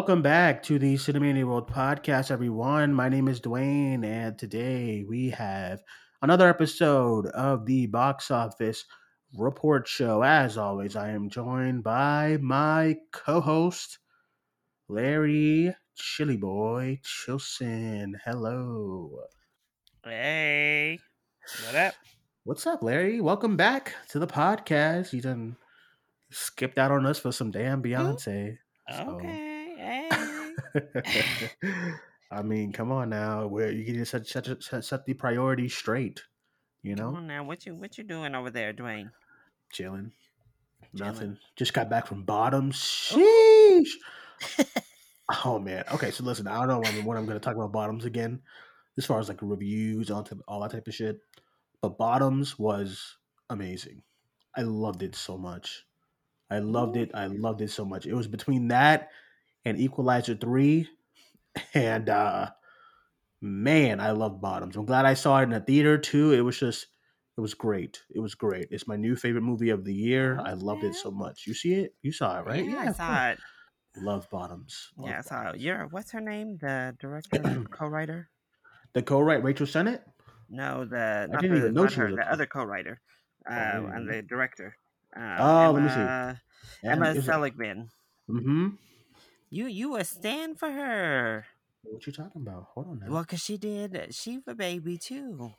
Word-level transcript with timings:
Welcome 0.00 0.22
back 0.22 0.62
to 0.62 0.78
the 0.78 0.94
Cinemania 0.94 1.44
World 1.44 1.70
podcast, 1.70 2.30
everyone. 2.30 2.94
My 2.94 3.10
name 3.10 3.28
is 3.28 3.38
Duane, 3.38 4.02
and 4.02 4.38
today 4.38 5.04
we 5.06 5.28
have 5.28 5.82
another 6.22 6.48
episode 6.48 7.26
of 7.26 7.66
the 7.66 7.84
Box 7.84 8.30
Office 8.30 8.86
Report 9.36 9.86
Show. 9.86 10.22
As 10.22 10.56
always, 10.56 10.96
I 10.96 11.10
am 11.10 11.28
joined 11.28 11.84
by 11.84 12.38
my 12.40 12.96
co 13.12 13.42
host, 13.42 13.98
Larry 14.88 15.74
Chilly 15.96 16.38
Boy 16.38 16.98
Chilson. 17.04 18.14
Hello. 18.24 19.18
Hey, 20.02 20.98
what 21.66 21.74
up? 21.74 21.94
What's 22.44 22.66
up, 22.66 22.82
Larry? 22.82 23.20
Welcome 23.20 23.58
back 23.58 23.94
to 24.08 24.18
the 24.18 24.26
podcast. 24.26 25.12
You 25.12 25.20
done 25.20 25.56
skipped 26.30 26.78
out 26.78 26.90
on 26.90 27.04
us 27.04 27.18
for 27.18 27.32
some 27.32 27.50
damn 27.50 27.82
Beyonce. 27.82 28.56
So- 28.88 29.10
Okay, 29.10 29.49
hey. 29.80 30.54
I 32.30 32.42
mean, 32.42 32.72
come 32.72 32.92
on 32.92 33.10
now. 33.10 33.46
Where 33.46 33.70
you 33.72 33.84
can 33.84 34.04
set, 34.04 34.26
set, 34.26 34.46
set, 34.62 34.84
set 34.84 35.06
the 35.06 35.14
priorities 35.14 35.74
straight. 35.74 36.22
You 36.82 36.96
Come 36.96 37.12
know, 37.12 37.16
on 37.16 37.26
now, 37.26 37.44
what 37.44 37.66
you 37.66 37.74
what 37.74 37.98
you 37.98 38.04
doing 38.04 38.34
over 38.34 38.50
there, 38.50 38.72
Duane? 38.72 39.12
chilling. 39.72 40.12
Chilling. 40.96 41.14
Nothing. 41.14 41.38
Just 41.56 41.74
got 41.74 41.90
back 41.90 42.06
from 42.06 42.24
bottoms. 42.24 42.76
Sheesh. 42.76 43.90
oh 45.44 45.58
man. 45.58 45.84
Okay, 45.92 46.10
so 46.10 46.24
listen. 46.24 46.46
I 46.48 46.58
don't 46.58 46.68
know 46.68 46.80
when, 46.80 47.04
when 47.04 47.18
I'm 47.18 47.26
going 47.26 47.38
to 47.38 47.44
talk 47.44 47.56
about 47.56 47.72
bottoms 47.72 48.04
again, 48.04 48.40
as 48.98 49.06
far 49.06 49.20
as 49.20 49.28
like 49.28 49.38
reviews, 49.42 50.10
all 50.10 50.22
type, 50.22 50.38
all 50.48 50.60
that 50.62 50.72
type 50.72 50.88
of 50.88 50.94
shit. 50.94 51.20
But 51.82 51.98
bottoms 51.98 52.58
was 52.58 53.16
amazing. 53.50 54.02
I 54.56 54.62
loved 54.62 55.02
it 55.02 55.14
so 55.14 55.38
much. 55.38 55.84
I 56.50 56.58
loved 56.58 56.96
it. 56.96 57.10
I 57.14 57.26
loved 57.26 57.60
it 57.62 57.70
so 57.70 57.84
much. 57.84 58.06
It 58.06 58.14
was 58.14 58.26
between 58.28 58.68
that 58.68 59.10
and 59.64 59.78
Equalizer 59.78 60.34
three, 60.34 60.88
and 61.74 62.08
uh 62.08 62.50
man, 63.40 64.00
I 64.00 64.10
love 64.10 64.40
bottoms. 64.40 64.76
I'm 64.76 64.86
glad 64.86 65.06
I 65.06 65.14
saw 65.14 65.38
it 65.40 65.44
in 65.44 65.50
the 65.50 65.60
theater 65.60 65.98
too. 65.98 66.32
It 66.32 66.40
was 66.40 66.58
just. 66.58 66.86
It 67.38 67.40
was 67.40 67.54
great. 67.54 68.02
It 68.14 68.18
was 68.18 68.34
great. 68.34 68.66
It's 68.70 68.86
my 68.86 68.96
new 68.96 69.16
favorite 69.16 69.44
movie 69.44 69.70
of 69.70 69.82
the 69.82 69.94
year. 69.94 70.38
I 70.44 70.52
loved 70.52 70.84
it 70.84 70.94
so 70.94 71.10
much. 71.10 71.46
You 71.46 71.54
see 71.54 71.72
it? 71.72 71.94
You 72.02 72.12
saw 72.12 72.38
it, 72.38 72.44
right? 72.44 72.68
Yeah, 72.68 72.84
I 72.88 72.92
saw 72.92 73.30
it. 73.30 73.38
Love 73.96 74.28
bottoms. 74.28 74.90
Love 74.98 75.08
Yeah, 75.08 75.18
I 75.18 75.22
saw 75.22 75.50
it. 75.50 75.60
You're 75.60 75.86
what's 75.86 76.10
her 76.10 76.20
name? 76.20 76.58
The 76.60 76.94
director, 77.00 77.64
co-writer? 77.70 78.28
The 78.92 79.02
co-writer, 79.02 79.42
Rachel 79.42 79.66
Sennott. 79.66 80.00
No, 80.50 80.84
the 80.84 81.28
not 81.30 81.40
didn't 81.40 81.56
the, 81.56 81.62
even 81.62 81.74
know 81.74 81.86
she 81.86 82.00
was 82.00 82.10
her, 82.10 82.16
the 82.16 82.30
other 82.30 82.46
co-writer, 82.46 83.00
uh, 83.50 83.54
didn't 83.54 83.92
and 83.94 84.08
the 84.10 84.22
director. 84.22 84.76
Uh, 85.16 85.36
Oh, 85.38 85.70
let 85.72 85.82
me 85.82 85.88
see. 85.88 85.94
Emma, 86.88 87.08
Emma 87.08 87.22
Seligman. 87.22 87.88
Mm-hmm. 88.28 88.68
You 89.50 89.66
you 89.66 89.96
a 89.96 90.04
stand 90.04 90.58
for 90.58 90.70
her? 90.72 91.46
What 91.82 92.06
you 92.06 92.12
talking 92.12 92.40
about? 92.40 92.68
Hold 92.72 92.86
on 92.88 92.98
now. 93.00 93.10
Well, 93.10 93.24
cause 93.26 93.40
she 93.40 93.58
did 93.58 94.14
Shiva 94.14 94.54
Baby 94.54 94.96
too. 94.96 95.54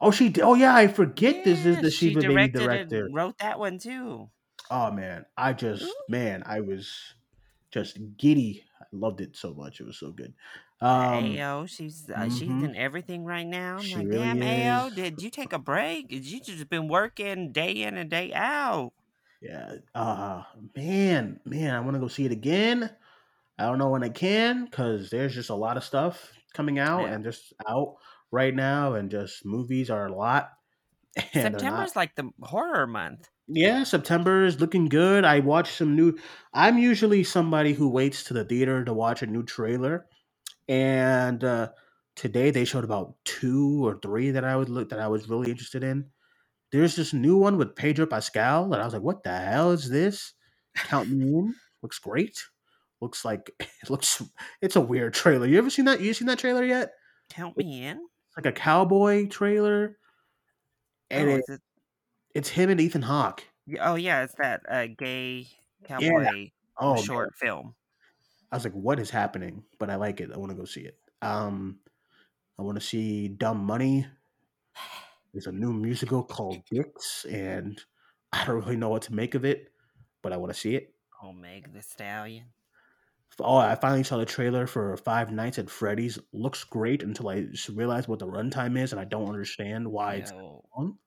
Oh, 0.00 0.10
she 0.10 0.28
did. 0.28 0.42
Oh, 0.42 0.54
yeah. 0.54 0.74
I 0.74 0.88
forget 0.88 1.44
this 1.44 1.64
is 1.64 1.76
Yeah, 1.76 1.80
the 1.80 1.90
she 1.90 2.14
Shiva 2.14 2.22
Baby 2.24 2.48
director. 2.48 3.08
wrote 3.08 3.38
that 3.38 3.58
one 3.58 3.78
too. 3.78 4.30
Oh 4.70 4.90
man, 4.90 5.26
I 5.36 5.52
just 5.52 5.84
Ooh. 5.84 5.94
man, 6.08 6.42
I 6.46 6.60
was 6.60 7.14
just 7.70 7.98
giddy. 8.16 8.64
I 8.80 8.84
loved 8.92 9.20
it 9.20 9.36
so 9.36 9.54
much. 9.54 9.80
It 9.80 9.86
was 9.86 9.98
so 9.98 10.12
good. 10.12 10.34
Um, 10.80 11.34
Ayo, 11.34 11.68
she's 11.68 12.08
uh, 12.10 12.28
she's 12.28 12.48
mhm. 12.50 12.62
in 12.62 12.74
everything 12.76 13.24
right 13.24 13.46
now. 13.46 13.78
I'm 13.78 13.90
She 13.90 13.90
like, 13.90 14.08
really 14.08 14.28
damn, 14.38 14.38
is. 14.40 14.94
did 14.94 15.20
you 15.22 15.30
take 15.30 15.52
a 15.52 15.58
break? 15.58 16.08
Did 16.08 16.24
you 16.24 16.40
just 16.40 16.68
been 16.68 16.88
working 16.88 17.52
day 17.52 17.82
in 17.82 17.96
and 17.98 18.10
day 18.10 18.32
out? 18.32 18.92
Yeah. 19.40 19.76
Uh 19.94 20.44
man, 20.76 21.40
man, 21.44 21.74
I 21.74 21.80
want 21.80 21.94
to 21.94 22.00
go 22.00 22.08
see 22.08 22.24
it 22.24 22.32
again. 22.32 22.94
I 23.58 23.64
don't 23.66 23.78
know 23.78 23.90
when 23.90 24.02
I 24.02 24.08
can 24.08 24.64
because 24.64 25.10
there's 25.10 25.34
just 25.34 25.50
a 25.50 25.54
lot 25.54 25.76
of 25.76 25.84
stuff 25.84 26.32
coming 26.54 26.78
out 26.78 27.02
Yeah. 27.02 27.12
and 27.14 27.24
just 27.24 27.52
out 27.68 27.96
right 28.30 28.54
now, 28.54 28.94
and 28.94 29.10
just 29.10 29.44
movies 29.44 29.90
are 29.90 30.06
a 30.06 30.14
lot. 30.16 30.50
And 31.16 31.26
they're 31.34 31.50
not- 31.52 31.60
September's 31.60 31.96
like 31.96 32.14
the 32.16 32.30
horror 32.42 32.86
month. 32.86 33.28
Yeah, 33.48 33.84
September 33.84 34.44
is 34.44 34.60
looking 34.60 34.86
good. 34.88 35.24
I 35.24 35.40
watched 35.40 35.76
some 35.76 35.94
new. 35.96 36.16
I'm 36.54 36.78
usually 36.78 37.24
somebody 37.24 37.74
who 37.74 37.88
waits 37.90 38.24
to 38.24 38.34
the 38.34 38.44
theater 38.44 38.84
to 38.84 38.94
watch 38.94 39.20
a 39.22 39.26
new 39.26 39.42
trailer, 39.42 40.06
and 40.68 41.42
uh, 41.44 41.70
today 42.16 42.50
they 42.50 42.64
showed 42.64 42.84
about 42.84 43.16
two 43.24 43.84
or 43.86 43.98
three 44.00 44.30
that 44.30 44.44
I 44.44 44.56
would 44.56 44.68
look 44.70 44.88
that 44.90 45.00
I 45.00 45.08
was 45.08 45.28
really 45.28 45.50
interested 45.50 45.82
in. 45.84 46.06
There's 46.70 46.96
this 46.96 47.12
new 47.12 47.36
one 47.36 47.58
with 47.58 47.76
Pedro 47.76 48.06
Pascal, 48.06 48.72
and 48.72 48.80
I 48.80 48.84
was 48.84 48.94
like, 48.94 49.02
"What 49.02 49.24
the 49.24 49.36
hell 49.36 49.72
is 49.72 49.90
this?" 49.90 50.32
Count 50.74 51.10
me 51.10 51.22
in. 51.26 51.54
Looks 51.82 51.98
great. 51.98 52.38
Looks 53.02 53.24
like 53.24 53.50
it 53.60 53.90
looks. 53.90 54.22
It's 54.62 54.76
a 54.76 54.80
weird 54.80 55.12
trailer. 55.12 55.46
You 55.46 55.58
ever 55.58 55.68
seen 55.70 55.84
that? 55.86 56.00
You 56.00 56.14
seen 56.14 56.28
that 56.28 56.38
trailer 56.38 56.64
yet? 56.64 56.92
Count 57.30 57.56
me 57.58 57.84
in. 57.84 57.98
It's 57.98 58.36
like 58.36 58.46
a 58.46 58.52
cowboy 58.52 59.26
trailer, 59.26 59.98
and 61.10 61.28
oh, 61.28 61.34
it, 61.36 61.44
it- 61.48 61.60
it's 62.34 62.48
him 62.48 62.70
and 62.70 62.80
Ethan 62.80 63.02
Hawke. 63.02 63.44
oh 63.80 63.96
yeah, 63.96 64.22
it's 64.22 64.34
that 64.36 64.62
uh, 64.70 64.86
gay 64.96 65.46
cowboy 65.84 66.48
Oh, 66.78 66.94
man. 66.94 67.02
short 67.02 67.34
film. 67.36 67.74
I 68.50 68.56
was 68.56 68.64
like, 68.64 68.72
what 68.72 68.98
is 68.98 69.10
happening? 69.10 69.64
But 69.78 69.90
I 69.90 69.96
like 69.96 70.20
it. 70.20 70.30
I 70.32 70.38
want 70.38 70.50
to 70.50 70.56
go 70.56 70.64
see 70.64 70.80
it. 70.82 70.96
Um, 71.20 71.78
I 72.58 72.62
want 72.62 72.80
to 72.80 72.86
see 72.86 73.28
Dumb 73.28 73.58
Money. 73.64 74.06
There's 75.34 75.46
a 75.46 75.52
new 75.52 75.72
musical 75.74 76.22
called 76.22 76.58
Dicks, 76.70 77.26
and 77.26 77.78
I 78.32 78.44
don't 78.46 78.56
really 78.60 78.76
know 78.76 78.88
what 78.88 79.02
to 79.02 79.14
make 79.14 79.34
of 79.34 79.44
it, 79.44 79.70
but 80.22 80.32
I 80.32 80.36
want 80.38 80.52
to 80.54 80.58
see 80.58 80.74
it. 80.74 80.94
Oh, 81.22 81.32
Meg 81.32 81.72
the 81.74 81.82
Stallion. 81.82 82.46
Oh, 83.40 83.56
I 83.56 83.74
finally 83.76 84.02
saw 84.04 84.18
the 84.18 84.26
trailer 84.26 84.66
for 84.66 84.96
Five 84.98 85.32
Nights 85.32 85.58
at 85.58 85.70
Freddy's. 85.70 86.18
Looks 86.32 86.64
great 86.64 87.02
until 87.02 87.28
I 87.28 87.46
realize 87.72 88.06
what 88.06 88.18
the 88.18 88.26
runtime 88.26 88.78
is, 88.78 88.92
and 88.92 89.00
I 89.00 89.04
don't 89.04 89.26
understand 89.28 89.88
why 89.88 90.14
it's 90.16 90.30
Yo, 90.32 90.64
on. 90.76 90.98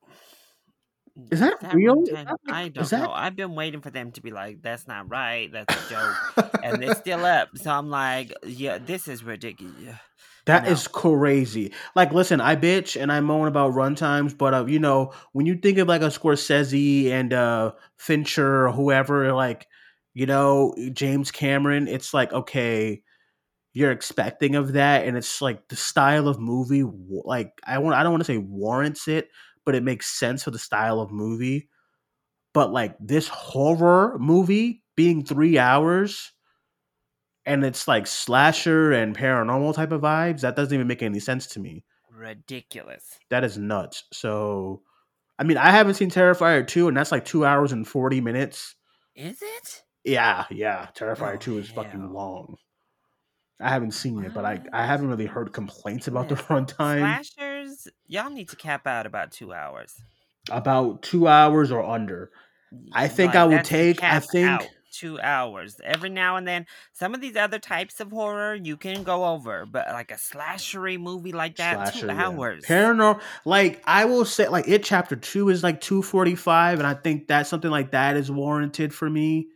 Is 1.30 1.40
that 1.40 1.60
that 1.60 1.74
real? 1.74 2.02
Is 2.02 2.10
that 2.10 2.26
I 2.48 2.68
don't 2.68 2.88
that- 2.90 3.02
know. 3.02 3.10
I've 3.10 3.36
been 3.36 3.54
waiting 3.54 3.80
for 3.80 3.90
them 3.90 4.12
to 4.12 4.20
be 4.20 4.30
like, 4.30 4.60
"That's 4.60 4.86
not 4.86 5.08
right. 5.08 5.50
That's 5.50 5.74
a 5.74 5.90
joke," 5.90 6.50
and 6.62 6.84
it's 6.84 7.00
still 7.00 7.24
up. 7.24 7.48
So 7.56 7.70
I'm 7.70 7.88
like, 7.88 8.32
"Yeah, 8.44 8.78
this 8.78 9.08
is 9.08 9.24
ridiculous." 9.24 9.96
That 10.44 10.64
No. 10.64 10.70
is 10.70 10.86
crazy. 10.86 11.72
Like, 11.96 12.12
listen, 12.12 12.40
I 12.40 12.54
bitch 12.54 13.00
and 13.00 13.10
I 13.10 13.20
moan 13.20 13.48
about 13.48 13.72
runtimes, 13.72 14.36
but 14.36 14.52
uh, 14.54 14.66
you 14.66 14.78
know, 14.78 15.12
when 15.32 15.46
you 15.46 15.56
think 15.56 15.78
of 15.78 15.88
like 15.88 16.02
a 16.02 16.06
Scorsese 16.06 17.10
and 17.10 17.32
uh 17.32 17.72
Fincher 17.96 18.66
or 18.66 18.72
whoever, 18.72 19.32
like, 19.32 19.66
you 20.16 20.24
know, 20.24 20.74
James 20.94 21.30
Cameron, 21.30 21.88
it's 21.88 22.14
like 22.14 22.32
okay, 22.32 23.02
you're 23.74 23.92
expecting 23.92 24.54
of 24.56 24.72
that, 24.72 25.06
and 25.06 25.16
it's 25.16 25.42
like 25.42 25.68
the 25.68 25.76
style 25.76 26.26
of 26.28 26.40
movie, 26.40 26.84
like 27.24 27.52
I 27.66 27.78
want, 27.78 27.96
I 27.96 28.02
don't 28.02 28.12
want 28.12 28.22
to 28.22 28.32
say 28.32 28.38
warrants 28.38 29.08
it, 29.08 29.28
but 29.66 29.74
it 29.74 29.82
makes 29.82 30.06
sense 30.08 30.44
for 30.44 30.50
the 30.50 30.58
style 30.58 31.00
of 31.00 31.10
movie. 31.12 31.68
But 32.54 32.72
like 32.72 32.96
this 32.98 33.28
horror 33.28 34.16
movie 34.18 34.82
being 34.96 35.22
three 35.24 35.58
hours 35.58 36.32
and 37.44 37.64
it's 37.64 37.86
like 37.86 38.06
slasher 38.06 38.92
and 38.92 39.16
paranormal 39.16 39.74
type 39.74 39.92
of 39.92 40.00
vibes 40.02 40.40
that 40.40 40.56
doesn't 40.56 40.74
even 40.74 40.86
make 40.86 41.02
any 41.02 41.20
sense 41.20 41.46
to 41.48 41.60
me 41.60 41.84
Ridiculous. 42.10 43.18
that 43.28 43.44
is 43.44 43.58
nuts 43.58 44.04
so 44.12 44.82
i 45.38 45.44
mean 45.44 45.58
i 45.58 45.70
haven't 45.70 45.94
seen 45.94 46.10
terrifier 46.10 46.66
2 46.66 46.88
and 46.88 46.96
that's 46.96 47.12
like 47.12 47.24
two 47.26 47.44
hours 47.44 47.72
and 47.72 47.86
40 47.86 48.20
minutes 48.22 48.74
Is 49.14 49.42
it? 49.42 49.82
Yeah 50.06 50.44
yeah 50.50 50.86
terrifier 50.96 51.34
Oh, 51.34 51.38
2 51.38 51.58
is 51.58 51.68
fucking 51.70 52.12
long 52.12 52.56
i 53.60 53.68
haven't 53.68 53.92
seen 53.92 54.24
it 54.24 54.32
but 54.34 54.44
i 54.44 54.60
i 54.72 54.86
haven't 54.86 55.08
really 55.08 55.26
heard 55.26 55.52
complaints 55.52 56.06
about 56.08 56.28
the 56.28 56.34
Listen, 56.36 56.64
runtime 56.66 57.00
Slashers, 57.24 57.88
y'all 58.06 58.30
need 58.30 58.48
to 58.50 58.56
cap 58.56 58.86
out 58.86 59.06
about 59.06 59.32
two 59.32 59.52
hours. 59.52 59.94
about 60.50 61.02
two 61.02 61.26
hours 61.28 61.70
or 61.72 61.82
under 61.84 62.30
I 62.92 63.06
think 63.08 63.36
I 63.36 63.44
would 63.44 63.64
take- 63.64 64.02
I 64.02 64.18
think- 64.20 64.48
out 64.48 64.68
two 64.92 65.20
hours 65.20 65.80
every 65.84 66.08
now 66.10 66.36
and 66.36 66.46
then. 66.48 66.66
Some 66.94 67.14
of 67.14 67.20
these 67.20 67.36
other 67.36 67.58
types 67.60 68.00
of 68.00 68.10
horror 68.10 68.54
you 68.54 68.76
can 68.76 69.02
go 69.04 69.24
over, 69.26 69.64
but 69.66 69.86
like 69.92 70.10
a 70.10 70.14
slashery 70.14 70.98
movie 70.98 71.32
like 71.32 71.56
that, 71.56 71.74
Slasher, 71.92 72.00
two 72.00 72.06
yeah. 72.14 72.26
hours. 72.26 72.64
Paranormal, 72.64 73.20
like 73.44 73.82
I 73.86 74.04
will 74.06 74.24
say, 74.24 74.48
like 74.48 74.66
it 74.68 74.82
chapter 74.82 75.14
two 75.14 75.48
is 75.48 75.62
like 75.62 75.80
two 75.80 76.02
forty 76.02 76.34
five, 76.34 76.78
and 76.78 76.86
I 76.88 76.94
think 76.94 77.28
that 77.28 77.46
something 77.46 77.70
like 77.70 77.92
that 77.92 78.16
is 78.16 78.30
warranted 78.30 78.92
for 78.92 79.08
me. 79.08 79.46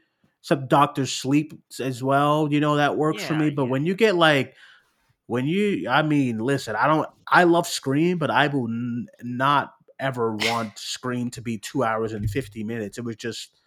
Some 0.42 0.66
Doctor 0.68 1.06
Sleep 1.06 1.52
as 1.80 2.02
well, 2.02 2.48
you 2.50 2.60
know 2.60 2.76
that 2.76 2.96
works 2.96 3.24
for 3.24 3.34
me. 3.34 3.50
But 3.50 3.64
yeah. 3.64 3.70
when 3.70 3.84
you 3.84 3.94
get 3.94 4.16
like, 4.16 4.54
when 5.26 5.46
you, 5.46 5.88
I 5.88 6.02
mean, 6.02 6.38
listen, 6.38 6.74
I 6.74 6.86
don't, 6.86 7.08
I 7.28 7.44
love 7.44 7.66
Scream, 7.66 8.18
but 8.18 8.30
I 8.30 8.48
will 8.48 8.66
n- 8.66 9.06
not 9.22 9.74
ever 9.98 10.34
want 10.34 10.78
Scream 10.78 11.30
to 11.32 11.42
be 11.42 11.58
two 11.58 11.84
hours 11.84 12.12
and 12.12 12.28
fifty 12.28 12.64
minutes. 12.64 12.98
It 12.98 13.04
was 13.04 13.16
just 13.16 13.59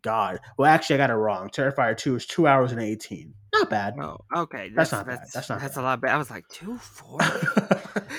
God. 0.00 0.40
Well, 0.56 0.70
actually, 0.70 0.94
I 0.94 0.98
got 0.98 1.10
it 1.10 1.14
wrong. 1.14 1.50
Terrifier 1.50 1.96
two 1.96 2.16
is 2.16 2.26
two 2.26 2.46
hours 2.46 2.72
and 2.72 2.80
eighteen. 2.80 3.34
Not 3.54 3.68
bad. 3.68 3.94
Oh, 4.00 4.16
okay. 4.34 4.70
That's 4.74 4.90
That's 4.90 4.92
not 4.92 5.06
bad. 5.06 5.18
that's 5.20 5.32
That's 5.32 5.48
not 5.50 5.60
that's 5.60 5.74
bad. 5.74 5.80
a 5.82 5.84
lot 5.84 6.00
better. 6.00 6.14
I 6.14 6.18
was 6.18 6.30
like 6.30 6.48
two 6.48 6.78
forty. 6.78 7.24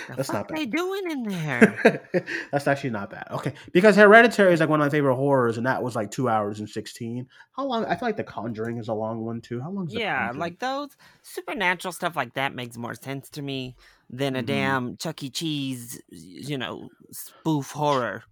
The 0.10 0.16
That's 0.18 0.28
fuck 0.30 0.50
not 0.50 0.56
they 0.58 0.66
bad. 0.66 0.76
doing 0.78 1.12
in 1.12 1.24
there? 1.24 2.10
That's 2.52 2.68
actually 2.68 2.90
not 2.90 3.10
bad. 3.10 3.26
Okay, 3.32 3.54
because 3.72 3.96
Hereditary 3.96 4.54
is 4.54 4.60
like 4.60 4.68
one 4.68 4.82
of 4.82 4.86
my 4.86 4.90
favorite 4.90 5.16
horrors, 5.16 5.58
and 5.58 5.66
that 5.66 5.82
was 5.82 5.96
like 5.96 6.12
two 6.12 6.28
hours 6.28 6.60
and 6.60 6.70
sixteen. 6.70 7.26
How 7.56 7.66
long? 7.66 7.86
I 7.86 7.96
feel 7.96 8.10
like 8.10 8.18
The 8.18 8.24
Conjuring 8.24 8.78
is 8.78 8.90
a 8.90 8.94
long 8.94 9.24
one 9.24 9.40
too. 9.40 9.62
How 9.62 9.72
long 9.72 9.88
is 9.88 9.94
yeah, 9.94 10.32
like 10.36 10.60
those 10.60 10.90
supernatural 11.24 11.94
stuff 11.94 12.16
like 12.18 12.34
that 12.34 12.54
makes 12.54 12.76
more 12.78 12.94
sense 12.96 13.30
to 13.32 13.42
me 13.42 13.76
than 14.10 14.36
a 14.36 14.44
Mhm. 14.44 14.46
damn 14.46 14.98
Chuck 14.98 15.24
E. 15.24 15.30
Cheese, 15.30 16.02
you 16.10 16.58
know, 16.58 16.90
spoof 17.12 17.72
horror. 17.72 18.24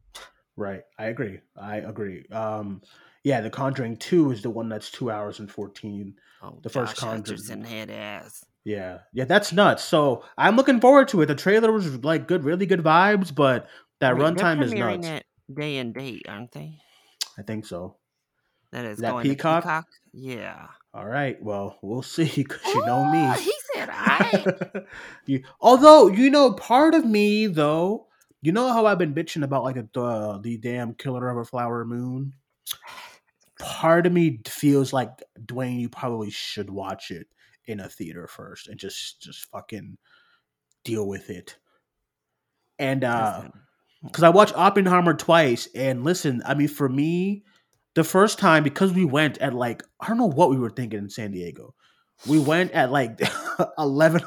Right. 0.57 0.81
I 0.99 1.05
agree. 1.05 1.39
I 1.59 1.77
agree. 1.77 2.25
Um, 2.31 2.81
yeah, 3.23 3.41
The 3.41 3.49
Conjuring 3.49 3.97
Two 3.97 4.31
is 4.31 4.41
the 4.41 4.49
one 4.49 4.69
that's 4.69 4.89
two 4.91 5.11
hours 5.11 5.39
and 5.39 5.49
fourteen. 5.51 6.15
Oh, 6.41 6.59
The 6.63 6.69
first 6.69 6.95
Josh 6.95 6.99
Conjuring. 7.03 7.39
Hutcherson 7.39 7.65
head 7.65 7.89
ass. 7.89 8.43
Yeah, 8.63 8.99
yeah, 9.13 9.25
that's 9.25 9.51
nuts. 9.51 9.83
So 9.83 10.23
I'm 10.37 10.55
looking 10.55 10.79
forward 10.79 11.07
to 11.09 11.21
it. 11.21 11.25
The 11.27 11.35
trailer 11.35 11.71
was 11.71 12.03
like 12.03 12.27
good, 12.27 12.43
really 12.43 12.65
good 12.65 12.81
vibes, 12.81 13.33
but 13.33 13.67
that 13.99 14.17
Wait, 14.17 14.23
runtime 14.23 14.61
is 14.63 14.71
nuts. 14.73 15.07
it 15.07 15.25
day 15.53 15.77
and 15.77 15.93
date, 15.93 16.25
aren't 16.27 16.51
they? 16.51 16.77
I 17.37 17.41
think 17.41 17.65
so. 17.65 17.97
That 18.71 18.85
is 18.85 18.99
That 18.99 19.11
going 19.11 19.23
Peacock? 19.23 19.63
Peacock. 19.63 19.85
Yeah. 20.13 20.67
All 20.93 21.05
right. 21.05 21.41
Well, 21.41 21.77
we'll 21.81 22.01
see 22.03 22.31
because 22.35 22.65
you 22.65 22.85
know 22.85 23.11
me. 23.11 23.19
Oh, 23.19 23.33
He 23.33 23.53
said, 23.73 23.89
"I." 23.91 24.83
you, 25.25 25.43
although 25.59 26.07
you 26.07 26.29
know, 26.29 26.53
part 26.53 26.93
of 26.93 27.05
me 27.05 27.47
though, 27.47 28.07
you 28.41 28.51
know 28.51 28.67
how 28.71 28.85
I've 28.85 28.97
been 28.99 29.13
bitching 29.15 29.43
about 29.43 29.63
like 29.63 29.75
the 29.93 30.01
uh, 30.01 30.37
the 30.37 30.57
damn 30.57 30.93
Killer 30.93 31.29
of 31.29 31.37
a 31.37 31.45
Flower 31.45 31.83
Moon. 31.85 32.33
Part 33.61 34.07
of 34.07 34.13
me 34.13 34.39
feels 34.47 34.93
like 34.93 35.09
Duane, 35.45 35.79
you 35.79 35.89
probably 35.89 36.29
should 36.29 36.69
watch 36.69 37.11
it 37.11 37.27
in 37.65 37.79
a 37.79 37.89
theater 37.89 38.27
first 38.27 38.67
and 38.67 38.79
just 38.79 39.21
just 39.21 39.49
fucking 39.51 39.97
deal 40.83 41.07
with 41.07 41.29
it. 41.29 41.57
And 42.79 43.03
uh 43.03 43.43
because 44.03 44.23
I 44.23 44.29
watched 44.29 44.57
Oppenheimer 44.57 45.13
twice, 45.13 45.67
and 45.75 46.03
listen, 46.03 46.41
I 46.45 46.55
mean, 46.55 46.67
for 46.67 46.89
me, 46.89 47.43
the 47.93 48.03
first 48.03 48.39
time 48.39 48.63
because 48.63 48.91
we 48.93 49.05
went 49.05 49.37
at 49.39 49.53
like 49.53 49.83
I 49.99 50.07
don't 50.07 50.17
know 50.17 50.25
what 50.25 50.49
we 50.49 50.57
were 50.57 50.69
thinking 50.69 50.99
in 50.99 51.09
San 51.09 51.31
Diego. 51.31 51.75
We 52.27 52.39
went 52.39 52.71
at 52.71 52.91
like 52.91 53.21
eleven. 53.77 54.21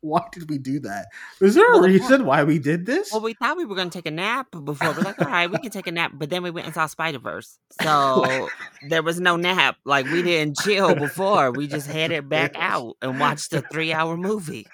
why 0.02 0.22
did 0.32 0.48
we 0.48 0.58
do 0.58 0.80
that? 0.80 1.06
Is 1.40 1.54
there 1.54 1.66
a 1.66 1.72
Well, 1.72 1.82
the 1.82 1.88
reason 1.88 2.24
why 2.24 2.44
we 2.44 2.58
did 2.58 2.86
this? 2.86 3.12
Well, 3.12 3.20
we 3.20 3.34
thought 3.34 3.56
we 3.56 3.64
were 3.64 3.74
going 3.74 3.90
to 3.90 3.98
take 3.98 4.06
a 4.06 4.10
nap 4.10 4.48
before. 4.64 4.92
We're 4.92 5.02
like, 5.02 5.20
all 5.20 5.28
right, 5.28 5.50
we 5.50 5.58
can 5.58 5.70
take 5.70 5.86
a 5.86 5.92
nap. 5.92 6.12
But 6.14 6.30
then 6.30 6.42
we 6.42 6.50
went 6.50 6.66
and 6.66 6.74
saw 6.74 6.86
Spider 6.86 7.18
Verse. 7.18 7.58
So 7.82 8.48
there 8.88 9.02
was 9.02 9.20
no 9.20 9.36
nap. 9.36 9.76
Like, 9.84 10.06
we 10.06 10.22
didn't 10.22 10.58
chill 10.58 10.94
before. 10.94 11.50
We 11.52 11.66
just 11.66 11.86
headed 11.86 12.28
back 12.28 12.52
out 12.58 12.96
and 13.02 13.20
watched 13.20 13.52
a 13.52 13.62
three 13.62 13.92
hour 13.92 14.16
movie. 14.16 14.66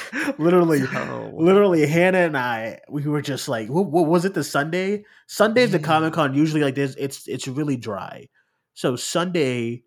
literally, 0.38 0.80
literally, 0.80 1.86
Hannah 1.86 2.18
and 2.20 2.36
I, 2.36 2.80
we 2.88 3.02
were 3.02 3.20
just 3.20 3.46
like, 3.48 3.68
what, 3.68 3.86
what 3.90 4.06
was 4.06 4.24
it? 4.24 4.32
The 4.32 4.42
Sunday, 4.44 5.04
Sundays, 5.26 5.70
the 5.72 5.78
Yeah. 5.78 5.84
Comic 5.84 6.14
Con 6.14 6.34
usually 6.34 6.62
like 6.62 6.74
this. 6.74 6.94
It's 6.98 7.28
it's 7.28 7.46
really 7.46 7.76
dry. 7.76 8.28
So 8.74 8.96
Sunday, 8.96 9.82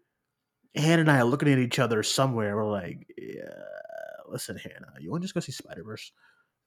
Hannah 0.75 1.01
and 1.01 1.11
I 1.11 1.19
are 1.19 1.23
looking 1.25 1.51
at 1.51 1.57
each 1.57 1.79
other 1.79 2.03
somewhere. 2.03 2.55
We're 2.55 2.69
like, 2.71 3.07
yeah, 3.17 3.49
listen, 4.35 4.57
Hannah, 4.57 4.91
you 4.99 5.09
want 5.09 5.23
to 5.23 5.25
just 5.25 5.33
go 5.33 5.39
see 5.39 5.53
Spider 5.53 5.83
Verse? 5.83 6.11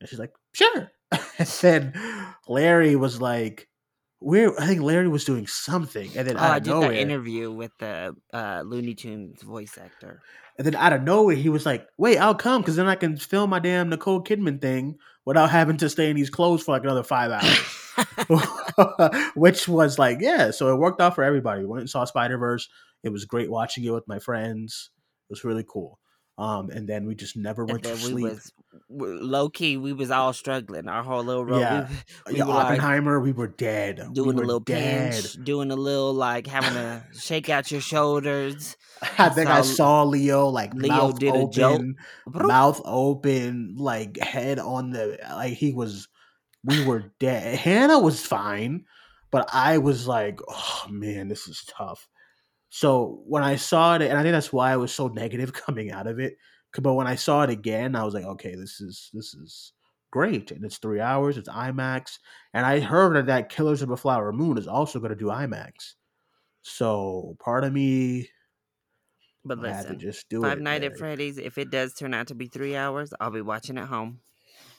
And 0.00 0.08
she's 0.08 0.18
like, 0.18 0.32
sure. 0.52 0.90
and 1.12 1.48
then 1.60 1.92
Larry 2.48 2.96
was 2.96 3.20
like, 3.20 3.68
where? 4.20 4.58
I 4.58 4.66
think 4.66 4.80
Larry 4.80 5.06
was 5.06 5.24
doing 5.24 5.46
something, 5.46 6.10
and 6.16 6.26
then 6.26 6.38
oh, 6.38 6.40
I 6.40 6.58
did 6.58 6.70
nowhere, 6.70 6.88
the 6.88 7.00
interview 7.00 7.52
with 7.52 7.72
the 7.78 8.16
uh, 8.32 8.62
Looney 8.64 8.94
Tunes 8.94 9.42
voice 9.42 9.78
actor. 9.78 10.22
and 10.56 10.66
then 10.66 10.74
out 10.74 10.94
of 10.94 11.02
nowhere, 11.02 11.36
he 11.36 11.50
was 11.50 11.66
like, 11.66 11.86
wait, 11.98 12.16
I'll 12.18 12.34
come 12.34 12.62
because 12.62 12.76
then 12.76 12.88
I 12.88 12.94
can 12.96 13.16
film 13.16 13.50
my 13.50 13.58
damn 13.58 13.90
Nicole 13.90 14.24
Kidman 14.24 14.60
thing 14.60 14.96
without 15.26 15.50
having 15.50 15.76
to 15.76 15.90
stay 15.90 16.08
in 16.08 16.16
these 16.16 16.30
clothes 16.30 16.62
for 16.62 16.72
like 16.72 16.82
another 16.82 17.04
five 17.04 17.30
hours. 17.30 17.84
which 19.34 19.68
was 19.68 19.98
like, 19.98 20.18
yeah, 20.20 20.50
so 20.50 20.72
it 20.72 20.78
worked 20.78 21.00
out 21.00 21.14
for 21.14 21.22
everybody. 21.22 21.60
We 21.60 21.66
went 21.66 21.82
and 21.82 21.90
saw 21.90 22.04
Spider 22.04 22.38
Verse. 22.38 22.68
It 23.04 23.10
was 23.10 23.24
great 23.24 23.50
watching 23.50 23.84
it 23.84 23.90
with 23.90 24.08
my 24.08 24.18
friends. 24.18 24.90
It 25.28 25.32
was 25.32 25.44
really 25.44 25.64
cool. 25.68 26.00
Um, 26.38 26.70
and 26.70 26.88
then 26.88 27.04
we 27.04 27.16
just 27.16 27.36
never 27.36 27.64
went 27.64 27.82
to 27.82 27.90
we 27.90 27.96
sleep. 27.96 28.24
was 28.24 28.52
low 28.88 29.48
key. 29.48 29.76
We 29.76 29.92
was 29.92 30.12
all 30.12 30.32
struggling. 30.32 30.88
Our 30.88 31.02
whole 31.02 31.24
little 31.24 31.44
road. 31.44 31.58
Yeah. 31.58 31.88
We, 31.88 31.94
we 32.32 32.38
yeah, 32.38 32.44
were 32.44 32.52
like, 32.52 32.66
Oppenheimer, 32.66 33.20
we 33.20 33.32
were 33.32 33.48
dead. 33.48 33.96
doing 34.12 34.36
we 34.36 34.42
a 34.42 34.46
little 34.46 34.60
dead. 34.60 35.12
pinch, 35.14 35.32
doing 35.42 35.72
a 35.72 35.76
little 35.76 36.14
like 36.14 36.46
having 36.46 36.74
to 36.74 37.04
shake 37.18 37.48
out 37.48 37.72
your 37.72 37.80
shoulders. 37.80 38.76
I 39.18 39.30
think 39.30 39.48
I 39.48 39.62
saw 39.62 40.04
Leo 40.04 40.46
like 40.46 40.72
Leo 40.74 40.88
mouth 40.88 41.18
did 41.18 41.34
a 41.34 41.48
joke. 41.48 41.80
open, 41.80 41.96
mouth 42.26 42.80
open, 42.84 43.74
like 43.76 44.18
head 44.18 44.60
on 44.60 44.90
the 44.90 45.18
like 45.30 45.54
he 45.54 45.72
was. 45.72 46.08
We 46.64 46.84
were 46.84 47.12
dead. 47.18 47.56
Hannah 47.56 48.00
was 48.00 48.24
fine, 48.24 48.84
but 49.30 49.48
I 49.52 49.78
was 49.78 50.06
like, 50.06 50.40
oh 50.48 50.86
man, 50.90 51.28
this 51.28 51.48
is 51.48 51.64
tough. 51.64 52.08
So 52.70 53.22
when 53.26 53.42
I 53.42 53.56
saw 53.56 53.94
it, 53.96 54.02
and 54.02 54.18
I 54.18 54.22
think 54.22 54.32
that's 54.32 54.52
why 54.52 54.72
I 54.72 54.76
was 54.76 54.92
so 54.92 55.08
negative 55.14 55.52
coming 55.52 55.90
out 55.90 56.06
of 56.06 56.18
it. 56.18 56.36
But 56.80 56.94
when 56.94 57.06
I 57.06 57.14
saw 57.14 57.42
it 57.42 57.50
again, 57.50 57.96
I 57.96 58.04
was 58.04 58.12
like, 58.14 58.24
okay, 58.24 58.54
this 58.54 58.80
is 58.80 59.10
this 59.14 59.32
is 59.34 59.72
great, 60.10 60.50
and 60.50 60.64
it's 60.64 60.78
three 60.78 61.00
hours. 61.00 61.38
It's 61.38 61.48
IMAX, 61.48 62.18
and 62.52 62.66
I 62.66 62.80
heard 62.80 63.16
that 63.16 63.26
that 63.26 63.48
Killers 63.48 63.80
of 63.82 63.88
the 63.88 63.96
Flower 63.96 64.32
Moon 64.32 64.58
is 64.58 64.68
also 64.68 64.98
going 64.98 65.10
to 65.10 65.16
do 65.16 65.26
IMAX. 65.26 65.94
So 66.62 67.36
part 67.40 67.64
of 67.64 67.72
me 67.72 68.28
But 69.44 69.64
I 69.64 69.68
had 69.68 69.82
to 69.82 69.82
listen, 69.94 69.98
just 70.00 70.28
do 70.28 70.42
Five 70.42 70.58
it. 70.58 70.62
Nights 70.62 70.84
at 70.84 70.98
Freddy's. 70.98 71.38
If 71.38 71.56
it 71.56 71.70
does 71.70 71.94
turn 71.94 72.12
out 72.12 72.26
to 72.28 72.34
be 72.34 72.48
three 72.48 72.76
hours, 72.76 73.14
I'll 73.18 73.30
be 73.30 73.40
watching 73.40 73.78
at 73.78 73.88
home 73.88 74.20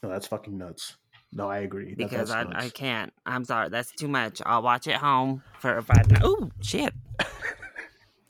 No, 0.03 0.09
that's 0.09 0.27
fucking 0.27 0.55
nuts. 0.57 0.97
No, 1.31 1.49
I 1.49 1.59
agree. 1.59 1.89
That- 1.89 1.97
because 1.97 2.29
I, 2.31 2.43
that's 2.43 2.65
I 2.65 2.69
can't. 2.69 3.11
I'm 3.25 3.45
sorry, 3.45 3.69
that's 3.69 3.91
too 3.91 4.07
much. 4.07 4.41
I'll 4.45 4.61
watch 4.61 4.87
at 4.87 4.97
home 4.97 5.41
for 5.59 5.77
a 5.77 5.81
five. 5.83 6.09
Night. 6.11 6.21
Oh 6.23 6.51
shit! 6.61 6.93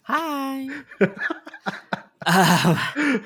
Hi. 0.10 0.68
Um, 2.26 3.26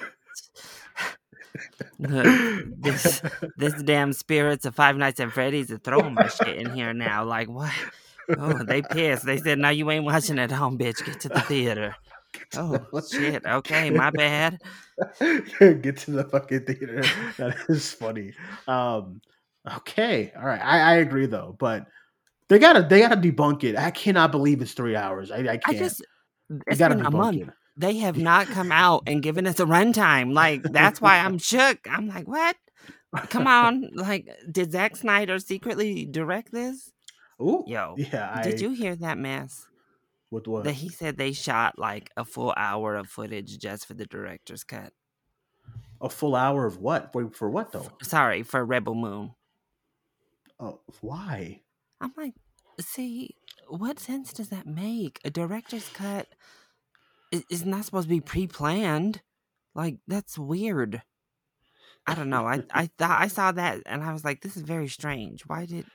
this 2.82 3.22
this 3.58 3.84
damn 3.84 4.12
spirits 4.12 4.66
of 4.66 4.76
Five 4.76 4.98
Nights 4.98 5.22
at 5.22 5.32
Freddy's 5.32 5.72
are 5.72 5.78
throwing 5.78 6.14
my 6.14 6.28
shit 6.28 6.58
in 6.58 6.74
here 6.74 6.94
now. 6.94 7.24
Like 7.24 7.48
what? 7.48 7.72
Oh, 8.38 8.64
they 8.64 8.82
pissed. 8.82 9.26
They 9.26 9.38
said, 9.38 9.60
"No, 9.60 9.70
you 9.70 9.90
ain't 9.92 10.04
watching 10.04 10.40
at 10.40 10.52
home, 10.52 10.78
bitch. 10.78 11.06
Get 11.06 11.22
to 11.22 11.30
the 11.30 11.42
theater." 11.42 11.96
Oh 12.58 12.86
shit. 13.10 13.46
Okay, 13.46 13.90
my 13.90 14.10
bad. 14.10 14.60
Get 15.20 15.98
to 15.98 16.12
the 16.12 16.28
fucking 16.30 16.66
theater. 16.66 17.02
That 17.38 17.56
is 17.70 17.92
funny. 17.94 18.34
Um, 18.68 19.22
okay, 19.78 20.34
all 20.36 20.46
right. 20.46 20.62
I, 20.62 20.80
I 20.80 20.94
agree 20.96 21.28
though, 21.28 21.56
but 21.60 21.86
they 22.50 22.60
gotta 22.60 22.82
they 22.84 23.00
gotta 23.00 23.16
debunk 23.16 23.64
it. 23.64 23.78
I 23.78 23.92
cannot 23.92 24.32
believe 24.32 24.62
it's 24.62 24.74
three 24.74 24.96
hours. 24.96 25.32
I, 25.32 25.38
I 25.38 25.60
I 25.66 25.74
can't. 25.74 25.78
just 25.78 26.00
they 26.00 26.06
it's 26.68 26.80
been 26.80 27.06
a 27.06 27.12
month. 27.12 27.50
They 27.78 27.98
have 27.98 28.18
not 28.32 28.48
come 28.48 28.72
out 28.72 29.04
and 29.08 29.22
given 29.24 29.48
us 29.48 29.60
a 29.60 29.66
runtime. 29.66 30.34
Like 30.34 30.64
that's 30.64 31.02
why 31.02 31.20
I'm 31.20 31.38
shook. 31.38 31.80
I'm 31.90 32.08
like, 32.08 32.28
what? 32.28 32.56
Come 33.30 33.46
on. 33.48 33.90
Like, 33.94 34.28
did 34.52 34.72
Zack 34.72 34.96
Snyder 34.96 35.38
secretly 35.40 36.06
direct 36.06 36.52
this? 36.52 36.92
Ooh, 37.42 37.64
Yo, 37.68 37.96
yeah. 37.98 38.32
I, 38.36 38.44
did 38.44 38.62
you 38.62 38.72
hear 38.72 38.96
that 38.96 39.18
mess? 39.18 39.68
What? 40.30 40.64
That 40.64 40.74
he 40.74 40.90
said 40.90 41.18
they 41.18 41.32
shot 41.32 41.78
like 41.78 42.10
a 42.18 42.26
full 42.26 42.54
hour 42.58 42.96
of 42.96 43.08
footage 43.08 43.60
just 43.60 43.86
for 43.86 43.94
the 43.94 44.06
director's 44.08 44.64
cut. 44.64 44.94
a 46.02 46.10
full 46.10 46.36
hour 46.36 46.66
of 46.66 46.78
what? 46.78 47.14
For, 47.14 47.30
for 47.30 47.50
what 47.52 47.72
though? 47.72 47.88
Sorry, 48.02 48.42
for 48.42 48.66
Rebel 48.66 48.96
Moon. 48.96 49.32
Oh, 50.60 50.80
why? 51.02 51.62
I'm 52.02 52.14
like, 52.18 52.34
see, 52.80 53.36
what 53.80 54.00
sense 54.00 54.34
does 54.34 54.50
that 54.50 54.66
make? 54.68 55.20
A 55.26 55.30
director's 55.30 55.90
cut 55.90 56.28
is, 57.32 57.44
is 57.50 57.66
not 57.66 57.86
supposed 57.86 58.08
to 58.08 58.14
be 58.16 58.22
pre-planned. 58.22 59.22
Like 59.76 59.98
that's 60.08 60.38
weird. 60.38 61.02
I 62.06 62.16
don't 62.16 62.30
know. 62.30 62.46
I 62.48 62.64
I 62.72 62.88
thought 62.98 63.22
I 63.22 63.28
saw 63.28 63.52
that 63.52 63.82
and 63.86 64.04
I 64.04 64.14
was 64.14 64.24
like, 64.24 64.42
this 64.42 64.56
is 64.58 64.64
very 64.64 64.88
strange. 64.88 65.44
Why 65.48 65.66
did 65.66 65.86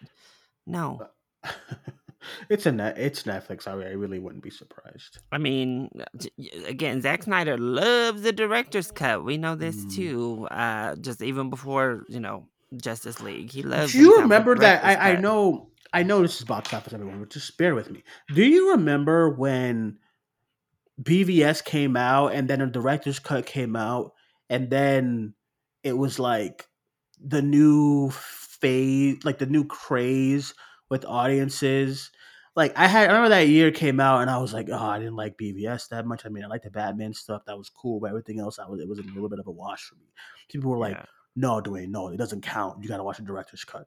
no? 0.67 1.01
it's 2.49 2.67
a 2.67 2.73
net. 2.73 2.99
It's 2.99 3.23
Netflix. 3.23 3.69
I, 3.69 3.73
I 3.73 3.93
really 3.93 4.19
wouldn't 4.19 4.43
be 4.43 4.51
surprised. 4.51 5.19
I 5.31 5.39
mean, 5.39 5.91
y- 6.37 6.49
again, 6.67 7.01
Zack 7.01 7.23
Snyder 7.23 7.57
loves 7.57 8.23
the 8.23 8.33
director's 8.33 8.91
cut. 8.91 9.25
We 9.25 9.37
know 9.39 9.55
this 9.55 9.77
Mm. 9.85 9.95
too. 9.95 10.49
Uh, 10.51 10.97
just 10.97 11.23
even 11.23 11.51
before 11.51 12.05
you 12.09 12.21
know 12.21 12.49
Justice 12.83 13.21
League, 13.21 13.51
he 13.53 13.63
loves. 13.63 13.93
Do 13.93 13.99
you 13.99 14.05
he's 14.05 14.11
having 14.17 14.21
a 14.23 14.25
remember 14.25 14.57
that? 14.57 14.85
I, 14.85 15.13
I 15.13 15.17
know. 15.17 15.71
I 15.93 16.03
know 16.03 16.23
this 16.23 16.39
is 16.39 16.45
box 16.45 16.73
office, 16.75 16.93
everyone, 16.93 17.21
but 17.21 17.31
just 17.31 17.57
bear 17.57 17.75
with 17.75 17.91
me. 17.91 18.05
Do 18.35 18.45
you 18.45 18.73
remember 18.73 19.31
when 19.31 19.99
BVS 21.03 21.65
came 21.65 21.97
out 21.97 22.29
and 22.35 22.49
then 22.49 22.61
a 22.61 22.67
director's 22.67 23.19
cut 23.19 23.47
came 23.47 23.77
out, 23.77 24.13
and 24.51 24.71
then 24.71 25.35
it 25.83 25.97
was 25.97 26.19
like 26.19 26.67
the 27.21 27.43
new 27.43 28.11
phase, 28.11 29.25
like 29.25 29.39
the 29.39 29.47
new 29.47 29.65
craze 29.65 30.55
with 30.91 31.05
audiences? 31.05 32.11
like 32.59 32.77
I 32.77 32.89
had 32.89 33.05
I 33.05 33.13
remember 33.13 33.29
that 33.29 33.47
year 33.47 33.71
came 33.71 34.01
out 34.01 34.21
and 34.21 34.29
I 34.29 34.39
was 34.39 34.53
like, 34.53 34.69
oh, 34.69 34.77
I 34.77 34.99
didn't 34.99 35.15
like 35.15 35.39
BVS 35.39 35.89
that 35.91 36.07
much. 36.07 36.27
I 36.27 36.29
mean, 36.29 36.43
I 36.45 36.49
liked 36.49 36.65
the 36.65 36.71
Batman 36.71 37.15
stuff, 37.15 37.45
that 37.47 37.57
was 37.57 37.71
cool, 37.71 38.01
but 38.01 38.09
everything 38.11 38.41
else, 38.41 38.59
I 38.59 38.67
was 38.67 38.81
it 38.81 38.89
was 38.89 38.99
a 38.99 39.03
little 39.03 39.29
bit 39.29 39.39
of 39.39 39.47
a 39.47 39.53
wash 39.53 39.85
for 39.85 39.95
me. 39.95 40.07
People 40.51 40.73
were 40.73 40.79
like, 40.79 40.97
Yeah. 40.97 41.05
no, 41.37 41.61
Duane, 41.61 41.93
no, 41.93 42.09
it 42.09 42.17
doesn't 42.17 42.43
count. 42.43 42.83
You 42.83 42.89
got 42.89 42.97
to 42.97 43.05
watch 43.05 43.19
the 43.19 43.23
director's 43.23 43.63
cut. 43.63 43.87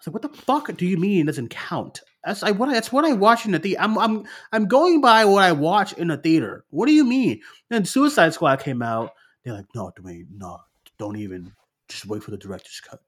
I 0.00 0.08
was 0.10 0.14
like, 0.14 0.14
what 0.14 0.32
the 0.32 0.42
fuck 0.42 0.76
do 0.76 0.86
you 0.86 0.96
mean 0.96 1.20
it 1.22 1.26
doesn't 1.26 1.50
count? 1.50 2.00
That's 2.24 2.42
I 2.42 2.52
what 2.52 2.68
I- 2.70 2.74
that's 2.74 2.90
what 2.92 3.04
I 3.04 3.12
watch 3.12 3.44
in 3.44 3.52
the 3.52 3.58
theater. 3.58 3.82
I'm 3.82 3.98
I'm 3.98 4.24
I'm 4.52 4.66
going 4.66 5.00
by 5.00 5.24
what 5.26 5.44
I 5.44 5.52
watch 5.52 5.92
in 5.94 6.08
the 6.08 6.16
theater. 6.16 6.64
What 6.70 6.86
do 6.86 6.92
you 6.92 7.04
mean? 7.04 7.40
Then 7.68 7.84
Suicide 7.84 8.32
Squad 8.34 8.60
came 8.60 8.82
out. 8.82 9.12
They're 9.44 9.54
like, 9.54 9.66
no, 9.74 9.92
Duane, 9.96 10.28
no, 10.36 10.60
don't 10.98 11.16
even. 11.16 11.52
Just 11.88 12.06
wait 12.06 12.22
for 12.22 12.30
the 12.30 12.36
director's 12.38 12.80
cut. 12.80 13.00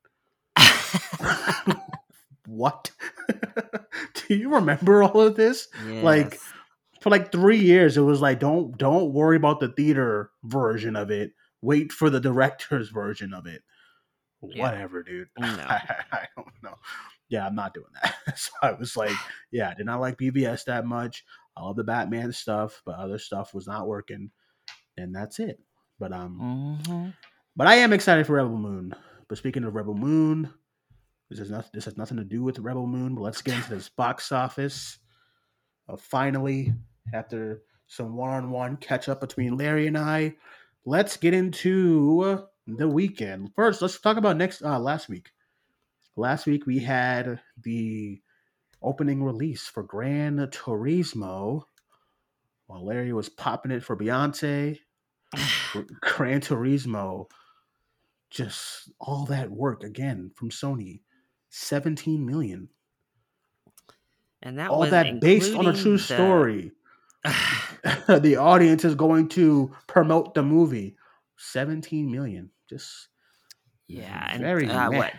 what? 2.47 2.91
do 4.29 4.35
you 4.35 4.53
remember 4.55 5.03
all 5.03 5.21
of 5.21 5.37
this? 5.37 5.69
Like, 6.03 6.39
for 7.01 7.11
like 7.11 7.33
three 7.33 7.59
years 7.59 7.97
it 7.97 8.03
was 8.03 8.21
like 8.21 8.39
don't 8.39 8.79
don't 8.79 9.13
worry 9.13 9.37
about 9.37 9.59
the 9.59 9.69
theater 9.69 10.31
version 10.45 10.95
of 10.95 11.11
it 11.11 11.33
wait 11.61 11.91
for 11.91 12.09
the 12.11 12.21
director's 12.21 12.91
version 12.91 13.35
of 13.35 13.45
it 13.47 13.63
Yeah. 14.43 14.63
whatever 14.71 15.03
dude 15.03 15.29
No. 15.39 15.47
I, 15.47 15.97
I 16.13 16.27
don't 16.37 16.49
know 16.63 16.75
yeah 17.29 17.47
i'm 17.47 17.55
not 17.55 17.75
doing 17.75 17.87
that 18.03 18.15
so 18.39 18.51
i 18.63 18.73
was 18.73 18.97
like 18.97 19.17
yeah 19.53 19.71
i 19.71 19.75
did 19.75 19.87
not 19.87 20.01
like 20.01 20.19
BVS 20.19 20.65
that 20.65 20.85
much 20.87 21.25
i 21.57 21.63
love 21.63 21.77
the 21.77 21.85
batman 21.85 22.33
stuff 22.33 22.83
but 22.85 22.97
other 22.97 23.19
stuff 23.19 23.55
was 23.55 23.67
not 23.67 23.87
working 23.87 24.31
and 24.97 25.15
that's 25.15 25.39
it 25.39 25.61
but 25.99 26.13
um 26.13 26.81
Mhm. 26.87 27.15
but 27.57 27.67
i 27.69 27.75
am 27.77 27.93
excited 27.93 28.27
for 28.27 28.35
rebel 28.35 28.57
moon 28.59 28.95
but 29.29 29.39
speaking 29.39 29.65
of 29.65 29.75
rebel 29.75 29.95
moon 29.95 30.53
this 31.31 31.39
has 31.39 31.51
nothing 31.51 31.71
this 31.73 31.85
has 31.87 31.97
nothing 31.97 32.17
to 32.19 32.25
do 32.25 32.43
with 32.43 32.59
rebel 32.59 32.87
moon 32.87 33.15
but 33.15 33.23
let's 33.23 33.43
get 33.43 33.55
into 33.57 33.71
this 33.71 33.89
box 33.97 34.33
office 34.33 34.99
uh, 35.89 35.97
finally 35.97 36.73
after 37.15 37.63
some 37.87 38.17
one-on-one 38.17 38.77
catch 38.79 39.09
up 39.09 39.21
between 39.21 39.57
Larry 39.59 39.87
and 39.87 39.99
I. 39.99 40.35
Let's 40.87 41.17
get 41.19 41.35
into 41.35 42.43
the 42.67 42.89
weekend. 42.89 43.51
First, 43.55 43.83
let's 43.83 43.99
talk 44.01 44.17
about 44.17 44.37
next 44.37 44.63
uh, 44.63 44.79
last 44.79 45.09
week. 45.09 45.31
Last 46.17 46.47
week 46.47 46.67
we 46.67 46.79
had 46.79 47.41
the 47.63 48.21
opening 48.83 49.23
release 49.23 49.67
for 49.67 49.83
Gran 49.83 50.37
Turismo. 50.49 51.63
While 52.67 52.87
Larry 52.87 53.13
was 53.13 53.29
popping 53.29 53.73
it 53.73 53.83
for 53.83 53.97
Beyonce, 53.97 54.79
Gran 56.01 56.41
Turismo, 56.41 57.27
just 58.31 58.91
all 59.01 59.27
that 59.27 59.51
work 59.51 59.83
again 59.85 60.31
from 60.35 60.51
Sony, 60.51 61.01
seventeen 61.51 62.25
million. 62.25 62.69
And 64.45 64.59
that 64.59 64.71
all 64.71 64.87
that 64.87 65.21
based 65.21 65.55
on 65.55 65.67
a 65.67 65.73
true 65.73 65.97
the- 65.97 66.03
story. 66.03 66.73
the 68.09 68.37
audience 68.37 68.85
is 68.85 68.95
going 68.95 69.29
to 69.29 69.75
promote 69.87 70.35
the 70.35 70.43
movie. 70.43 70.97
17 71.43 72.11
million. 72.11 72.51
Just 72.69 73.09
yeah, 73.89 74.29
and 74.35 74.51
very 74.55 74.69
uh, 74.69 74.91
what 74.91 75.15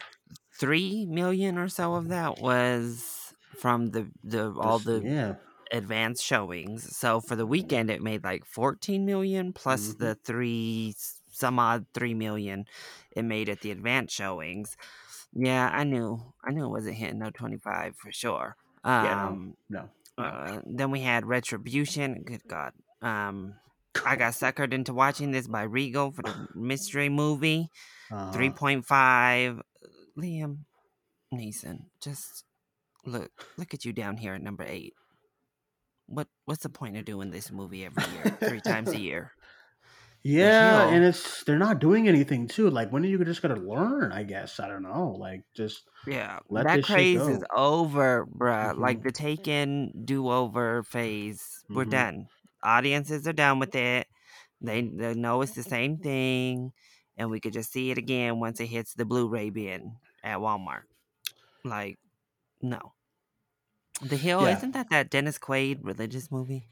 three 0.60 1.06
million 1.08 1.58
or 1.58 1.68
so 1.70 1.96
of 1.96 2.10
that 2.10 2.38
was 2.40 3.34
from 3.56 3.92
the 3.92 4.12
the 4.24 4.54
all 4.60 4.80
the 4.80 5.06
yeah. 5.06 5.36
advanced 5.72 6.24
showings. 6.24 6.96
So 6.98 7.22
for 7.22 7.36
the 7.36 7.48
weekend, 7.48 7.90
it 7.92 8.02
made 8.02 8.24
like 8.24 8.46
14 8.46 9.06
million 9.06 9.54
plus 9.54 9.96
Mhm. 9.96 9.96
the 9.96 10.16
three 10.16 10.96
some 11.32 11.60
odd 11.60 11.88
three 11.94 12.14
million 12.16 12.66
it 13.12 13.24
made 13.24 13.50
at 13.50 13.62
the 13.62 13.72
advanced 13.72 14.16
showings. 14.16 14.78
Yeah, 15.34 15.70
I 15.74 15.84
knew, 15.84 16.34
I 16.44 16.52
knew 16.52 16.66
it 16.66 16.70
wasn't 16.70 16.98
hitting 16.98 17.20
no 17.20 17.32
25 17.32 17.96
for 17.98 18.12
sure. 18.12 18.58
Um, 18.84 18.94
Yeah, 19.00 19.40
no, 19.70 19.90
no. 20.18 20.38
uh, 20.42 20.62
then 20.66 20.92
we 20.92 21.02
had 21.02 21.26
Retribution. 21.26 22.24
Good 22.24 22.44
God. 22.48 22.74
Um, 23.02 23.60
I 24.06 24.16
got 24.16 24.34
suckered 24.34 24.74
into 24.74 24.94
watching 24.94 25.32
this 25.32 25.48
by 25.48 25.64
Regal 25.64 26.12
for 26.12 26.22
the 26.24 26.48
mystery 26.54 27.10
movie. 27.10 27.70
Uh, 28.12 28.32
3.5. 28.32 29.62
Liam 30.18 30.66
Neeson, 31.34 31.90
just 32.02 32.46
look 33.06 33.32
look 33.58 33.74
at 33.74 33.86
you 33.86 33.94
down 33.94 34.18
here 34.18 34.34
at 34.36 34.42
number 34.42 34.64
eight. 34.64 34.94
What 36.06 36.28
what's 36.46 36.64
the 36.64 36.70
point 36.70 36.96
of 36.98 37.04
doing 37.06 37.32
this 37.32 37.52
movie 37.52 37.84
every 37.86 38.06
year, 38.06 38.38
three 38.46 38.62
times 38.62 38.94
a 38.94 38.98
year? 39.00 39.34
Yeah, 40.24 40.84
and 40.84 41.04
it's 41.04 41.44
they're 41.44 41.58
not 41.58 41.80
doing 41.80 42.08
anything 42.08 42.48
too. 42.48 42.70
Like 42.70 42.92
when 42.92 43.04
are 43.04 43.08
you 43.08 43.24
just 43.26 43.42
gonna 43.42 43.60
learn? 43.60 44.12
I 44.12 44.24
guess 44.24 44.60
I 44.60 44.68
don't 44.70 44.84
know. 44.84 45.12
Like 45.12 45.42
just 45.54 45.90
Yeah, 46.06 46.40
Let 46.50 46.64
that 46.64 46.82
craze 46.82 47.28
is 47.28 47.44
over, 47.56 48.26
bruh. 48.28 48.78
Like 48.78 49.02
Mhm. 49.02 49.04
the 49.04 49.12
Taken 49.12 50.06
do 50.06 50.30
over 50.30 50.84
phase, 50.84 51.66
we're 51.74 51.86
Mhm. 51.86 51.90
done. 51.90 52.28
Audiences 52.64 53.28
are 53.28 53.34
done 53.34 53.60
with 53.60 53.76
it. 53.76 54.08
They 54.62 54.82
they 54.82 55.14
know 55.14 55.42
it's 55.42 55.54
the 55.54 55.64
same 55.64 55.98
thing, 56.10 56.72
and 57.18 57.30
we 57.30 57.40
could 57.40 57.54
just 57.54 57.72
see 57.72 57.92
it 57.92 57.98
again 57.98 58.40
once 58.40 58.60
it 58.60 58.68
hits 58.68 58.94
the 58.94 59.06
Blu-ray 59.06 59.50
bin 59.50 59.98
at 60.24 60.40
Walmart. 60.40 60.84
Like, 61.66 61.98
no. 62.62 62.94
The 64.02 64.18
Hill 64.18 64.42
Yeah. 64.44 64.58
isn't 64.58 64.72
that 64.72 64.90
that 64.90 65.10
Dennis 65.10 65.38
Quaid 65.38 65.80
religious 65.84 66.32
movie? 66.32 66.68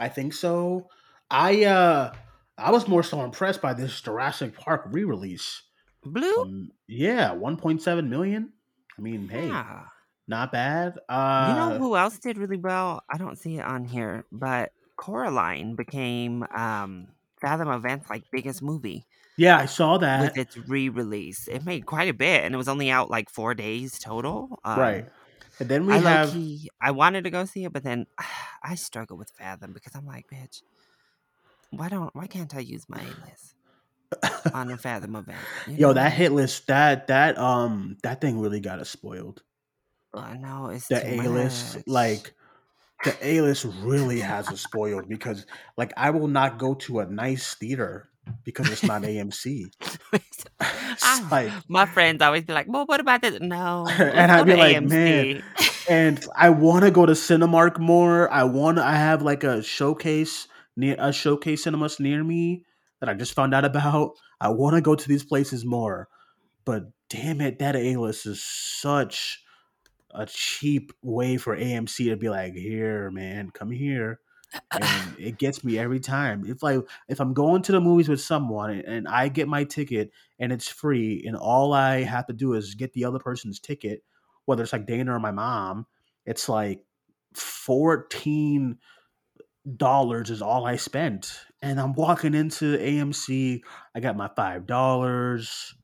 I 0.00 0.08
think 0.08 0.32
so. 0.34 0.88
I 1.30 1.64
uh 1.64 2.12
I 2.58 2.70
was 2.70 2.88
more 2.88 3.02
so 3.02 3.22
impressed 3.22 3.60
by 3.60 3.74
this 3.74 4.00
Jurassic 4.00 4.56
Park 4.56 4.84
re-release. 4.90 5.62
Blue. 6.02 6.42
Um, 6.42 6.70
yeah, 6.86 7.30
1.7 7.34 8.08
million. 8.08 8.52
I 8.98 9.02
mean, 9.02 9.28
hey, 9.28 9.48
yeah. 9.48 9.84
not 10.26 10.52
bad. 10.52 10.98
Uh 11.08 11.46
You 11.50 11.54
know 11.56 11.78
who 11.78 11.96
else 11.96 12.18
did 12.18 12.38
really 12.38 12.56
well? 12.56 13.02
I 13.12 13.18
don't 13.18 13.36
see 13.38 13.58
it 13.58 13.64
on 13.64 13.84
here, 13.84 14.24
but 14.32 14.72
Coraline 14.96 15.76
became 15.76 16.44
um 16.54 17.08
Fathom 17.40 17.68
Events 17.68 18.08
like 18.10 18.24
biggest 18.32 18.62
movie 18.62 19.04
Yeah, 19.36 19.58
I 19.58 19.66
saw 19.66 19.98
that. 19.98 20.32
with 20.32 20.36
its 20.36 20.56
re-release. 20.56 21.46
It 21.48 21.64
made 21.64 21.86
quite 21.86 22.08
a 22.08 22.14
bit, 22.14 22.44
and 22.44 22.54
it 22.54 22.58
was 22.58 22.68
only 22.68 22.90
out 22.90 23.10
like 23.10 23.28
four 23.30 23.54
days 23.54 23.98
total. 23.98 24.58
Um, 24.64 24.78
right. 24.80 25.06
And 25.60 25.68
then 25.68 25.86
we 25.86 25.94
I 25.94 25.98
have 25.98 26.34
I 26.80 26.90
wanted 26.92 27.24
to 27.24 27.30
go 27.30 27.44
see 27.44 27.64
it, 27.64 27.72
but 27.72 27.84
then 27.84 28.06
I 28.62 28.74
struggle 28.76 29.16
with 29.16 29.30
Fathom 29.30 29.72
because 29.72 29.94
I'm 29.94 30.06
like, 30.06 30.26
bitch, 30.32 30.62
why 31.70 31.88
don't 31.88 32.14
why 32.14 32.26
can't 32.26 32.54
I 32.54 32.60
use 32.60 32.88
my 32.88 33.02
A 33.02 33.14
list 33.24 33.54
on 34.52 34.70
a 34.70 34.78
Fathom 34.78 35.16
event? 35.16 35.48
You 35.66 35.78
Yo, 35.78 35.88
know? 35.88 35.94
that 35.94 36.12
hit 36.12 36.32
list, 36.32 36.66
that 36.66 37.06
that 37.08 37.38
um 37.38 37.96
that 38.02 38.20
thing 38.20 38.40
really 38.40 38.60
got 38.60 38.78
us 38.80 38.90
spoiled. 38.90 39.42
I 40.14 40.36
know 40.36 40.66
it's 40.68 40.88
The 40.88 41.06
A 41.06 41.28
list, 41.28 41.86
like 41.86 42.34
the 43.04 43.14
A 43.26 43.40
list 43.42 43.66
really 43.82 44.20
has 44.20 44.48
us 44.48 44.60
spoiled 44.60 45.08
because 45.08 45.46
like 45.76 45.92
I 45.96 46.10
will 46.10 46.28
not 46.28 46.58
go 46.58 46.74
to 46.74 47.00
a 47.00 47.06
nice 47.06 47.54
theater 47.54 48.08
because 48.44 48.70
it's 48.70 48.82
not 48.82 49.02
AMC. 49.02 49.66
Ah, 50.58 50.92
it's 50.92 51.02
I- 51.04 51.28
like 51.30 51.52
my 51.68 51.84
friends 51.86 52.22
always 52.22 52.44
be 52.44 52.52
like, 52.54 52.66
"Well, 52.68 52.86
what 52.86 53.00
about 53.00 53.20
this?" 53.22 53.38
No, 53.40 53.86
And 53.98 54.32
I'd 54.32 54.46
be 54.46 54.56
like, 54.56 54.76
AMC." 54.76 54.88
"Man, 54.88 55.44
and 55.88 56.26
I 56.34 56.48
want 56.50 56.84
to 56.84 56.90
go 56.90 57.04
to 57.04 57.12
Cinemark 57.12 57.78
more. 57.78 58.32
I 58.32 58.44
want 58.44 58.78
to. 58.78 58.84
I 58.84 58.94
have 58.94 59.20
like 59.22 59.44
a 59.44 59.62
showcase 59.62 60.48
near 60.76 60.96
a 60.98 61.12
showcase 61.12 61.64
cinemas 61.64 62.00
near 62.00 62.24
me 62.24 62.64
that 63.00 63.08
I 63.10 63.14
just 63.14 63.34
found 63.34 63.54
out 63.54 63.66
about. 63.66 64.12
I 64.40 64.48
want 64.48 64.74
to 64.76 64.80
go 64.80 64.94
to 64.94 65.08
these 65.08 65.24
places 65.24 65.64
more, 65.66 66.08
but 66.64 66.84
damn 67.10 67.40
it, 67.42 67.58
that 67.58 67.76
A 67.76 67.96
list 67.96 68.24
is 68.26 68.42
such 68.42 69.42
a 70.16 70.26
cheap 70.26 70.92
way 71.02 71.36
for 71.36 71.56
AMC 71.56 72.08
to 72.10 72.16
be 72.16 72.28
like, 72.28 72.54
here, 72.54 73.10
man, 73.10 73.50
come 73.50 73.70
here. 73.70 74.20
And 74.72 74.84
it 75.18 75.38
gets 75.38 75.62
me 75.62 75.78
every 75.78 76.00
time. 76.00 76.44
If 76.46 76.62
like 76.62 76.80
if 77.08 77.20
I'm 77.20 77.34
going 77.34 77.62
to 77.62 77.72
the 77.72 77.80
movies 77.80 78.08
with 78.08 78.20
someone 78.20 78.70
and, 78.70 79.06
I 79.06 79.28
get 79.28 79.48
my 79.48 79.64
ticket 79.64 80.10
and 80.38 80.52
it's 80.52 80.68
free, 80.68 81.22
and 81.26 81.36
all 81.36 81.72
I 81.72 82.02
have 82.02 82.26
to 82.26 82.32
do 82.32 82.54
is 82.54 82.74
get 82.74 82.92
the 82.92 83.04
other 83.04 83.18
person's 83.18 83.60
ticket, 83.60 84.02
whether 84.46 84.62
it's 84.62 84.72
like 84.72 84.86
Dana 84.86 85.14
or 85.14 85.20
my 85.20 85.32
mom, 85.32 85.86
it's 86.24 86.48
like 86.48 86.80
fourteen 87.34 88.78
dollars 89.76 90.30
is 90.30 90.42
all 90.42 90.64
I 90.64 90.76
spent. 90.76 91.40
And 91.60 91.80
I'm 91.80 91.94
walking 91.94 92.34
into 92.34 92.78
AMC, 92.78 93.60
I 93.94 94.00
got 94.00 94.16
my 94.16 94.30
five 94.36 94.66
dollars, 94.66 95.74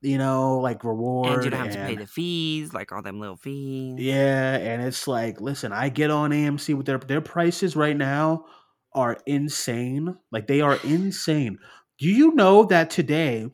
you 0.00 0.18
know, 0.18 0.58
like 0.58 0.84
reward. 0.84 1.34
and 1.36 1.44
you 1.44 1.50
don't 1.50 1.60
have 1.60 1.72
to 1.72 1.78
pay 1.86 1.96
the 1.96 2.06
fees, 2.06 2.72
like 2.72 2.92
all 2.92 3.02
them 3.02 3.20
little 3.20 3.36
fees. 3.36 3.96
yeah, 3.98 4.56
and 4.56 4.82
it's 4.82 5.06
like, 5.06 5.40
listen, 5.40 5.72
I 5.72 5.88
get 5.88 6.10
on 6.10 6.30
AMC 6.30 6.74
with 6.74 6.86
their 6.86 6.98
their 6.98 7.20
prices 7.20 7.76
right 7.76 7.96
now 7.96 8.46
are 8.92 9.18
insane. 9.26 10.16
Like 10.32 10.46
they 10.46 10.60
are 10.60 10.78
insane. 10.84 11.58
Do 11.98 12.08
you 12.08 12.32
know 12.34 12.64
that 12.64 12.90
today 12.90 13.50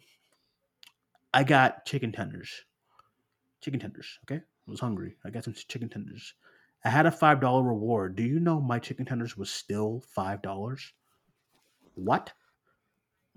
I 1.35 1.45
got 1.45 1.85
chicken 1.85 2.13
tenders? 2.13 2.65
Chicken 3.61 3.81
tenders, 3.81 4.19
okay? 4.25 4.43
I 4.43 4.71
was 4.71 4.81
hungry. 4.81 5.17
I 5.25 5.31
got 5.31 5.45
some 5.45 5.55
chicken 5.55 5.89
tenders. 5.89 6.35
I 6.85 6.91
had 6.91 7.07
a 7.07 7.11
five 7.11 7.41
dollar 7.41 7.63
reward. 7.65 8.17
Do 8.17 8.23
you 8.23 8.39
know 8.39 8.61
my 8.61 8.79
chicken 8.79 9.05
tenders 9.05 9.37
was 9.37 9.51
still 9.51 10.03
five 10.15 10.43
dollars? 10.43 10.93
What? 11.95 12.33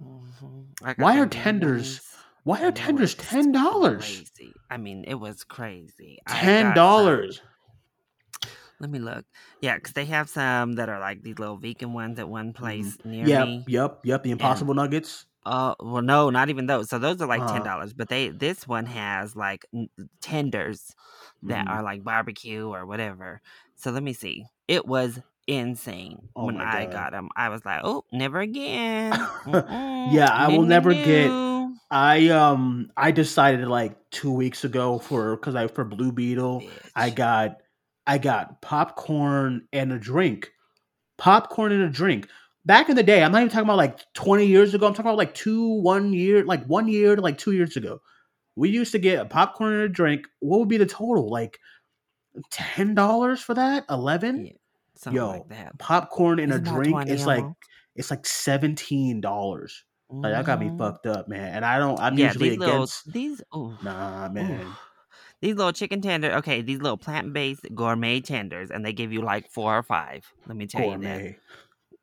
Mhm. 0.01 0.67
Why 0.97 1.19
are 1.19 1.25
tenders 1.27 1.87
wings, 1.87 2.15
Why 2.43 2.63
are 2.63 2.71
and 2.71 2.75
tenders 2.75 3.15
ten 3.15 3.51
dollars? 3.53 4.25
I 4.69 4.77
mean, 4.77 5.03
it 5.07 5.15
was 5.15 5.43
crazy. 5.43 6.19
Ten 6.27 6.73
dollars. 6.73 7.41
Let 8.79 8.89
me 8.89 8.99
look. 8.99 9.25
Yeah, 9.61 9.75
because 9.75 9.93
they 9.93 10.05
have 10.05 10.29
some 10.29 10.73
that 10.73 10.89
are 10.89 10.99
like 10.99 11.21
these 11.23 11.39
little 11.39 11.57
vegan 11.57 11.93
ones 11.93 12.19
at 12.19 12.29
one 12.29 12.53
Mm-hmm. 12.61 12.89
place 12.89 12.97
near 13.03 13.29
Yep, 13.29 13.29
me. 13.29 13.67
yep, 13.67 13.99
yep. 14.05 14.23
The 14.23 14.31
Impossible 14.31 14.73
Nuggets. 14.73 15.25
Uh, 15.45 15.73
well, 15.79 16.01
no, 16.01 16.29
not 16.29 16.49
even 16.49 16.67
those. 16.67 16.89
So 16.89 16.99
those 16.99 17.21
are 17.21 17.27
like 17.27 17.45
ten 17.45 17.63
Uh-huh. 17.63 17.63
dollars, 17.63 17.93
but 17.93 18.09
they 18.09 18.29
this 18.29 18.67
one 18.67 18.85
has 18.85 19.35
like 19.35 19.65
tenders 20.21 20.93
that 21.43 21.65
Mhm. 21.65 21.69
are 21.69 21.81
like 21.83 22.03
barbecue 22.03 22.67
or 22.67 22.85
whatever. 22.85 23.41
So 23.75 23.91
let 23.91 24.03
me 24.03 24.13
see. 24.13 24.45
It 24.67 24.85
was 24.85 25.19
insane 25.47 26.29
Oh 26.35 26.47
when 26.47 26.57
I 26.59 26.85
got 26.85 27.11
them. 27.13 27.29
I 27.35 27.49
was 27.49 27.65
like, 27.65 27.81
oh, 27.83 28.03
never 28.11 28.39
again. 28.41 29.29
Yeah, 30.05 30.29
I 30.31 30.47
will 30.49 30.63
never 30.63 30.93
get. 30.93 31.48
I 31.91 32.29
um 32.29 32.91
I 32.95 33.11
decided 33.11 33.67
like 33.67 33.97
two 34.11 34.31
weeks 34.31 34.63
ago 34.63 34.99
for 34.99 35.35
because 35.35 35.55
I 35.55 35.67
for 35.67 35.83
Blue 35.83 36.11
Beetle 36.11 36.63
I 36.95 37.09
got 37.09 37.57
I 38.05 38.17
got 38.17 38.61
popcorn 38.61 39.67
and 39.71 39.91
a 39.91 39.99
drink. 39.99 40.51
Popcorn 41.17 41.71
and 41.71 41.83
a 41.83 41.89
drink. 41.89 42.27
Back 42.65 42.89
in 42.89 42.95
the 42.95 43.03
day, 43.03 43.23
I'm 43.23 43.31
not 43.31 43.41
even 43.41 43.49
talking 43.49 43.65
about 43.65 43.77
like 43.77 43.99
20 44.13 44.45
years 44.45 44.73
ago. 44.73 44.87
I'm 44.87 44.93
talking 44.93 45.09
about 45.09 45.17
like 45.17 45.33
two, 45.33 45.79
one 45.81 46.11
year, 46.13 46.43
like 46.43 46.65
one 46.65 46.87
year 46.87 47.15
to 47.15 47.21
like 47.21 47.37
two 47.37 47.51
years 47.51 47.77
ago. 47.77 48.01
We 48.55 48.69
used 48.69 48.91
to 48.93 48.99
get 48.99 49.19
a 49.19 49.25
popcorn 49.25 49.73
and 49.73 49.83
a 49.83 49.89
drink. 49.89 50.27
What 50.39 50.59
would 50.59 50.69
be 50.69 50.77
the 50.77 50.85
total? 50.85 51.29
Like 51.29 51.59
ten 52.51 52.95
dollars 52.95 53.41
for 53.41 53.53
that? 53.53 53.85
Eleven? 53.89 54.45
Yeah, 54.45 54.51
something 54.95 55.17
Yo, 55.17 55.29
like 55.29 55.49
that. 55.49 55.77
Popcorn 55.77 56.39
and 56.39 56.51
It's 56.51 56.67
a 56.67 56.73
drink 56.73 56.91
20 56.91 57.11
is 57.11 57.25
like 57.25 57.45
it's 57.95 58.11
like 58.11 58.25
seventeen 58.25 59.21
dollars. 59.21 59.83
Like 60.11 60.33
that 60.33 60.45
got 60.45 60.59
me 60.59 60.67
Mhm. 60.67 60.77
fucked 60.77 61.05
up, 61.05 61.27
man. 61.27 61.53
And 61.53 61.63
I 61.65 61.77
don't. 61.77 61.99
I'm 61.99 62.17
yeah, 62.17 62.27
usually 62.27 62.49
these 62.49 62.57
little 62.59 62.75
against. 62.77 63.11
these. 63.13 63.41
Oh, 63.51 63.77
Nah, 63.83 64.27
man. 64.29 64.65
These 65.41 65.55
little 65.55 65.71
chicken 65.71 66.01
tenders. 66.01 66.33
okay, 66.37 66.61
these 66.61 66.81
little 66.81 66.97
plant 66.97 67.31
based 67.31 67.65
gourmet 67.75 68.19
tenders, 68.19 68.71
and 68.71 68.83
they 68.85 68.91
give 68.91 69.13
you 69.13 69.21
like 69.21 69.49
four 69.49 69.77
or 69.77 69.83
five. 69.83 70.25
Let 70.47 70.57
me 70.57 70.67
tell 70.67 70.81
you 70.91 70.97
that. 70.97 71.35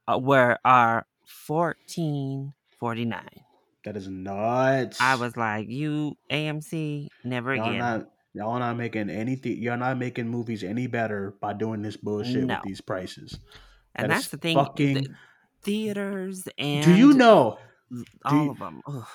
Uh, 0.08 0.18
where 0.18 0.58
are 0.64 1.04
fourteen 1.26 2.52
forty 2.78 3.04
nine. 3.04 3.40
That 3.84 3.96
is 3.96 4.08
nuts. 4.08 5.00
I 5.00 5.14
was 5.16 5.36
like, 5.36 5.68
you 5.68 6.16
AMC, 6.30 7.08
never 7.24 7.54
Y'all 7.54 7.68
again. 7.68 7.78
not 7.78 8.08
y'all 8.34 8.58
not 8.58 8.76
making 8.76 9.10
anything. 9.10 9.58
Y'all 9.62 9.76
not 9.76 9.98
making 9.98 10.28
movies 10.28 10.62
any 10.64 10.86
better 10.86 11.34
by 11.40 11.52
doing 11.52 11.82
this 11.82 11.96
bullshit 11.96 12.44
No. 12.44 12.54
with 12.54 12.62
these 12.64 12.80
prices. 12.80 13.38
and 13.94 14.10
that 14.10 14.14
that's 14.16 14.28
the 14.28 14.36
thing. 14.36 14.56
fucking- 14.56 14.94
th- 14.96 15.10
theaters 15.62 16.46
and 16.58 16.84
Do 16.84 16.94
you 16.94 17.12
know? 17.14 17.58
All 18.24 18.44
you- 18.44 18.50
of 18.50 18.58
them? 18.58 18.82
Ugh. 18.86 19.06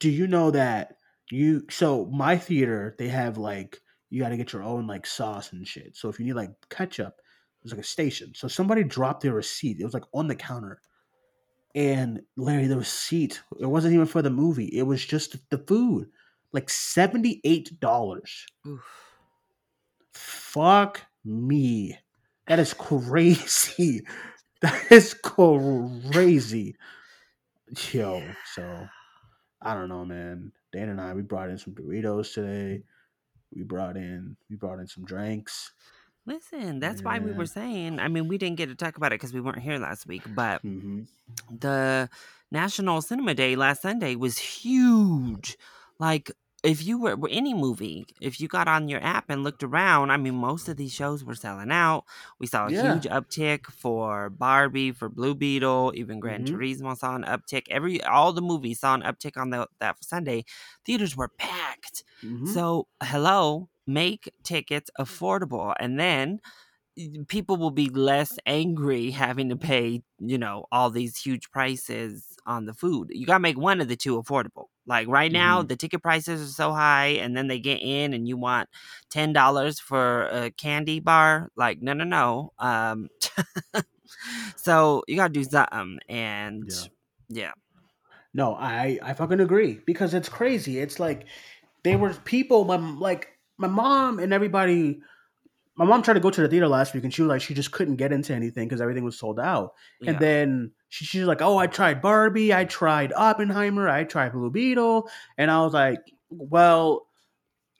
Do 0.00 0.10
you 0.10 0.26
know 0.26 0.50
that 0.50 0.96
you? 1.30 1.64
So 1.70 2.06
my 2.06 2.36
theater, 2.36 2.94
they 2.98 3.08
have 3.08 3.38
like 3.38 3.80
you 4.10 4.20
got 4.22 4.28
to 4.30 4.36
get 4.36 4.52
your 4.52 4.62
own 4.62 4.86
like 4.86 5.06
sauce 5.06 5.52
and 5.52 5.66
shit. 5.66 5.96
So 5.96 6.08
if 6.08 6.18
you 6.18 6.26
need 6.26 6.34
like 6.34 6.50
ketchup, 6.68 7.20
there's 7.62 7.72
like 7.72 7.80
a 7.80 7.86
station. 7.88 8.32
So 8.34 8.46
somebody 8.48 8.84
dropped 8.84 9.22
their 9.22 9.32
receipt. 9.34 9.78
It 9.80 9.84
was 9.84 9.94
like 9.94 10.04
on 10.12 10.28
the 10.28 10.36
counter. 10.36 10.80
And 11.74 12.20
Larry, 12.36 12.68
the 12.68 12.76
receipt, 12.78 13.42
it 13.58 13.66
wasn't 13.66 13.94
even 13.94 14.06
for 14.06 14.22
the 14.22 14.30
movie. 14.30 14.66
It 14.66 14.82
was 14.84 15.04
just 15.04 15.36
the 15.50 15.58
food. 15.58 16.08
Like 16.52 16.68
$78. 16.68 18.44
Oof. 18.68 18.84
Fuck 20.12 21.02
me. 21.24 21.98
That 22.46 22.58
is 22.58 22.74
crazy. 22.74 24.02
That 24.60 24.90
is 24.92 25.12
crazy. 25.12 26.76
Yo, 27.92 28.22
so 28.54 28.86
I 29.62 29.74
don't 29.74 29.88
know, 29.88 30.04
man. 30.04 30.52
Dan 30.72 30.88
and 30.90 31.00
I 31.00 31.14
we 31.14 31.22
brought 31.22 31.50
in 31.50 31.58
some 31.58 31.74
Doritos 31.74 32.34
today. 32.34 32.82
We 33.54 33.62
brought 33.62 33.96
in 33.96 34.36
we 34.50 34.56
brought 34.56 34.78
in 34.80 34.86
some 34.86 35.04
drinks. 35.04 35.72
Listen, 36.26 36.80
that's 36.80 37.02
why 37.04 37.18
we 37.18 37.32
were 37.32 37.46
saying. 37.46 37.98
I 37.98 38.08
mean, 38.08 38.28
we 38.28 38.38
didn't 38.38 38.56
get 38.56 38.68
to 38.68 38.74
talk 38.74 38.96
about 38.96 39.12
it 39.12 39.16
because 39.20 39.32
we 39.32 39.40
weren't 39.40 39.60
here 39.60 39.78
last 39.78 40.06
week, 40.06 40.22
but 40.34 40.62
hmm 40.62 41.02
the 41.50 42.08
National 42.50 43.02
Cinema 43.02 43.34
Day 43.34 43.56
last 43.56 43.82
Sunday 43.82 44.14
was 44.14 44.38
huge. 44.38 45.56
Like, 45.98 46.30
if 46.64 46.84
you 46.84 46.98
were 46.98 47.16
were 47.16 47.28
any 47.30 47.54
movie, 47.54 48.06
if 48.20 48.40
you 48.40 48.48
got 48.48 48.68
on 48.68 48.88
your 48.88 49.02
app 49.02 49.30
and 49.30 49.44
looked 49.44 49.62
around, 49.62 50.10
I 50.10 50.16
mean, 50.16 50.34
most 50.34 50.68
of 50.68 50.76
these 50.78 50.92
shows 50.92 51.22
were 51.24 51.34
selling 51.34 51.70
out. 51.70 52.04
We 52.40 52.46
saw 52.46 52.68
a 52.68 52.72
Yeah. 52.72 52.72
huge 52.72 53.04
uptick 53.04 53.66
for 53.66 54.30
Barbie, 54.30 54.92
for 54.92 55.08
Blue 55.10 55.34
Beetle, 55.34 55.92
even 55.94 56.20
Gran 56.20 56.44
Mhm. 56.44 56.44
Turismo 56.44 56.96
saw 56.96 57.14
an 57.16 57.24
uptick. 57.24 57.66
Every 57.70 58.02
all 58.02 58.32
the 58.32 58.42
movies 58.42 58.80
saw 58.80 58.94
an 58.94 59.02
uptick 59.02 59.36
on 59.40 59.50
the, 59.50 59.68
that 59.80 60.02
Sunday. 60.04 60.44
Theaters 60.86 61.16
were 61.16 61.28
packed. 61.38 62.04
hmm 62.22 62.54
So, 62.54 62.88
hello, 63.02 63.68
make 63.86 64.32
tickets 64.42 64.90
affordable. 64.98 65.74
And 65.78 66.00
then 66.00 66.40
people 67.28 67.56
will 67.56 67.70
be 67.72 67.88
less 67.88 68.38
angry 68.46 69.10
having 69.10 69.48
to 69.48 69.56
pay, 69.56 70.02
you 70.18 70.38
know, 70.38 70.66
all 70.70 70.90
these 70.90 71.16
huge 71.16 71.50
prices 71.50 72.33
on 72.46 72.66
the 72.66 72.74
food. 72.74 73.08
You 73.12 73.26
got 73.26 73.34
to 73.34 73.40
make 73.40 73.58
one 73.58 73.80
of 73.80 73.88
the 73.88 73.96
two 73.96 74.20
affordable. 74.22 74.66
Like 74.86 75.08
right 75.08 75.32
now, 75.32 75.62
Mhm. 75.62 75.68
the 75.68 75.76
ticket 75.76 76.02
prices 76.02 76.42
are 76.42 76.52
so 76.52 76.72
high, 76.72 77.08
and 77.22 77.36
then 77.36 77.48
they 77.48 77.58
get 77.60 77.80
in 77.80 78.12
and 78.14 78.28
you 78.28 78.36
want 78.36 78.68
$10 79.10 79.80
for 79.80 80.26
a 80.28 80.50
candy 80.50 81.00
bar. 81.00 81.50
Like, 81.56 81.80
no, 81.82 81.92
no, 81.94 82.04
no. 82.04 82.52
Um, 82.58 83.08
so, 84.56 85.02
you 85.08 85.16
got 85.16 85.28
to 85.28 85.32
do 85.32 85.44
something. 85.44 85.98
And 86.08 86.68
Yeah. 86.70 86.86
yeah. 87.28 87.52
No, 88.34 88.54
I 88.54 88.98
I 89.02 89.14
fucking 89.14 89.40
agree 89.40 89.80
because 89.86 90.12
it's 90.14 90.28
crazy. 90.28 90.78
It's 90.80 90.98
like 91.00 91.26
they 91.84 91.96
were 91.96 92.14
people, 92.24 92.64
my 92.64 92.76
like 92.76 93.28
my 93.58 93.68
mom 93.68 94.18
and 94.18 94.32
everybody. 94.32 95.00
My 95.76 95.84
mom 95.84 96.02
tried 96.02 96.14
to 96.14 96.20
go 96.20 96.30
to 96.30 96.40
the 96.40 96.48
theater 96.48 96.68
last 96.68 96.94
week, 96.94 97.02
and 97.04 97.12
she 97.12 97.22
was 97.22 97.28
like, 97.28 97.40
she 97.42 97.52
just 97.54 97.72
couldn't 97.72 97.96
get 97.96 98.12
into 98.12 98.32
anything 98.32 98.68
because 98.68 98.80
everything 98.80 99.02
was 99.04 99.18
sold 99.18 99.40
out. 99.40 99.72
yeah. 100.00 100.10
And 100.12 100.20
then 100.20 100.70
she, 100.88 101.04
she's 101.04 101.24
like, 101.24 101.42
"Oh, 101.42 101.58
I 101.58 101.66
tried 101.66 102.00
Barbie, 102.00 102.54
I 102.54 102.64
tried 102.64 103.12
Oppenheimer, 103.12 103.88
I 103.88 104.04
tried 104.04 104.32
Blue 104.32 104.50
Beetle," 104.50 105.10
and 105.36 105.50
I 105.50 105.62
was 105.64 105.72
like, 105.72 105.98
"Well, 106.30 107.06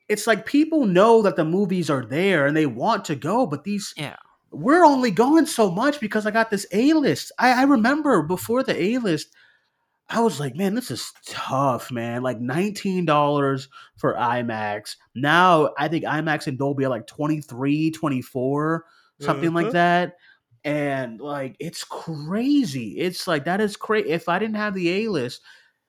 it's 0.08 0.26
like 0.26 0.44
people 0.44 0.86
know 0.86 1.22
that 1.22 1.36
the 1.36 1.44
movies 1.44 1.88
are 1.88 2.04
there 2.04 2.46
and 2.46 2.56
they 2.56 2.66
want 2.66 3.04
to 3.06 3.14
go, 3.14 3.46
but 3.46 3.64
these 3.64 3.94
Yeah. 3.96 4.16
we're 4.50 4.84
only 4.84 5.10
going 5.10 5.46
so 5.46 5.70
much 5.70 6.00
because 6.00 6.26
I 6.26 6.30
got 6.30 6.50
this 6.50 6.66
A 6.72 6.92
list. 6.94 7.32
I, 7.38 7.60
I 7.60 7.62
remember 7.62 8.22
before 8.22 8.62
the 8.64 8.80
A 8.80 8.98
list, 8.98 9.28
I 10.08 10.20
was 10.20 10.38
like, 10.38 10.54
man, 10.54 10.74
this 10.74 10.90
is 10.90 11.12
tough, 11.26 11.90
man. 11.90 12.22
Like 12.22 12.40
nineteen 12.40 13.04
dollars 13.06 13.68
for 13.96 14.14
IMAX. 14.14 14.96
Now 15.14 15.70
I 15.78 15.88
think 15.88 16.04
IMAX 16.04 16.46
and 16.46 16.58
Dolby 16.58 16.84
are 16.84 16.90
like 16.90 17.06
23 17.06 17.90
24 17.90 18.84
something 19.20 19.54
like 19.54 19.70
that. 19.72 20.16
And 20.64 21.20
like 21.20 21.56
it's 21.58 21.84
crazy. 21.84 22.98
It's 22.98 23.26
like 23.26 23.44
that 23.46 23.60
is 23.60 23.76
crazy. 23.76 24.10
If 24.10 24.28
I 24.28 24.38
didn't 24.38 24.56
have 24.56 24.74
the 24.74 25.04
A 25.04 25.08
list, 25.08 25.40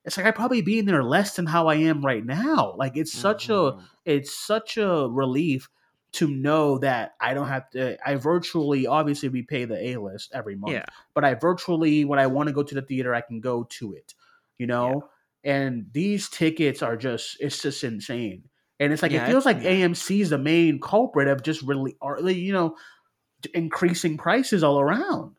it's 0.05 0.17
like 0.17 0.25
I'd 0.25 0.35
probably 0.35 0.61
be 0.61 0.79
in 0.79 0.85
there 0.85 1.03
less 1.03 1.35
than 1.35 1.45
how 1.45 1.67
I 1.67 1.75
am 1.75 2.05
right 2.05 2.25
now. 2.25 2.75
Like 2.77 2.95
it's 2.97 3.13
such 3.13 3.49
a 3.49 3.53
Mhm. 3.53 3.83
it's 4.05 4.33
such 4.35 4.77
a 4.77 5.07
relief 5.09 5.69
to 6.15 6.27
know 6.27 6.77
that 6.79 7.15
I 7.19 7.33
don't 7.33 7.47
have 7.47 7.69
to 7.71 7.97
I 8.07 8.15
virtually 8.15 8.87
obviously 8.87 9.29
we 9.29 9.43
pay 9.43 9.65
the 9.65 9.81
A 9.89 9.97
list 9.97 10.31
every 10.33 10.55
month. 10.55 10.73
Yeah. 10.73 10.85
But 11.13 11.25
I 11.25 11.33
virtually 11.35 12.05
when 12.05 12.19
I 12.19 12.27
want 12.27 12.47
to 12.47 12.53
go 12.53 12.63
to 12.63 12.75
the 12.75 12.81
theater 12.81 13.13
I 13.13 13.21
can 13.21 13.39
go 13.41 13.63
to 13.63 13.93
it. 13.93 14.13
You 14.57 14.67
know? 14.67 15.09
And 15.43 15.87
these 15.91 16.29
tickets 16.29 16.81
are 16.81 16.97
just 16.97 17.37
it's 17.39 17.61
just 17.61 17.83
insane. 17.83 18.43
And 18.79 18.91
it's 18.91 19.01
like 19.01 19.11
Yeah, 19.11 19.25
it 19.25 19.29
feels 19.29 19.45
like 19.45 19.61
yeah. 19.61 19.87
AMC 19.87 20.21
is 20.21 20.29
the 20.29 20.37
main 20.37 20.79
culprit 20.79 21.27
of 21.27 21.43
just 21.43 21.61
really 21.61 21.95
are 22.01 22.19
you 22.21 22.53
know 22.53 22.75
increasing 23.53 24.17
prices 24.17 24.63
all 24.63 24.79
around. 24.79 25.34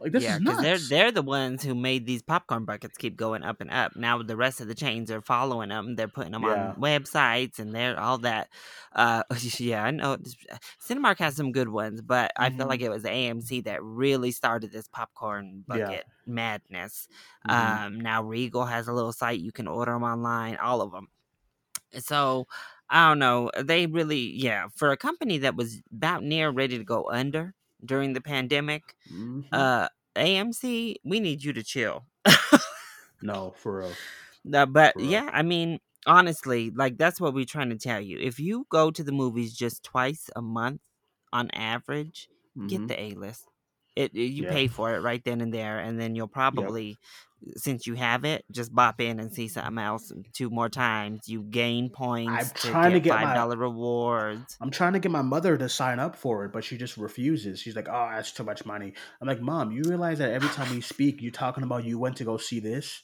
Like 0.00 0.12
this 0.12 0.22
yeah, 0.24 0.36
is 0.36 0.40
nuts. 0.40 0.62
they're 0.62 0.78
they're 0.78 1.12
the 1.12 1.22
ones 1.22 1.62
who 1.62 1.74
made 1.74 2.06
these 2.06 2.22
popcorn 2.22 2.64
buckets 2.64 2.96
keep 2.96 3.16
going 3.16 3.42
up 3.42 3.60
and 3.60 3.70
up. 3.70 3.94
Now 3.96 4.22
the 4.22 4.34
rest 4.36 4.62
of 4.62 4.66
the 4.68 4.74
chains 4.74 5.10
are 5.10 5.20
following 5.20 5.68
them. 5.68 5.94
They're 5.94 6.08
putting 6.08 6.32
them 6.32 6.42
Yeah. 6.44 6.70
on 6.70 6.76
websites 6.76 7.58
and 7.58 7.74
they're 7.74 8.00
all 8.00 8.16
that. 8.18 8.48
Uh, 8.94 9.24
yeah, 9.58 9.84
I 9.84 9.90
know. 9.90 10.16
Cinemark 10.82 11.18
has 11.18 11.36
some 11.36 11.52
good 11.52 11.68
ones, 11.68 12.00
but 12.00 12.32
I 12.36 12.48
feel 12.48 12.66
like 12.66 12.80
it 12.80 12.88
was 12.88 13.04
AMC 13.04 13.64
that 13.64 13.82
really 13.82 14.30
started 14.32 14.72
this 14.72 14.88
popcorn 14.88 15.64
Yeah. 15.68 15.84
bucket 15.84 16.04
madness. 16.26 17.06
Mhm. 17.46 17.52
Um, 17.86 18.00
now 18.00 18.22
Regal 18.22 18.64
has 18.64 18.88
a 18.88 18.92
little 18.94 19.12
site 19.12 19.40
you 19.40 19.52
can 19.52 19.68
order 19.68 19.92
them 19.92 20.02
online. 20.02 20.56
All 20.56 20.80
of 20.80 20.92
them. 20.92 21.08
So 21.98 22.46
I 22.88 23.08
don't 23.08 23.18
know. 23.18 23.50
They 23.60 23.86
really, 23.86 24.32
yeah, 24.34 24.68
for 24.74 24.90
a 24.92 24.96
company 24.96 25.38
that 25.38 25.56
was 25.56 25.82
about 25.92 26.22
near 26.24 26.50
ready 26.50 26.78
to 26.78 26.84
go 26.84 27.08
under 27.10 27.54
during 27.84 28.12
the 28.14 28.20
pandemic 28.20 28.94
Mhm. 29.10 29.44
uh 29.52 29.88
AMC, 30.16 30.96
we 31.04 31.20
need 31.20 31.44
you 31.44 31.52
to 31.54 31.62
chill. 31.62 32.06
no, 33.22 33.52
for 33.56 33.78
real. 33.80 34.00
Uh, 34.54 34.64
but 34.64 34.94
For 34.94 35.00
real. 35.00 35.10
yeah, 35.10 35.28
I 35.32 35.42
mean, 35.42 35.80
honestly, 36.06 36.70
like 36.70 36.96
that's 36.96 37.20
what 37.20 37.34
we're 37.34 37.44
trying 37.44 37.68
to 37.70 37.76
tell 37.76 38.00
you. 38.00 38.18
If 38.18 38.40
you 38.40 38.66
go 38.70 38.90
to 38.90 39.04
the 39.04 39.12
movies 39.12 39.54
just 39.54 39.82
twice 39.82 40.30
a 40.34 40.40
month 40.40 40.80
on 41.30 41.50
average, 41.50 42.30
Mhm. 42.56 42.68
get 42.68 42.88
the 42.88 42.98
A 42.98 43.14
list. 43.16 43.49
It, 43.96 44.14
it- 44.14 44.20
you 44.32 44.44
Yeah. 44.44 44.52
pay 44.52 44.66
for 44.68 44.94
it 44.94 45.00
right 45.00 45.22
then 45.24 45.40
and 45.40 45.52
there, 45.52 45.78
and 45.78 46.00
then 46.00 46.14
you'll 46.14 46.28
probably, 46.28 46.98
since 47.56 47.86
you 47.86 47.94
have 47.94 48.24
it, 48.24 48.44
just 48.52 48.74
bop 48.74 49.00
in 49.00 49.18
and 49.18 49.32
see 49.32 49.48
something 49.48 49.78
else 49.78 50.12
two 50.34 50.50
more 50.50 50.68
times. 50.68 51.28
You 51.28 51.42
gain 51.42 51.90
points 51.90 52.52
to 52.62 52.70
trying 52.70 52.92
to 52.92 53.00
get 53.00 53.04
get 53.04 53.14
five 53.14 53.34
dollar 53.34 53.56
rewards. 53.56 54.56
I'm 54.60 54.70
trying 54.70 54.92
to 54.92 54.98
get 54.98 55.10
my 55.10 55.22
mother 55.22 55.56
to 55.56 55.68
sign 55.68 55.98
up 55.98 56.16
for 56.16 56.44
it, 56.44 56.52
but 56.52 56.64
she 56.64 56.76
just 56.76 56.96
refuses. 56.96 57.60
She's 57.60 57.74
like, 57.76 57.88
"Oh, 57.88 58.08
that's 58.12 58.32
too 58.32 58.44
much 58.44 58.64
money." 58.66 58.92
I'm 59.20 59.26
like, 59.28 59.40
"Mom, 59.40 59.72
you 59.72 59.82
realize 59.86 60.18
that 60.18 60.30
every 60.32 60.50
time 60.50 60.70
we 60.74 60.80
speak, 60.82 61.22
you're 61.22 61.32
talking 61.32 61.64
about 61.64 61.84
you 61.84 61.98
went 61.98 62.16
to 62.18 62.24
go 62.24 62.36
see 62.36 62.60
this." 62.60 63.02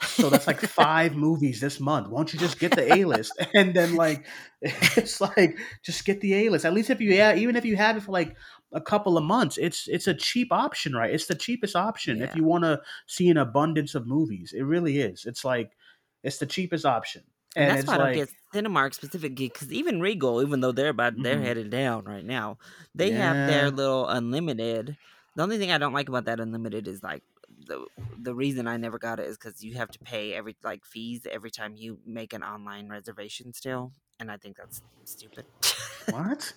So 0.00 0.30
that's 0.30 0.46
like 0.46 0.60
five 0.60 1.14
movies 1.14 1.60
this 1.60 1.78
month. 1.80 2.08
Won't 2.08 2.32
you 2.32 2.38
just 2.38 2.58
get 2.58 2.72
the 2.74 2.92
A 2.92 3.04
list? 3.04 3.32
And 3.54 3.74
then 3.74 3.96
like 3.96 4.26
it's 4.62 5.20
like 5.20 5.58
just 5.84 6.04
get 6.04 6.20
the 6.20 6.34
A 6.34 6.48
list. 6.50 6.64
At 6.64 6.72
least 6.72 6.90
if 6.90 7.00
you 7.00 7.12
yeah, 7.12 7.34
even 7.34 7.56
if 7.56 7.64
you 7.64 7.76
have 7.76 7.96
it 7.96 8.02
for 8.04 8.12
like 8.12 8.36
a 8.72 8.80
couple 8.80 9.18
of 9.18 9.24
months, 9.24 9.58
it's 9.58 9.88
it's 9.88 10.06
a 10.06 10.14
cheap 10.14 10.52
option, 10.52 10.94
right? 10.94 11.12
It's 11.14 11.26
the 11.26 11.34
cheapest 11.34 11.76
option 11.76 12.22
if 12.22 12.34
you 12.34 12.44
want 12.44 12.64
to 12.64 12.80
see 13.06 13.28
an 13.28 13.36
abundance 13.36 13.94
of 13.94 14.06
movies. 14.06 14.52
It 14.52 14.62
really 14.62 14.98
is. 14.98 15.24
It's 15.26 15.44
like 15.44 15.72
it's 16.22 16.38
the 16.38 16.46
cheapest 16.46 16.84
option. 16.86 17.24
And, 17.54 17.68
And, 17.68 17.68
that's 17.68 17.86
why 17.86 17.94
I 17.94 17.98
don't 17.98 18.12
get 18.12 18.30
Cinemark 18.54 18.94
specific 18.94 19.34
because 19.36 19.70
even 19.72 20.00
Regal, 20.00 20.42
even 20.42 20.60
though 20.60 20.72
they're 20.72 20.88
about 20.88 21.14
they're 21.22 21.40
Mhm. 21.40 21.42
headed 21.42 21.70
down 21.70 22.04
right 22.04 22.24
now, 22.24 22.58
they 22.94 23.12
have 23.12 23.44
their 23.44 23.70
little 23.70 24.08
unlimited. 24.08 24.96
The 25.34 25.42
only 25.42 25.58
thing 25.58 25.70
I 25.70 25.78
don't 25.78 25.92
like 25.92 26.08
about 26.08 26.24
that 26.26 26.40
unlimited 26.40 26.88
is 26.88 27.02
like 27.02 27.22
the 27.48 27.86
the 28.16 28.34
reason 28.34 28.66
I 28.66 28.76
never 28.78 28.98
got 28.98 29.20
it 29.20 29.26
is 29.26 29.36
because 29.36 29.62
you 29.62 29.74
have 29.76 29.90
to 29.90 29.98
pay 29.98 30.32
every 30.32 30.56
like 30.62 30.84
fees 30.86 31.26
every 31.30 31.50
time 31.50 31.76
you 31.76 32.00
make 32.06 32.32
an 32.32 32.42
online 32.42 32.88
reservation 32.88 33.52
still, 33.52 33.92
and 34.18 34.30
I 34.30 34.38
think 34.38 34.56
that's 34.56 34.82
stupid. 35.04 35.44
what? 36.08 36.54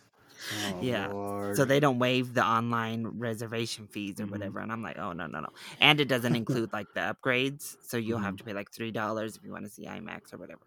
Oh, 0.73 0.81
Yeah. 0.81 1.07
Lord. 1.07 1.55
so 1.55 1.65
they 1.65 1.79
don't 1.79 1.99
waive 1.99 2.33
the 2.33 2.43
online 2.45 3.05
reservation 3.19 3.87
fees 3.87 4.19
or 4.19 4.25
Mhm. 4.25 4.31
whatever, 4.31 4.59
and 4.59 4.71
I'm 4.71 4.81
like, 4.83 4.97
oh 4.97 5.13
no 5.13 5.27
no 5.27 5.39
no, 5.39 5.49
and 5.79 5.99
it 5.99 6.07
doesn't 6.07 6.35
include 6.35 6.71
like 6.73 6.87
the 6.93 7.01
upgrades, 7.01 7.75
so 7.81 7.97
you'll 7.97 8.19
have 8.19 8.35
Mhm. 8.35 8.37
to 8.39 8.43
pay 8.45 8.53
like 8.53 8.71
three 8.71 8.91
dollars 8.91 9.35
if 9.37 9.43
you 9.43 9.51
want 9.51 9.65
to 9.65 9.69
see 9.71 9.85
IMAX 9.85 10.33
or 10.33 10.37
whatever. 10.37 10.61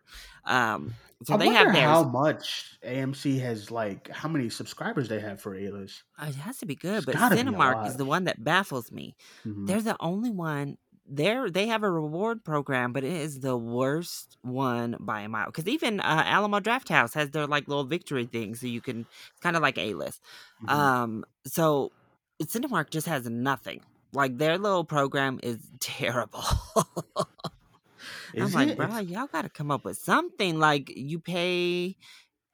Um, 0.44 0.94
so 1.24 1.34
I 1.34 1.36
they 1.36 1.46
wonder 1.46 1.58
have 1.64 1.72
theirs. 1.74 1.84
how 1.86 2.04
much 2.04 2.78
AMC 2.82 3.38
has 3.40 3.70
like 3.70 4.08
how 4.10 4.28
many 4.28 4.48
subscribers 4.50 5.08
they 5.08 5.20
have 5.20 5.40
for 5.40 5.54
A 5.54 5.70
list. 5.70 6.02
Uh, 6.18 6.26
It 6.28 6.34
has 6.36 6.58
to 6.58 6.66
be 6.66 6.74
good, 6.74 6.98
It's 6.98 7.06
but 7.06 7.14
Cinemark 7.16 7.86
is 7.86 7.96
the 7.96 8.04
one 8.04 8.24
that 8.24 8.42
baffles 8.42 8.90
me. 8.92 9.16
Mhm. 9.46 9.66
They're 9.66 9.82
the 9.82 9.96
only 10.00 10.30
one. 10.30 10.78
They're 11.10 11.50
they 11.50 11.66
have 11.68 11.82
a 11.82 11.90
reward 11.90 12.44
program, 12.44 12.92
but 12.92 13.02
it 13.04 13.12
is 13.12 13.40
the 13.40 13.56
worst 13.56 14.36
one 14.42 14.96
by 15.00 15.22
a 15.22 15.28
mile. 15.28 15.46
Because 15.46 15.66
even 15.66 16.00
uh, 16.00 16.22
Alamo 16.26 16.60
Drafthouse 16.60 17.14
has 17.14 17.30
their 17.30 17.46
like 17.46 17.66
little 17.68 17.84
victory 17.84 18.26
thing, 18.26 18.54
so 18.54 18.66
you 18.66 18.80
can 18.80 19.06
kind 19.40 19.56
of 19.56 19.62
like 19.62 19.78
A 19.78 19.94
list. 19.94 20.20
Mhm. 20.64 20.70
Um, 20.70 21.24
so 21.46 21.92
Cinemark 22.42 22.90
just 22.90 23.06
has 23.06 23.28
nothing. 23.28 23.80
Like 24.12 24.38
their 24.38 24.58
little 24.58 24.84
program 24.84 25.40
is 25.42 25.58
terrible. 25.80 26.44
I'm 28.36 28.42
Is 28.44 28.54
like, 28.54 28.68
it? 28.68 28.76
bro, 28.76 28.98
y'all 28.98 29.26
got 29.26 29.42
to 29.42 29.48
come 29.48 29.70
up 29.70 29.84
with 29.84 29.98
something. 29.98 30.58
Like 30.58 30.92
you 30.94 31.18
pay, 31.18 31.96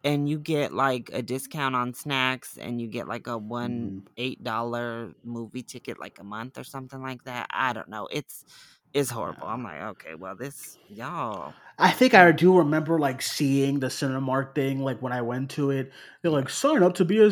and 0.04 0.28
you 0.28 0.38
get 0.38 0.72
like 0.72 1.10
a 1.12 1.22
discount 1.22 1.74
on 1.74 1.94
snacks, 1.94 2.56
and 2.58 2.80
you 2.80 2.86
get 2.88 3.08
like 3.08 3.26
a 3.26 3.38
one 3.38 4.02
Mhm. 4.06 4.12
eight 4.18 4.44
dollar 4.44 5.12
movie 5.24 5.62
ticket 5.62 5.98
like 5.98 6.18
a 6.20 6.24
month 6.24 6.58
or 6.58 6.64
something 6.64 7.02
like 7.02 7.24
that. 7.24 7.46
I 7.50 7.72
don't 7.72 7.88
know. 7.88 8.08
It's 8.12 8.44
it's 8.92 9.10
horrible. 9.10 9.48
I'm 9.48 9.64
like, 9.64 9.82
okay, 9.82 10.14
well, 10.14 10.36
this 10.36 10.78
y'all. 10.88 11.54
I 11.78 11.90
think 11.90 12.14
I 12.14 12.30
do 12.30 12.56
remember 12.58 13.00
like 13.00 13.20
seeing 13.20 13.80
the 13.80 13.88
Cinemark 13.88 14.54
thing 14.54 14.78
like 14.80 15.02
when 15.02 15.12
I 15.12 15.22
went 15.22 15.50
to 15.52 15.70
it. 15.70 15.92
They're 16.22 16.30
like 16.30 16.48
sign 16.48 16.84
up 16.84 16.94
to 16.94 17.04
be 17.04 17.18
a 17.18 17.28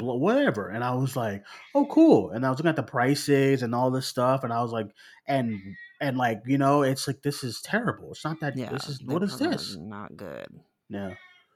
whatever, 0.00 0.68
and 0.68 0.84
I 0.84 0.94
was 0.94 1.16
like, 1.16 1.44
oh 1.74 1.86
cool. 1.86 2.30
And 2.30 2.44
I 2.46 2.50
was 2.50 2.58
looking 2.58 2.68
at 2.70 2.76
the 2.76 2.82
prices 2.82 3.62
and 3.62 3.74
all 3.74 3.90
this 3.90 4.06
stuff, 4.06 4.44
and 4.44 4.52
I 4.52 4.62
was 4.62 4.72
like, 4.72 4.88
and 5.26 5.60
and 6.00 6.16
like 6.16 6.42
you 6.46 6.58
know, 6.58 6.82
it's 6.82 7.06
like 7.06 7.22
this 7.22 7.42
is 7.44 7.60
terrible. 7.62 8.12
It's 8.12 8.24
not 8.24 8.40
that. 8.40 8.56
Yeah, 8.56 8.70
this 8.70 8.88
is 8.88 9.02
what 9.04 9.22
is 9.22 9.38
this? 9.38 9.76
Not 9.76 10.16
good. 10.16 10.46
Yeah, 10.88 11.14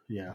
yeah. 0.08 0.32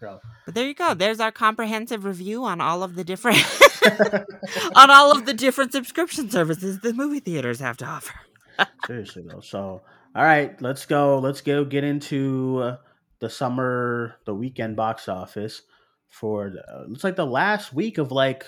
So. 0.00 0.18
But 0.46 0.54
there 0.54 0.66
you 0.66 0.74
go. 0.74 0.94
There's 0.94 1.20
our 1.20 1.30
comprehensive 1.30 2.04
review 2.04 2.44
on 2.44 2.60
all 2.60 2.82
of 2.82 2.94
the 2.94 3.04
different 3.04 3.38
on 4.74 4.90
all 4.90 5.12
of 5.12 5.26
the 5.26 5.34
different 5.34 5.72
subscription 5.72 6.30
services 6.30 6.80
the 6.80 6.94
movie 6.94 7.20
theaters 7.20 7.60
have 7.60 7.76
to 7.78 7.84
offer. 7.84 8.14
Seriously 8.86 9.24
though. 9.28 9.40
So, 9.40 9.82
all 10.16 10.24
right, 10.24 10.60
let's 10.62 10.86
go. 10.86 11.18
Let's 11.18 11.42
go 11.42 11.64
get 11.64 11.84
into 11.84 12.60
uh, 12.62 12.76
the 13.18 13.28
summer, 13.28 14.16
the 14.24 14.34
weekend 14.34 14.76
box 14.76 15.08
office 15.08 15.62
for. 16.08 16.50
The, 16.50 16.86
looks 16.88 17.04
like 17.04 17.16
the 17.16 17.26
last 17.26 17.72
week 17.72 17.98
of 17.98 18.10
like. 18.10 18.44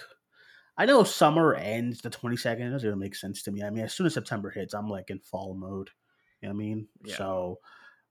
I 0.78 0.86
know 0.86 1.04
summer 1.04 1.54
ends 1.54 2.00
the 2.00 2.08
twenty 2.08 2.38
second. 2.38 2.66
It 2.66 2.70
doesn't 2.70 2.88
even 2.88 2.98
make 2.98 3.14
sense 3.14 3.42
to 3.42 3.52
me. 3.52 3.62
I 3.62 3.68
mean, 3.68 3.84
as 3.84 3.92
soon 3.92 4.06
as 4.06 4.14
September 4.14 4.48
hits, 4.48 4.72
I'm 4.72 4.88
like 4.88 5.10
in 5.10 5.18
fall 5.18 5.54
mode. 5.54 5.90
You 6.40 6.48
know 6.48 6.54
what 6.54 6.62
I 6.62 6.64
mean? 6.64 6.88
Yeah. 7.04 7.16
So, 7.16 7.58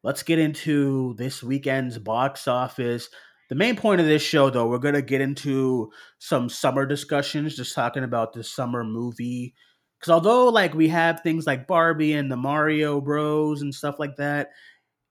let's 0.04 0.24
get 0.24 0.40
into 0.40 1.14
this 1.18 1.44
weekend's 1.44 1.98
box 1.98 2.48
office. 2.48 3.10
The 3.50 3.56
main 3.56 3.76
point 3.76 4.02
of 4.02 4.08
this 4.08 4.22
show, 4.22 4.50
though, 4.50 4.68
we're 4.68 4.78
gonna 4.80 5.02
get 5.02 5.22
into 5.22 5.92
some 6.20 6.50
summer 6.50 6.86
discussions, 6.86 7.56
just 7.56 7.76
talking 7.76 8.04
about 8.04 8.34
the 8.34 8.44
summer 8.44 8.84
movie 8.84 9.56
because 10.02 10.12
although 10.12 10.48
like 10.50 10.74
we 10.74 10.88
have 10.88 11.22
things 11.22 11.46
like 11.46 11.68
Barbie 11.68 12.14
and 12.14 12.32
the 12.32 12.36
Mario 12.38 13.00
Bros 13.02 13.62
and 13.62 13.74
stuff 13.74 14.00
like 14.00 14.16
that, 14.16 14.50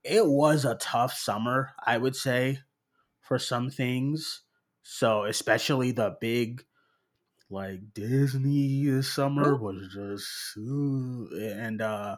it 0.05 0.27
was 0.27 0.65
a 0.65 0.77
tough 0.77 1.13
summer, 1.13 1.71
I 1.87 1.99
would 1.99 2.17
say, 2.17 2.59
for 3.21 3.39
some 3.39 3.71
things. 3.71 4.43
So 4.83 5.25
especially 5.25 5.93
the 5.93 6.17
big 6.21 6.65
like 7.51 7.81
Disney 7.95 8.85
this 8.87 9.13
summer 9.13 9.57
was 9.57 9.89
just 9.93 10.57
ooh, 10.59 11.29
and 11.41 11.81
uh 11.83 12.17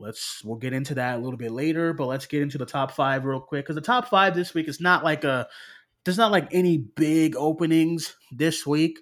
let's 0.00 0.42
we'll 0.44 0.56
get 0.56 0.72
into 0.72 0.94
that 0.94 1.16
a 1.16 1.22
little 1.22 1.36
bit 1.36 1.52
later, 1.52 1.92
but 1.92 2.06
let's 2.06 2.26
get 2.26 2.42
into 2.42 2.58
the 2.58 2.66
top 2.66 2.92
five 2.92 3.24
real 3.24 3.40
quick 3.40 3.64
because 3.64 3.76
the 3.76 3.80
top 3.80 4.08
five 4.08 4.34
this 4.34 4.54
week 4.54 4.68
is 4.68 4.80
not 4.80 5.04
like 5.04 5.24
a 5.24 5.46
there's 6.04 6.18
not 6.18 6.32
like 6.32 6.48
any 6.52 6.78
big 6.78 7.36
openings 7.36 8.14
this 8.32 8.66
week. 8.66 8.98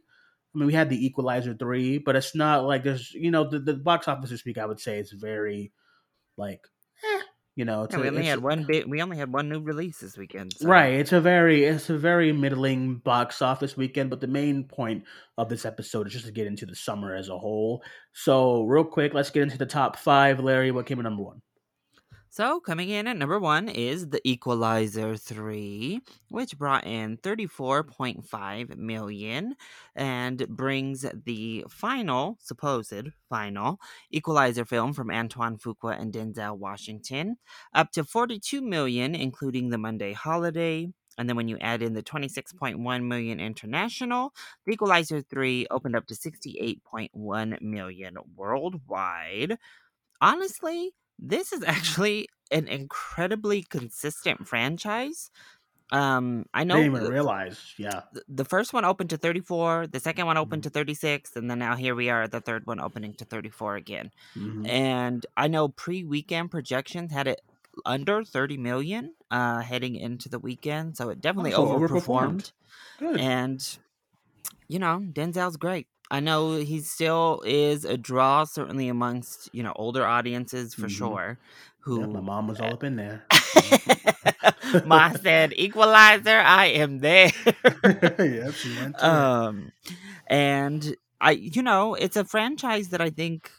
I 0.54 0.58
mean, 0.58 0.66
we 0.66 0.74
had 0.74 0.90
the 0.90 1.06
Equalizer 1.06 1.54
three, 1.54 1.98
but 1.98 2.16
it's 2.16 2.34
not 2.34 2.64
like 2.64 2.82
there's 2.82 3.12
you 3.14 3.30
know 3.30 3.48
the, 3.48 3.60
the 3.60 3.74
box 3.74 4.08
office 4.08 4.30
this 4.30 4.44
week. 4.44 4.58
I 4.58 4.66
would 4.66 4.80
say 4.80 4.98
is 4.98 5.12
very 5.12 5.72
like, 6.36 6.60
you 7.58 7.64
know, 7.64 7.88
Yeah, 7.90 7.96
a- 7.96 8.00
we 8.00 8.08
only 8.08 8.24
had 8.26 8.38
one 8.40 8.64
bit. 8.68 8.88
We 8.88 9.02
only 9.02 9.16
had 9.16 9.32
one 9.32 9.48
new 9.48 9.60
release 9.60 9.98
this 9.98 10.16
weekend. 10.16 10.52
so- 10.56 10.68
Right, 10.68 10.94
it's 10.94 11.12
a 11.12 11.20
very 11.20 11.64
it's 11.64 11.90
a 11.90 11.98
very 11.98 12.32
middling 12.32 12.98
box 12.98 13.42
office 13.42 13.76
weekend, 13.76 14.10
but 14.10 14.20
the 14.20 14.28
main 14.28 14.62
point 14.64 15.02
of 15.36 15.48
this 15.48 15.64
episode 15.66 16.06
is 16.06 16.12
just 16.12 16.26
to 16.26 16.30
get 16.32 16.46
into 16.46 16.66
the 16.66 16.76
summer 16.76 17.16
as 17.16 17.28
a 17.28 17.36
whole. 17.36 17.82
So, 18.12 18.62
real 18.62 18.84
quick, 18.84 19.12
let's 19.12 19.30
get 19.30 19.42
into 19.42 19.58
the 19.58 19.66
top 19.66 19.96
five. 19.96 20.38
Larry, 20.38 20.70
what 20.70 20.86
came 20.86 21.00
in 21.00 21.04
number 21.04 21.24
one? 21.24 21.42
So 22.30 22.60
coming 22.60 22.90
in 22.90 23.06
at 23.06 23.16
number 23.16 23.38
one 23.38 23.68
is 23.68 24.08
The 24.10 24.20
Equalizer 24.22 25.16
3, 25.16 26.00
which 26.28 26.58
brought 26.58 26.86
in 26.86 27.16
34.5 27.18 28.76
million 28.76 29.56
and 29.96 30.46
brings 30.48 31.06
the 31.24 31.64
final, 31.70 32.36
supposed 32.40 33.08
final, 33.28 33.80
Equalizer 34.10 34.64
film 34.66 34.92
from 34.92 35.10
Antoine 35.10 35.56
Fuqua 35.56 35.98
and 35.98 36.12
Denzel 36.12 36.58
Washington 36.58 37.36
up 37.74 37.92
to 37.92 38.04
42 38.04 38.60
million, 38.60 39.14
including 39.14 39.70
the 39.70 39.78
Monday 39.78 40.12
holiday. 40.12 40.88
And 41.16 41.28
then 41.28 41.36
when 41.36 41.48
you 41.48 41.58
add 41.60 41.82
in 41.82 41.94
the 41.94 42.02
26.1 42.02 43.04
million 43.04 43.40
international, 43.40 44.34
The 44.66 44.72
Equalizer 44.72 45.22
3 45.22 45.66
opened 45.70 45.96
up 45.96 46.06
to 46.06 46.14
68.1 46.14 47.60
million 47.62 48.16
worldwide. 48.36 49.58
Honestly, 50.20 50.92
this 51.18 51.52
is 51.52 51.62
actually 51.64 52.28
an 52.50 52.68
incredibly 52.68 53.62
consistent 53.62 54.46
franchise. 54.48 55.30
Um, 55.92 56.46
I 56.54 56.64
know 56.64 56.84
didn't 56.84 56.94
even 56.94 57.02
the, 57.02 57.10
realize. 57.10 57.74
Yeah, 57.78 58.02
the 58.28 58.44
first 58.44 58.72
one 58.72 58.84
opened 58.84 59.10
to 59.10 59.16
34, 59.18 59.86
the 59.88 60.00
second 60.00 60.26
one 60.26 60.36
opened 60.38 60.62
Mhm. 60.62 60.64
to 60.64 60.70
36, 60.70 61.36
and 61.36 61.50
then 61.50 61.58
now 61.58 61.76
here 61.76 61.94
we 61.94 62.10
are, 62.10 62.28
the 62.28 62.40
third 62.40 62.66
one 62.66 62.80
opening 62.80 63.14
to 63.14 63.24
34 63.24 63.76
again. 63.76 64.10
Mhm. 64.34 64.70
And 64.70 65.26
I 65.36 65.48
know 65.48 65.68
pre-weekend 65.68 66.50
projections 66.50 67.12
had 67.12 67.28
it 67.28 67.42
under 67.86 68.24
30 68.24 68.58
million 68.58 69.14
uh 69.30 69.60
heading 69.62 69.96
into 69.96 70.28
the 70.28 70.38
weekend, 70.40 70.96
so 70.96 71.10
it 71.10 71.20
definitely 71.20 71.52
so 71.52 71.52
overperformed. 71.52 72.52
good. 72.98 73.28
And 73.32 73.60
you 74.68 74.78
know, 74.78 75.00
Denzel's 75.00 75.56
great. 75.56 75.88
I 76.10 76.20
know 76.20 76.56
he 76.56 76.80
still 76.80 77.42
is 77.46 77.84
a 77.84 77.96
draw, 77.96 78.44
certainly 78.44 78.88
amongst 78.88 79.48
you 79.52 79.62
know 79.62 79.72
older 79.76 80.04
audiences 80.06 80.74
for 80.74 80.86
Mhm. 80.86 80.90
sure. 80.90 81.38
Yeah, 81.38 82.06
Who 82.06 82.12
my 82.12 82.20
mom 82.20 82.48
was 82.48 82.60
all 82.60 82.72
up 82.74 82.84
in 82.84 82.96
there. 82.96 83.24
Ma 84.84 85.10
said, 85.12 85.52
"Equalizer, 85.56 86.38
I 86.38 86.66
am 86.66 86.98
there." 86.98 87.30
went. 88.76 89.02
Um, 89.02 89.72
and 90.28 90.96
I, 91.20 91.32
you 91.32 91.62
know, 91.62 91.94
it's 91.94 92.16
a 92.16 92.24
franchise 92.24 92.88
that 92.88 93.00
I 93.00 93.10
think 93.10 93.50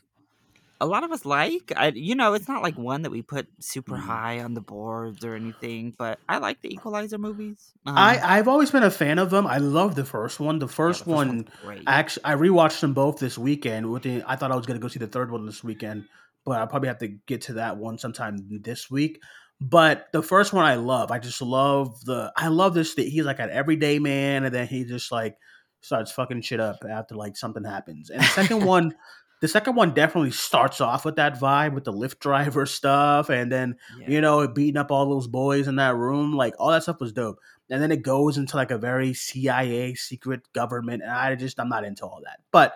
a 0.81 0.85
lot 0.85 1.03
of 1.03 1.11
us 1.11 1.25
like. 1.25 1.73
I, 1.75 1.87
you 1.89 2.15
know, 2.15 2.33
it's 2.33 2.47
not 2.47 2.63
like 2.63 2.77
one 2.77 3.01
that 3.01 3.09
we 3.11 3.21
put 3.21 3.47
super 3.59 3.95
Mhm. 3.95 4.01
high 4.01 4.39
on 4.41 4.53
the 4.53 4.61
boards 4.61 5.25
or 5.25 5.35
anything, 5.35 5.93
but 5.97 6.19
I 6.29 6.37
like 6.37 6.61
the 6.61 6.73
Equalizer 6.73 7.17
movies. 7.17 7.73
Um, 7.85 7.97
I 7.97 8.19
I've 8.37 8.47
always 8.47 8.71
been 8.71 8.83
a 8.83 8.91
fan 8.91 9.19
of 9.19 9.29
them. 9.29 9.45
I 9.45 9.57
love 9.57 9.95
the 9.95 10.05
first 10.05 10.39
one. 10.39 10.59
The 10.59 10.67
yeah, 10.67 10.71
first, 10.71 10.99
the 10.99 11.05
first 11.05 11.15
one, 11.15 11.47
actually, 11.87 12.25
I 12.25 12.33
rewatched 12.35 12.79
them 12.79 12.93
both 12.93 13.19
this 13.19 13.37
weekend. 13.37 13.91
With 13.91 14.03
the, 14.03 14.23
I 14.25 14.35
thought 14.35 14.51
I 14.51 14.55
was 14.55 14.65
gonna 14.65 14.79
go 14.79 14.87
see 14.87 14.99
the 14.99 15.07
third 15.07 15.31
one 15.31 15.45
this 15.45 15.63
weekend, 15.63 16.05
but 16.45 16.61
I 16.61 16.65
probably 16.65 16.87
have 16.87 16.99
to 16.99 17.07
get 17.07 17.41
to 17.43 17.53
that 17.53 17.77
one 17.77 17.97
sometime 17.97 18.37
this 18.61 18.89
week. 18.89 19.21
But 19.61 20.07
the 20.13 20.23
first 20.23 20.53
one 20.53 20.63
I 20.63 20.75
love. 20.75 21.11
I 21.11 21.19
just 21.19 21.41
love 21.41 21.99
the. 22.05 22.31
I 22.37 22.47
love 22.47 22.73
this. 22.73 22.95
That 22.95 23.07
he's 23.07 23.25
like 23.25 23.39
an 23.39 23.49
everyday 23.49 23.99
man, 23.99 24.45
and 24.45 24.55
then 24.55 24.67
he 24.67 24.85
just 24.85 25.11
like 25.11 25.35
starts 25.81 26.11
fucking 26.13 26.41
shit 26.41 26.61
up 26.61 26.77
after 26.89 27.15
like 27.15 27.35
something 27.35 27.65
happens. 27.65 28.09
And 28.09 28.21
the 28.21 28.25
second 28.27 28.65
one. 28.65 28.95
The 29.41 29.47
second 29.47 29.75
one 29.75 29.93
definitely 29.93 30.31
starts 30.31 30.81
off 30.81 31.05
with 31.05 31.15
that 31.15 31.39
vibe 31.39 31.73
with 31.73 31.85
the 31.85 31.93
Lyft 31.93 32.19
driver 32.19 32.65
stuff, 32.65 33.29
and 33.29 33.51
then 33.51 33.77
yeah. 33.99 34.09
you 34.09 34.21
know, 34.21 34.47
beating 34.47 34.77
up 34.77 34.91
all 34.91 35.09
those 35.09 35.27
boys 35.27 35.67
in 35.67 35.77
that 35.77 35.95
room. 35.95 36.33
Like 36.33 36.55
all 36.59 36.71
that 36.71 36.83
stuff 36.83 36.99
was 36.99 37.13
dope. 37.13 37.39
And 37.69 37.81
then 37.81 37.91
it 37.91 38.01
goes 38.01 38.37
into 38.37 38.55
like 38.55 38.71
a 38.71 38.77
very 38.77 39.13
CIA 39.13 39.93
secret 39.93 40.41
government, 40.53 41.03
and 41.03 41.11
I 41.11 41.35
just 41.35 41.59
I'm 41.59 41.69
not 41.69 41.83
into 41.85 42.05
all 42.05 42.21
that. 42.25 42.39
But 42.51 42.75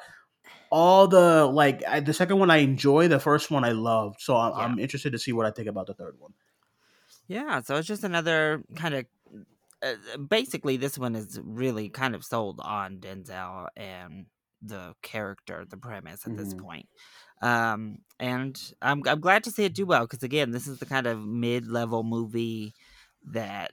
all 0.69 1.07
the 1.07 1.45
like 1.45 1.83
I, 1.87 1.99
the 1.99 2.13
second 2.13 2.39
one 2.39 2.49
I 2.49 2.57
enjoy, 2.57 3.07
the 3.07 3.19
first 3.19 3.51
one 3.51 3.63
I 3.63 3.73
love. 3.73 4.15
So 4.19 4.35
I'm, 4.35 4.51
Yeah. 4.51 4.65
I'm 4.65 4.79
interested 4.79 5.11
to 5.11 5.19
see 5.19 5.31
what 5.31 5.45
I 5.45 5.51
think 5.51 5.67
about 5.67 5.87
the 5.87 5.93
third 5.93 6.15
one. 6.19 6.33
Yeah, 7.27 7.61
so 7.61 7.75
it's 7.75 7.87
just 7.87 8.03
another 8.03 8.63
kind 8.75 8.95
of. 8.95 9.05
Uh, 9.81 10.17
basically, 10.17 10.77
this 10.77 10.97
one 10.97 11.15
is 11.15 11.39
really 11.43 11.89
kind 11.89 12.15
of 12.15 12.23
sold 12.23 12.61
on 12.63 12.97
Denzel 12.97 13.67
and 13.75 14.27
the 14.65 14.95
character, 15.03 15.65
the 15.69 15.77
premise 15.77 16.25
at 16.25 16.35
this 16.35 16.53
Mhm. 16.53 16.59
point. 16.59 16.87
Um, 17.41 17.99
and 18.19 18.59
I'm 18.81 19.01
I'm 19.07 19.19
glad 19.21 19.43
to 19.45 19.51
see 19.51 19.65
it 19.65 19.75
do 19.75 19.85
well 19.85 20.03
because 20.05 20.23
again, 20.23 20.51
this 20.51 20.67
is 20.67 20.79
the 20.79 20.85
kind 20.85 21.07
of 21.07 21.19
mid 21.25 21.67
level 21.67 22.03
movie 22.03 22.75
that 23.25 23.71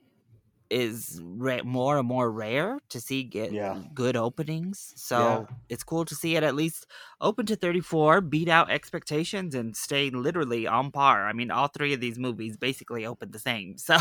is 0.71 1.21
ra- 1.23 1.63
more 1.65 1.99
and 1.99 2.07
more 2.09 2.31
rare 2.31 2.79
to 2.91 3.01
see 3.01 3.25
get 3.25 3.55
Yeah. 3.55 3.83
good 3.95 4.17
openings. 4.17 4.93
So 4.97 5.47
Yeah. 5.47 5.47
it's 5.69 5.83
cool 5.85 6.05
to 6.05 6.15
see 6.15 6.37
it 6.37 6.43
at 6.45 6.55
least 6.55 6.87
open 7.21 7.47
to 7.47 7.57
34, 7.57 8.21
beat 8.21 8.49
out 8.49 8.71
expectations, 8.71 9.55
and 9.55 9.77
stay 9.77 10.11
literally 10.11 10.67
on 10.67 10.93
par. 10.93 11.27
I 11.29 11.33
mean, 11.33 11.51
all 11.51 11.69
three 11.69 11.93
of 11.95 12.01
these 12.01 12.19
movies 12.19 12.57
basically 12.57 13.05
opened 13.07 13.33
the 13.33 13.39
same. 13.41 13.77
So 13.89 13.97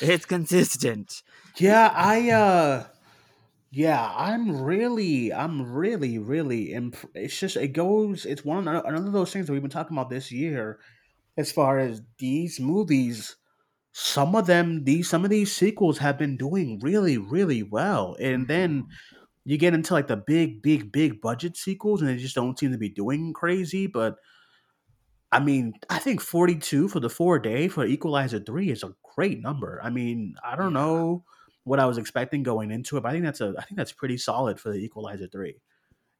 it's 0.00 0.26
consistent. 0.26 1.22
Yeah, 1.58 1.92
I 1.94 2.30
uh 2.30 2.86
yeah, 3.70 4.12
I'm 4.16 4.62
really 4.62 5.32
I'm 5.32 5.70
really 5.72 6.18
really 6.18 6.72
imp- 6.72 7.10
it's 7.14 7.38
just 7.38 7.56
it 7.56 7.68
goes 7.68 8.24
it's 8.24 8.44
one 8.44 8.66
of 8.66 8.84
another 8.84 9.06
of 9.06 9.12
those 9.12 9.32
things 9.32 9.46
that 9.46 9.52
we've 9.52 9.62
been 9.62 9.70
talking 9.70 9.96
about 9.96 10.10
this 10.10 10.32
year 10.32 10.80
as 11.36 11.52
far 11.52 11.78
as 11.78 12.02
these 12.18 12.60
movies 12.60 13.36
some 13.92 14.36
of 14.36 14.46
them 14.46 14.84
these 14.84 15.08
some 15.10 15.24
of 15.24 15.30
these 15.30 15.52
sequels 15.52 15.98
have 15.98 16.18
been 16.18 16.36
doing 16.36 16.78
really 16.80 17.18
really 17.18 17.62
well 17.64 18.16
and 18.20 18.48
then 18.48 18.82
mm-hmm. 18.84 18.92
you 19.44 19.58
get 19.58 19.74
into 19.74 19.94
like 19.94 20.08
the 20.08 20.16
big 20.16 20.62
big 20.62 20.92
big 20.92 21.20
budget 21.20 21.56
sequels 21.56 22.00
and 22.02 22.10
they 22.10 22.16
just 22.18 22.34
don't 22.36 22.58
seem 22.58 22.72
to 22.72 22.78
be 22.78 22.90
doing 22.90 23.32
crazy 23.32 23.86
but 23.88 24.16
i 25.32 25.38
mean 25.40 25.72
i 25.90 25.98
think 25.98 26.20
42 26.20 26.88
for 26.88 27.00
the 27.00 27.10
four 27.10 27.38
day 27.38 27.68
for 27.68 27.84
equalizer 27.84 28.40
3 28.40 28.70
is 28.70 28.82
a 28.82 28.94
great 29.14 29.40
number 29.40 29.80
i 29.82 29.90
mean 29.90 30.34
i 30.44 30.56
don't 30.56 30.72
Yeah. 30.72 30.74
know 30.74 31.24
what 31.68 31.80
i 31.80 31.86
was 31.86 31.98
expecting 31.98 32.42
going 32.42 32.70
into 32.70 32.96
it 32.96 33.02
but 33.02 33.10
i 33.10 33.12
think 33.12 33.24
that's 33.24 33.40
a 33.40 33.54
i 33.58 33.62
think 33.64 33.76
that's 33.76 33.92
pretty 33.92 34.16
solid 34.18 34.60
for 34.60 34.70
the 34.70 34.78
equalizer 34.78 35.28
3 35.28 35.60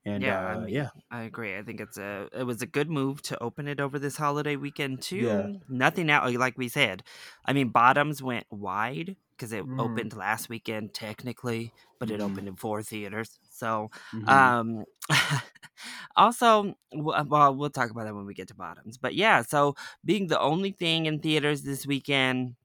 and 0.05 0.27
yeah, 0.27 0.29
uh 0.29 0.55
I 0.55 0.57
mean, 0.59 0.69
yeah 0.69 0.91
I 1.11 1.23
agree. 1.23 1.57
I 1.57 1.63
think 1.63 1.81
it's 1.81 1.99
a 1.99 2.29
it 2.33 2.43
was 2.45 2.63
a 2.63 2.67
good 2.67 2.91
move 2.91 3.23
to 3.23 3.43
open 3.43 3.69
it 3.69 3.81
over 3.81 3.99
this 3.99 4.17
holiday 4.17 4.57
weekend 4.57 5.03
too. 5.03 5.49
Yeah. 5.49 5.49
Nothing 5.69 6.11
out 6.11 6.33
like 6.35 6.59
we 6.59 6.69
said. 6.69 7.03
I 7.45 7.53
mean, 7.53 7.71
Bottoms 7.71 8.23
went 8.23 8.47
wide 8.51 9.17
because 9.37 9.53
it 9.53 9.65
Mhm. 9.65 9.75
opened 9.79 10.15
last 10.17 10.49
weekend 10.49 10.95
technically, 10.95 11.73
but 12.01 12.11
it 12.11 12.21
Mhm. 12.21 12.21
opened 12.21 12.49
in 12.49 12.57
four 12.57 12.83
theaters. 12.83 13.39
So, 13.51 13.91
Mhm. 14.13 14.49
um, 14.49 14.85
also, 16.17 16.75
uh, 16.93 17.25
well, 17.29 17.55
we'll 17.57 17.71
talk 17.71 17.91
about 17.91 18.05
that 18.05 18.15
when 18.15 18.27
we 18.27 18.35
get 18.35 18.49
to 18.49 18.55
Bottoms. 18.55 18.99
But 18.99 19.15
yeah, 19.15 19.43
so 19.43 19.75
being 20.05 20.27
the 20.29 20.41
only 20.41 20.73
thing 20.73 21.07
in 21.07 21.21
theaters 21.21 21.63
this 21.63 21.87
weekend, 21.87 22.57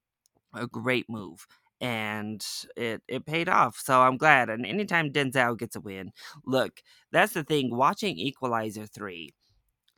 a 0.53 0.67
great 0.67 1.09
move. 1.09 1.47
And 1.83 2.43
it, 2.77 3.03
it 3.09 3.25
paid 3.27 3.49
off. 3.49 3.77
So 3.77 4.01
I'm 4.01 4.17
glad. 4.17 4.49
And 4.49 4.65
anytime 4.65 5.11
Denzel 5.11 5.59
gets 5.59 5.75
a 5.75 5.81
win, 5.81 6.11
look, 6.45 6.81
that's 7.11 7.33
the 7.33 7.43
thing. 7.43 7.75
Watching 7.75 8.17
Equalizer 8.17 8.87
3, 8.87 9.33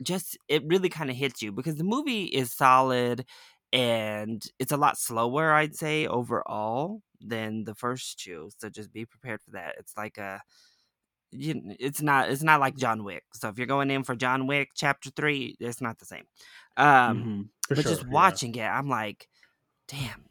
just 0.04 0.38
it 0.50 0.64
really 0.68 0.90
kind 0.90 1.10
of 1.12 1.16
hits 1.18 1.42
you 1.44 1.52
because 1.52 1.76
the 1.78 1.84
movie 1.86 2.26
is 2.26 2.54
solid 2.54 3.26
and 3.74 4.44
it's 4.60 4.72
a 4.74 4.78
lot 4.78 4.98
slower, 4.98 5.54
I'd 5.54 5.76
say, 5.76 6.08
overall 6.08 7.02
than 7.22 7.66
the 7.66 7.76
first 7.76 8.20
two. 8.20 8.50
So 8.58 8.70
just 8.70 8.94
be 8.94 9.06
prepared 9.06 9.42
for 9.44 9.52
that. 9.52 9.76
It's 9.80 9.96
like 9.98 10.18
a 10.18 10.42
you, 11.32 11.76
it's 11.80 12.02
not 12.02 12.30
it's 12.30 12.44
not 12.44 12.60
like 12.62 12.78
John 12.78 13.04
Wick. 13.04 13.24
So 13.34 13.50
if 13.50 13.58
you're 13.58 13.68
going 13.68 13.92
in 13.92 14.04
for 14.04 14.16
John 14.16 14.48
Wick 14.48 14.70
chapter 14.76 15.10
3, 15.12 15.58
it's 15.60 15.82
not 15.82 16.00
the 16.00 16.06
same. 16.06 16.26
Um 16.78 17.26
Mhm. 17.26 17.50
But 17.76 17.80
sure, 17.80 17.92
just 17.92 18.06
yeah. 18.10 18.10
watching 18.10 18.56
it, 18.56 18.62
I'm 18.64 18.90
like, 18.90 19.28
damn, 19.88 20.26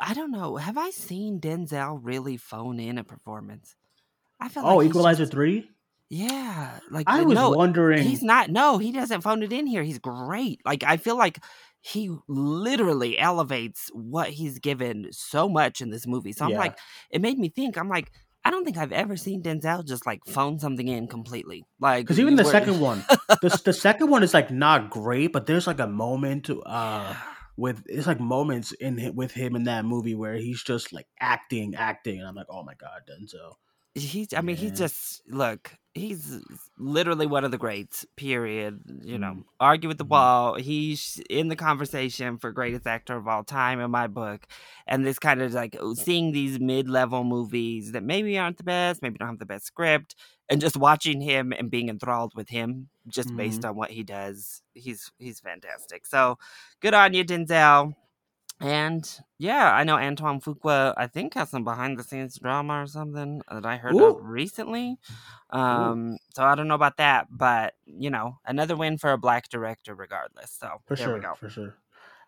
I 0.00 0.14
don't 0.14 0.30
know. 0.30 0.56
Have 0.56 0.78
I 0.78 0.90
seen 0.90 1.40
Denzel 1.40 1.98
really 2.02 2.36
phone 2.36 2.78
in 2.80 2.98
a 2.98 3.04
performance? 3.04 3.74
I 4.40 4.48
feel 4.48 4.62
oh 4.64 4.76
like 4.76 4.88
equalizer 4.88 5.22
just- 5.24 5.32
3 5.32 5.68
yeah, 6.10 6.78
like 6.90 7.04
i 7.06 7.20
uh, 7.20 7.24
was 7.24 7.34
no, 7.34 7.50
wondering 7.50 8.02
he's 8.02 8.22
not. 8.22 8.48
No, 8.48 8.78
he 8.78 8.92
doesn't 8.92 9.20
phone 9.20 9.42
it 9.42 9.52
in 9.52 9.66
here. 9.66 9.82
He's 9.82 9.98
great. 9.98 10.58
Like 10.64 10.82
I 10.82 10.96
feel 10.96 11.18
like 11.18 11.38
he 11.82 12.10
literally 12.26 13.18
elevates 13.18 13.90
what 13.92 14.30
he's 14.30 14.58
given 14.58 15.08
so 15.10 15.50
much 15.50 15.82
in 15.82 15.90
this 15.90 16.06
movie. 16.06 16.32
So 16.32 16.46
I'm 16.46 16.52
Yeah. 16.52 16.60
like, 16.60 16.78
it 17.10 17.20
made 17.20 17.38
me 17.38 17.50
think. 17.50 17.76
I'm 17.76 17.90
like, 17.90 18.10
I 18.42 18.50
don't 18.50 18.64
think 18.64 18.78
I've 18.78 18.92
ever 18.92 19.18
seen 19.18 19.42
Denzel 19.42 19.84
just 19.86 20.06
like 20.06 20.20
phone 20.26 20.58
something 20.58 20.88
in 20.88 21.08
completely. 21.08 21.64
Like 21.78 22.04
because 22.06 22.18
even 22.18 22.36
the 22.36 22.42
where- 22.44 22.52
second 22.52 22.80
one 22.80 23.04
the, 23.42 23.60
the 23.66 23.72
second 23.88 24.08
one 24.08 24.22
is 24.22 24.32
like 24.32 24.50
not 24.50 24.88
great 24.88 25.30
but 25.34 25.44
there's 25.44 25.66
like 25.66 25.78
a 25.80 25.86
moment 25.86 26.48
uh 26.64 27.14
with 27.58 27.82
it's 27.86 28.06
like 28.06 28.20
moments 28.20 28.70
in 28.72 29.12
with 29.16 29.32
him 29.32 29.56
in 29.56 29.64
that 29.64 29.84
movie 29.84 30.14
where 30.14 30.36
he's 30.36 30.62
just 30.62 30.92
like 30.92 31.08
acting 31.20 31.74
acting 31.74 32.20
and 32.20 32.28
i'm 32.28 32.36
like 32.36 32.46
oh 32.48 32.62
my 32.62 32.74
god 32.74 33.02
denzel 33.10 33.54
he's 34.02 34.32
i 34.34 34.40
mean 34.40 34.56
Yeah. 34.56 34.60
he's 34.62 34.78
just 34.78 35.22
look 35.28 35.72
he's 35.94 36.38
literally 36.78 37.26
one 37.26 37.44
of 37.44 37.50
the 37.50 37.58
greats 37.58 38.06
period 38.16 38.80
you 39.02 39.18
know 39.18 39.34
Mhm. 39.34 39.44
argue 39.58 39.88
with 39.88 39.98
the 39.98 40.04
Mhm. 40.04 40.08
wall 40.10 40.54
he's 40.54 41.20
in 41.28 41.48
the 41.48 41.56
conversation 41.56 42.38
for 42.38 42.52
greatest 42.52 42.86
actor 42.86 43.16
of 43.16 43.26
all 43.26 43.42
time 43.44 43.80
in 43.80 43.90
my 43.90 44.06
book 44.06 44.46
and 44.86 45.04
this 45.06 45.18
kind 45.18 45.42
of 45.42 45.52
like 45.52 45.76
seeing 45.94 46.32
these 46.32 46.60
mid-level 46.60 47.24
movies 47.24 47.92
that 47.92 48.02
maybe 48.04 48.38
aren't 48.38 48.58
the 48.58 48.64
best 48.64 49.02
maybe 49.02 49.18
don't 49.18 49.28
have 49.28 49.38
the 49.38 49.46
best 49.46 49.66
script 49.66 50.14
and 50.48 50.60
just 50.60 50.76
watching 50.76 51.20
him 51.20 51.52
and 51.52 51.70
being 51.70 51.88
enthralled 51.88 52.32
with 52.36 52.48
him 52.48 52.88
just 53.08 53.34
based 53.36 53.64
on 53.64 53.74
what 53.74 53.90
he 53.90 54.02
does 54.04 54.62
he's 54.74 55.10
he's 55.18 55.40
fantastic 55.40 56.06
so 56.06 56.38
good 56.80 56.94
on 56.94 57.12
you 57.14 57.24
denzel 57.24 57.94
and 58.60 59.08
yeah, 59.38 59.72
I 59.72 59.84
know 59.84 59.96
Antoine 59.96 60.40
Fuqua. 60.40 60.94
I 60.96 61.06
think 61.06 61.34
has 61.34 61.50
some 61.50 61.64
behind 61.64 61.98
the 61.98 62.02
scenes 62.04 62.38
drama 62.38 62.82
or 62.82 62.86
something 62.86 63.42
that 63.50 63.64
I 63.64 63.76
heard 63.76 63.96
Ooh. 63.96 64.16
of 64.18 64.24
recently. 64.24 64.98
Um, 65.50 66.18
so 66.34 66.42
I 66.44 66.54
don't 66.54 66.68
know 66.68 66.74
about 66.74 66.96
that, 66.98 67.28
but 67.30 67.74
you 67.86 68.10
know, 68.10 68.38
another 68.44 68.76
win 68.76 68.98
for 68.98 69.12
a 69.12 69.18
black 69.18 69.48
director, 69.48 69.94
regardless. 69.94 70.50
So 70.52 70.80
for 70.86 70.96
there 70.96 71.06
sure 71.06 71.14
we 71.14 71.20
go. 71.20 71.34
for 71.34 71.48
sure 71.48 71.74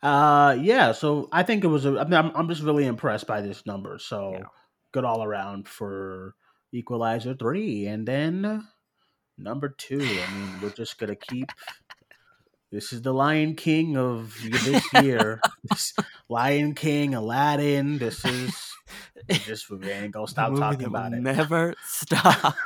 uh 0.03 0.57
yeah 0.59 0.93
so 0.93 1.29
i 1.31 1.43
think 1.43 1.63
it 1.63 1.67
was 1.67 1.85
a, 1.85 1.91
I 1.99 2.05
mean, 2.05 2.15
I'm, 2.15 2.31
I'm 2.35 2.49
just 2.49 2.63
really 2.63 2.87
impressed 2.87 3.27
by 3.27 3.43
this 3.43 3.67
number 3.67 3.99
so 3.99 4.33
Yeah. 4.33 4.45
good 4.93 5.05
all 5.05 5.23
around 5.23 5.69
for 5.69 6.35
equalizer 6.73 7.35
3 7.35 7.87
and 7.87 8.09
then 8.09 8.67
number 9.37 9.69
2 9.69 9.99
i 9.99 10.33
mean 10.33 10.61
we're 10.63 10.71
just 10.71 10.99
gonna 10.99 11.17
keep 11.17 11.49
this 12.71 12.93
is 12.93 13.03
the 13.03 13.13
lion 13.13 13.55
king 13.57 13.97
of 13.97 14.37
this 14.43 14.85
year. 15.03 15.41
This 15.65 15.95
lion 16.29 16.75
king 16.75 17.15
aladdin 17.15 17.99
this 17.99 18.25
is 18.25 18.73
just 19.31 19.71
we 19.71 19.91
ain't 19.91 20.13
gonna 20.13 20.27
stop 20.27 20.55
talking 20.57 20.87
about 20.87 21.13
it. 21.13 21.21
Never 21.21 21.75
stop. 21.87 22.57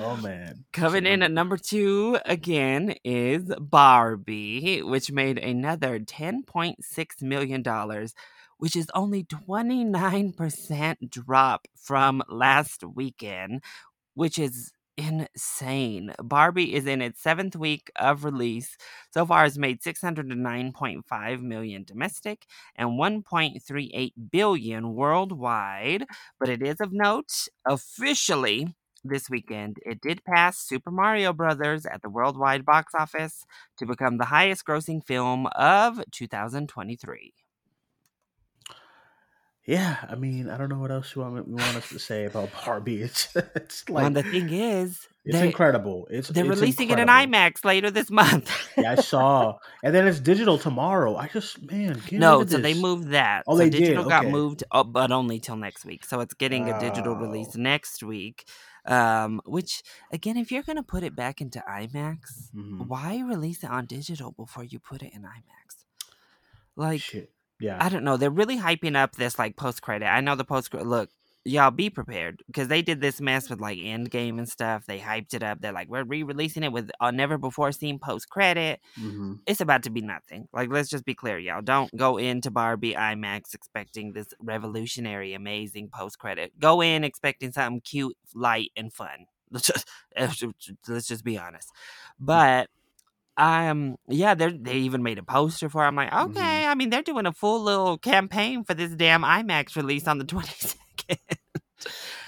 oh 0.00 0.16
man. 0.22 0.64
Coming 0.72 1.04
So 1.04 1.10
in 1.10 1.22
at 1.22 1.30
number 1.30 1.56
two 1.56 2.18
again 2.24 2.94
is 3.04 3.52
Barbie, 3.60 4.82
which 4.82 5.12
made 5.12 5.38
another 5.38 5.98
$10.6 6.00 7.22
million, 7.22 7.64
which 8.58 8.76
is 8.76 8.88
only 8.94 9.24
29% 9.24 11.10
drop 11.10 11.68
from 11.76 12.22
last 12.28 12.84
weekend, 12.84 13.62
which 14.14 14.38
is 14.38 14.72
insane. 15.00 16.12
Barbie 16.22 16.74
is 16.74 16.86
in 16.86 17.00
its 17.02 17.22
seventh 17.22 17.56
week 17.56 17.90
of 17.96 18.24
release. 18.24 18.76
So 19.12 19.24
far, 19.26 19.44
has 19.44 19.58
made 19.58 19.82
609.5 19.82 21.42
million 21.42 21.84
domestic 21.84 22.46
and 22.76 22.90
1.38 22.98 24.12
billion 24.30 24.94
worldwide. 24.94 26.04
But 26.38 26.48
it 26.48 26.62
is 26.62 26.80
of 26.80 26.92
note, 26.92 27.48
officially, 27.66 28.74
this 29.02 29.30
weekend, 29.30 29.78
it 29.86 30.00
did 30.02 30.24
pass 30.24 30.58
Super 30.58 30.90
Mario 30.90 31.32
Brothers 31.32 31.86
at 31.86 32.02
the 32.02 32.10
worldwide 32.10 32.66
box 32.66 32.92
office 32.94 33.44
to 33.78 33.86
become 33.86 34.18
the 34.18 34.26
highest 34.26 34.66
grossing 34.66 35.02
film 35.04 35.46
of 35.56 36.02
2023. 36.12 37.32
Yeah, 39.66 39.96
I 40.08 40.14
mean, 40.14 40.48
I 40.48 40.56
don't 40.56 40.68
know 40.70 40.78
what 40.78 40.90
else 40.90 41.14
you 41.14 41.20
want, 41.22 41.46
you 41.46 41.54
want 41.54 41.76
us 41.76 41.88
to 41.90 41.98
say 41.98 42.24
about 42.24 42.48
Barbie. 42.64 43.02
It's, 43.02 43.28
it's 43.54 43.84
Well, 43.88 44.04
like 44.04 44.14
the 44.14 44.22
thing 44.22 44.48
is, 44.50 45.06
it's 45.24 45.36
they, 45.38 45.46
incredible. 45.46 46.08
It's 46.10 46.28
they're 46.28 46.46
it's 46.50 46.58
releasing 46.60 46.90
it 46.90 46.98
in. 46.98 47.08
IMAX 47.08 47.62
later 47.64 47.90
this 47.90 48.10
month. 48.10 48.50
Yeah, 48.76 48.92
I 48.92 48.94
saw, 48.96 49.58
and 49.84 49.94
then 49.94 50.06
it's 50.08 50.18
digital 50.18 50.56
tomorrow. 50.56 51.14
I 51.14 51.28
just 51.28 51.60
man, 51.70 52.00
no, 52.10 52.44
so 52.46 52.56
they 52.56 52.72
moved 52.74 53.08
that. 53.08 53.44
Oh, 53.46 53.52
so 53.54 53.58
they 53.58 53.70
did, 53.70 53.80
digital 53.80 54.04
got 54.04 54.24
okay. 54.24 54.32
moved, 54.32 54.64
up, 54.72 54.92
but 54.92 55.12
only 55.12 55.38
till 55.38 55.56
next 55.56 55.84
week. 55.84 56.04
So 56.06 56.20
it's 56.20 56.34
getting 56.34 56.70
a 56.70 56.80
digital 56.80 57.14
release 57.14 57.50
Oh. 57.54 57.60
next 57.60 58.02
week. 58.02 58.48
Um, 58.86 59.42
which 59.44 59.82
again, 60.10 60.38
if 60.38 60.50
you're 60.50 60.62
gonna 60.62 60.82
put 60.82 61.02
it 61.02 61.14
back 61.14 61.42
into 61.42 61.62
IMAX, 61.68 62.50
Mhm. 62.56 62.86
why 62.88 63.20
release 63.20 63.62
it 63.62 63.68
on 63.70 63.84
digital 63.84 64.32
before 64.32 64.64
you 64.64 64.78
put 64.80 65.02
it 65.02 65.12
in 65.12 65.20
IMAX? 65.22 65.84
Like, 66.76 67.02
Shit. 67.02 67.30
Yeah. 67.60 67.76
I 67.80 67.88
don't 67.88 68.04
know. 68.04 68.16
They're 68.16 68.30
really 68.30 68.58
hyping 68.58 68.96
up 68.96 69.16
this 69.16 69.38
like 69.38 69.56
post 69.56 69.82
credit. 69.82 70.06
I 70.06 70.20
know 70.20 70.34
the 70.34 70.44
post 70.44 70.70
credit. 70.70 70.88
Look, 70.88 71.10
y'all 71.44 71.70
be 71.70 71.90
prepared 71.90 72.42
because 72.46 72.68
they 72.68 72.82
did 72.82 73.00
this 73.00 73.20
mess 73.20 73.48
with 73.50 73.60
like 73.60 73.78
Endgame 73.78 74.38
and 74.38 74.48
stuff. 74.48 74.86
They 74.86 74.98
hyped 74.98 75.34
it 75.34 75.42
up. 75.42 75.60
They're 75.60 75.72
like, 75.72 75.88
we're 75.88 76.04
re-releasing 76.04 76.62
it 76.62 76.72
with 76.72 76.90
a 77.00 77.12
never 77.12 77.38
before 77.38 77.72
seen 77.72 77.98
post 77.98 78.28
credit. 78.30 78.80
hmm 78.96 79.34
It's 79.46 79.60
about 79.60 79.82
to 79.84 79.90
be 79.90 80.00
nothing. 80.02 80.48
Like, 80.52 80.70
let's 80.70 80.90
just 80.90 81.04
be 81.04 81.14
clear, 81.14 81.38
y'all. 81.38 81.62
Don't 81.62 81.94
go 81.96 82.18
into 82.18 82.50
Barbie 82.50 82.94
IMAX 82.94 83.54
expecting 83.54 84.12
this 84.12 84.28
revolutionary, 84.40 85.34
amazing 85.34 85.90
post 85.90 86.18
credit. 86.18 86.52
Go 86.58 86.80
in 86.82 87.04
expecting 87.04 87.52
something 87.52 87.80
cute, 87.82 88.16
light, 88.34 88.70
and 88.76 88.92
fun. 88.92 89.26
Let's 89.52 89.66
just 89.66 89.88
let's 90.88 91.08
just 91.08 91.24
be 91.24 91.36
honest. 91.38 91.70
But 92.20 92.68
um 93.36 93.96
yeah 94.08 94.34
they 94.34 94.50
they 94.52 94.74
even 94.78 95.02
made 95.02 95.18
a 95.18 95.22
poster 95.22 95.68
for 95.68 95.84
it. 95.84 95.88
i'm 95.88 95.96
like 95.96 96.10
Mhm. 96.10 96.30
okay 96.30 96.66
i 96.66 96.74
mean 96.74 96.90
they're 96.90 97.02
doing 97.02 97.26
a 97.26 97.32
full 97.32 97.62
little 97.62 97.96
campaign 97.98 98.64
for 98.64 98.74
this 98.74 98.92
damn 98.92 99.22
imax 99.22 99.76
release 99.76 100.06
on 100.08 100.18
the 100.18 100.24
22nd 100.34 100.76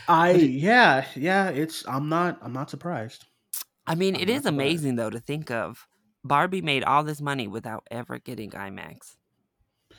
I 0.08 0.32
yeah 0.66 1.04
yeah. 1.14 1.48
It's 1.50 1.84
I'm 1.86 2.08
not 2.08 2.38
I'm 2.42 2.52
not 2.52 2.70
surprised. 2.70 3.26
i 3.86 3.94
mean 3.94 4.14
I'm 4.16 4.22
it 4.22 4.26
surprised. 4.28 4.46
amazing 4.46 4.96
though 4.96 5.10
to 5.10 5.20
think 5.20 5.50
of 5.50 5.86
barbie 6.24 6.62
made 6.62 6.84
all 6.84 7.02
this 7.04 7.20
money 7.20 7.46
without 7.48 7.86
ever 7.90 8.18
getting 8.18 8.50
imax 8.50 9.16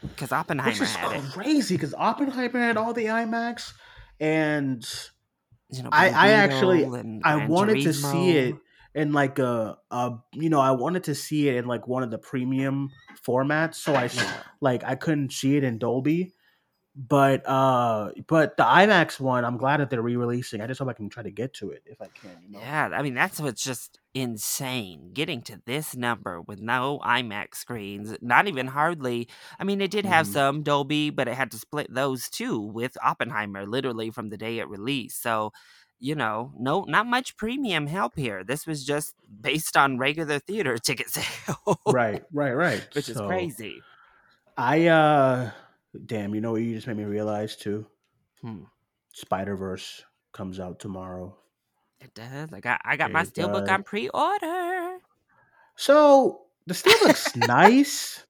because 0.01 0.31
Which 0.31 0.37
oppenheimer 0.39 0.83
is 0.83 0.95
had 0.95 1.21
crazy 1.31 1.75
because 1.75 1.93
Oppenheimer 1.93 2.59
had 2.59 2.75
all 2.77 2.93
the 2.93 3.05
IMAX, 3.05 3.71
and 4.19 4.83
you 5.69 5.81
know 5.83 5.89
I 5.93 6.09
I 6.09 6.29
actually 6.31 6.83
and 6.83 7.21
I 7.23 7.45
wanted 7.45 7.81
to 7.83 7.93
see 7.93 8.31
it. 8.37 8.55
In 8.95 9.13
like 9.13 9.39
a, 9.39 9.77
a 9.91 10.13
you 10.33 10.49
know 10.49 10.59
I 10.59 10.71
wanted 10.71 11.03
to 11.05 11.15
see 11.15 11.49
it 11.49 11.55
in 11.55 11.65
like 11.65 11.87
one 11.87 12.03
of 12.03 12.11
the 12.11 12.17
premium 12.17 12.91
formats, 13.25 13.75
so 13.75 13.95
I 13.95 14.09
yeah 14.13 14.43
like 14.61 14.83
I 14.83 14.95
couldn't 14.95 15.31
see 15.33 15.57
it 15.57 15.63
in 15.63 15.77
Dolby. 15.79 16.33
But 16.95 17.47
uh, 17.47 18.11
but 18.27 18.55
the 18.57 18.63
IMAX 18.63 19.19
one, 19.19 19.45
I'm 19.45 19.57
glad 19.57 19.79
that 19.79 19.89
they're 19.89 20.01
re-releasing. 20.01 20.61
I 20.61 20.67
just 20.67 20.79
hope 20.79 20.89
I 20.89 20.93
can 20.93 21.09
try 21.09 21.23
to 21.23 21.31
get 21.31 21.53
to 21.55 21.71
it 21.71 21.81
if 21.87 21.99
I 22.01 22.09
can. 22.09 22.37
You 22.43 22.51
know. 22.51 22.59
Yeah, 22.59 22.89
I 22.93 23.01
mean 23.01 23.15
that's 23.15 23.39
what's 23.39 23.63
just 23.63 23.99
insane. 24.13 25.09
Getting 25.11 25.41
to 25.43 25.59
this 25.65 25.95
number 25.95 26.39
with 26.39 26.61
no 26.61 26.99
IMAX 27.03 27.55
screens, 27.55 28.15
not 28.21 28.47
even 28.47 28.67
hardly. 28.67 29.27
I 29.59 29.63
mean, 29.63 29.81
it 29.81 29.89
did 29.89 30.05
have 30.05 30.27
Mhm. 30.27 30.33
some 30.33 30.61
Dolby, 30.63 31.09
but 31.09 31.27
it 31.27 31.33
had 31.33 31.49
to 31.51 31.57
split 31.57 31.87
those 31.91 32.29
two 32.29 32.59
with 32.59 32.95
Oppenheimer 33.03 33.65
literally 33.65 34.11
from 34.11 34.29
the 34.29 34.37
day 34.37 34.59
it 34.59 34.69
released. 34.69 35.21
So, 35.23 35.51
you 36.03 36.15
know, 36.15 36.51
no 36.59 36.83
not 36.83 37.07
much 37.07 37.37
premium 37.37 37.87
help 37.87 38.17
here. 38.17 38.43
This 38.43 38.67
was 38.67 38.83
just 38.83 39.15
based 39.41 39.77
on 39.77 39.97
regular 39.97 40.37
theater 40.37 40.77
ticket 40.89 41.09
sales. 41.09 41.77
Right, 41.87 42.23
right, 42.33 42.51
right. 42.51 42.85
Which 42.93 43.07
is 43.07 43.17
crazy. 43.17 43.81
I 44.57 44.87
uh, 44.87 45.51
damn, 46.05 46.35
you 46.35 46.41
know 46.41 46.51
what 46.51 46.61
you 46.61 46.75
just 46.75 46.87
made 46.87 46.97
me 46.97 47.05
realize 47.05 47.55
too. 47.55 47.85
Hmm. 48.41 48.63
Spider 49.13 49.55
Verse 49.55 50.03
comes 50.33 50.59
out 50.59 50.79
tomorrow. 50.79 51.37
It 52.01 52.13
does. 52.13 52.51
Like 52.51 52.65
I, 52.65 52.77
I 52.83 52.97
got 52.97 53.11
my 53.11 53.21
It 53.21 53.33
steelbook 53.33 53.65
does. 53.65 53.69
on 53.69 53.83
pre-order. 53.83 54.97
So 55.77 56.41
the 56.67 56.73
steelbook's 56.73 57.33
nice. 57.47 58.25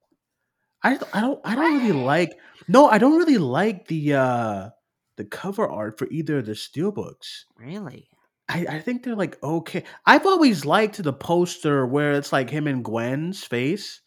I 0.84 1.00
I 1.12 1.22
don't 1.22 1.42
I 1.44 1.56
don't 1.56 1.80
really 1.80 1.92
like 2.00 2.38
no 2.68 2.88
I 2.88 3.00
don't 3.00 3.18
really 3.18 3.40
like 3.40 3.88
the 3.88 4.14
uh 4.14 4.70
the 5.18 5.26
cover 5.26 5.68
art 5.68 5.98
for 5.98 6.08
either 6.10 6.40
of 6.40 6.46
the 6.46 6.54
steelbooks. 6.54 7.44
Really? 7.58 8.08
I, 8.50 8.66
I 8.70 8.80
think 8.80 9.04
they're 9.04 9.16
like 9.16 9.42
okay. 9.42 9.84
I've 10.06 10.26
always 10.26 10.66
liked 10.66 11.02
the 11.02 11.14
poster 11.14 11.86
where 11.86 12.14
it's 12.14 12.34
like 12.34 12.50
him 12.50 12.68
and 12.68 12.84
Gwen's 12.84 13.44
face. 13.44 14.02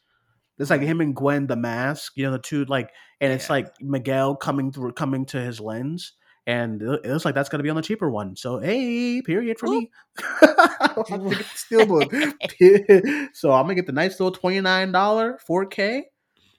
It's 0.59 0.71
like 0.71 0.81
him 0.81 0.99
mm-hmm. 0.99 1.01
and 1.01 1.17
Gwen 1.17 1.47
the 1.47 1.57
mask, 1.57 2.13
you 2.17 2.25
know, 2.25 2.33
the 2.33 2.39
two 2.39 2.65
like 2.67 2.91
and 3.21 3.33
it's 3.33 3.51
like 3.51 3.69
Miguel 3.81 4.37
coming 4.37 4.73
through 4.73 4.93
coming 4.93 5.27
to 5.27 5.41
his 5.41 5.61
lens. 5.61 6.13
And 6.49 6.81
it 6.81 7.05
looks 7.05 7.25
like 7.25 7.35
that's 7.35 7.49
gonna 7.49 7.65
be 7.65 7.71
on 7.71 7.77
the 7.77 7.83
cheaper 7.83 8.11
one. 8.11 8.37
So 8.37 8.59
hey, 8.59 9.21
period 9.23 9.59
for 9.59 9.67
Oop. 9.67 9.83
me. 9.83 9.91
I 10.43 10.93
have 10.95 11.07
to 11.07 11.19
get 11.19 11.39
the 11.39 11.45
steelbook. 12.61 13.29
so 13.35 13.53
I'm 13.53 13.65
gonna 13.65 13.75
get 13.75 13.87
the 13.87 13.93
nice 13.93 14.21
little 14.21 14.33
twenty 14.33 14.61
nine 14.61 14.93
dollar 14.93 15.39
four 15.45 15.67
K. 15.67 16.05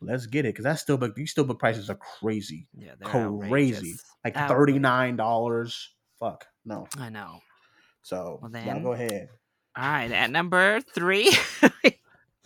Let's 0.01 0.27
get 0.27 0.45
it 0.45 0.49
because 0.49 0.63
that 0.65 0.77
steelbook. 0.77 1.15
These 1.15 1.33
steelbook 1.33 1.59
prices 1.59 1.89
are 1.89 1.99
crazy, 2.19 2.67
Yeah, 2.77 2.93
they're 2.99 3.09
crazy. 3.09 3.25
outrageous. 3.25 4.03
Like 4.27 4.35
oh. 4.37 4.47
thirty 4.49 4.77
nine 4.77 5.15
dollars. 5.15 5.89
Fuck 6.19 6.45
no. 6.65 6.85
I 6.99 7.07
know. 7.07 7.39
So 8.01 8.39
Well, 8.41 8.51
y'all 8.51 8.63
then- 8.73 8.83
go 8.83 8.91
ahead. 8.91 9.29
All 9.77 9.83
right, 9.83 10.11
at 10.11 10.31
number 10.31 10.81
three, 10.81 11.31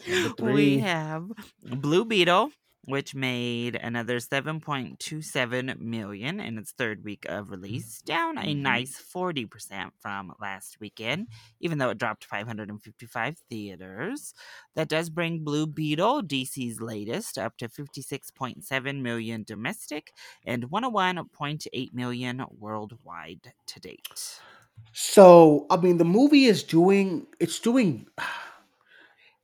Number 0.08 0.52
we 0.52 0.80
have 0.80 1.32
Blue 1.63 2.04
Beetle, 2.04 2.52
which 2.84 3.13
made 3.15 3.76
another 3.76 4.20
7.27 4.20 5.78
million 5.80 6.39
in 6.39 6.58
its 6.58 6.72
third 6.72 7.04
week 7.04 7.26
of 7.30 7.50
release, 7.52 8.02
down 8.02 8.38
a 8.38 8.54
Mhm. 8.54 8.56
nice 8.56 8.96
40% 8.98 9.94
from 10.00 10.34
last 10.39 10.80
weekend, 10.80 11.28
even 11.60 11.78
though 11.78 11.89
it 11.91 11.98
dropped 11.98 12.26
555 12.26 13.38
theaters. 13.50 14.34
That 14.76 14.89
does 14.89 15.10
bring 15.10 15.44
Blue 15.44 15.67
Beetle, 15.67 16.24
DC's 16.24 16.82
latest, 16.82 17.38
up 17.38 17.58
to 17.58 17.70
56.7 17.70 19.02
million 19.02 19.44
domestic 19.44 20.12
and 20.44 20.70
101.8 20.72 21.94
million 21.94 22.44
worldwide 22.50 23.54
to 23.67 23.80
date. 23.80 24.41
So 24.94 25.65
I 25.70 25.78
mean, 25.78 25.98
the 25.98 26.06
movie 26.06 26.46
is 26.46 26.63
doing. 26.63 27.28
It's 27.39 27.60
doing. 27.60 28.08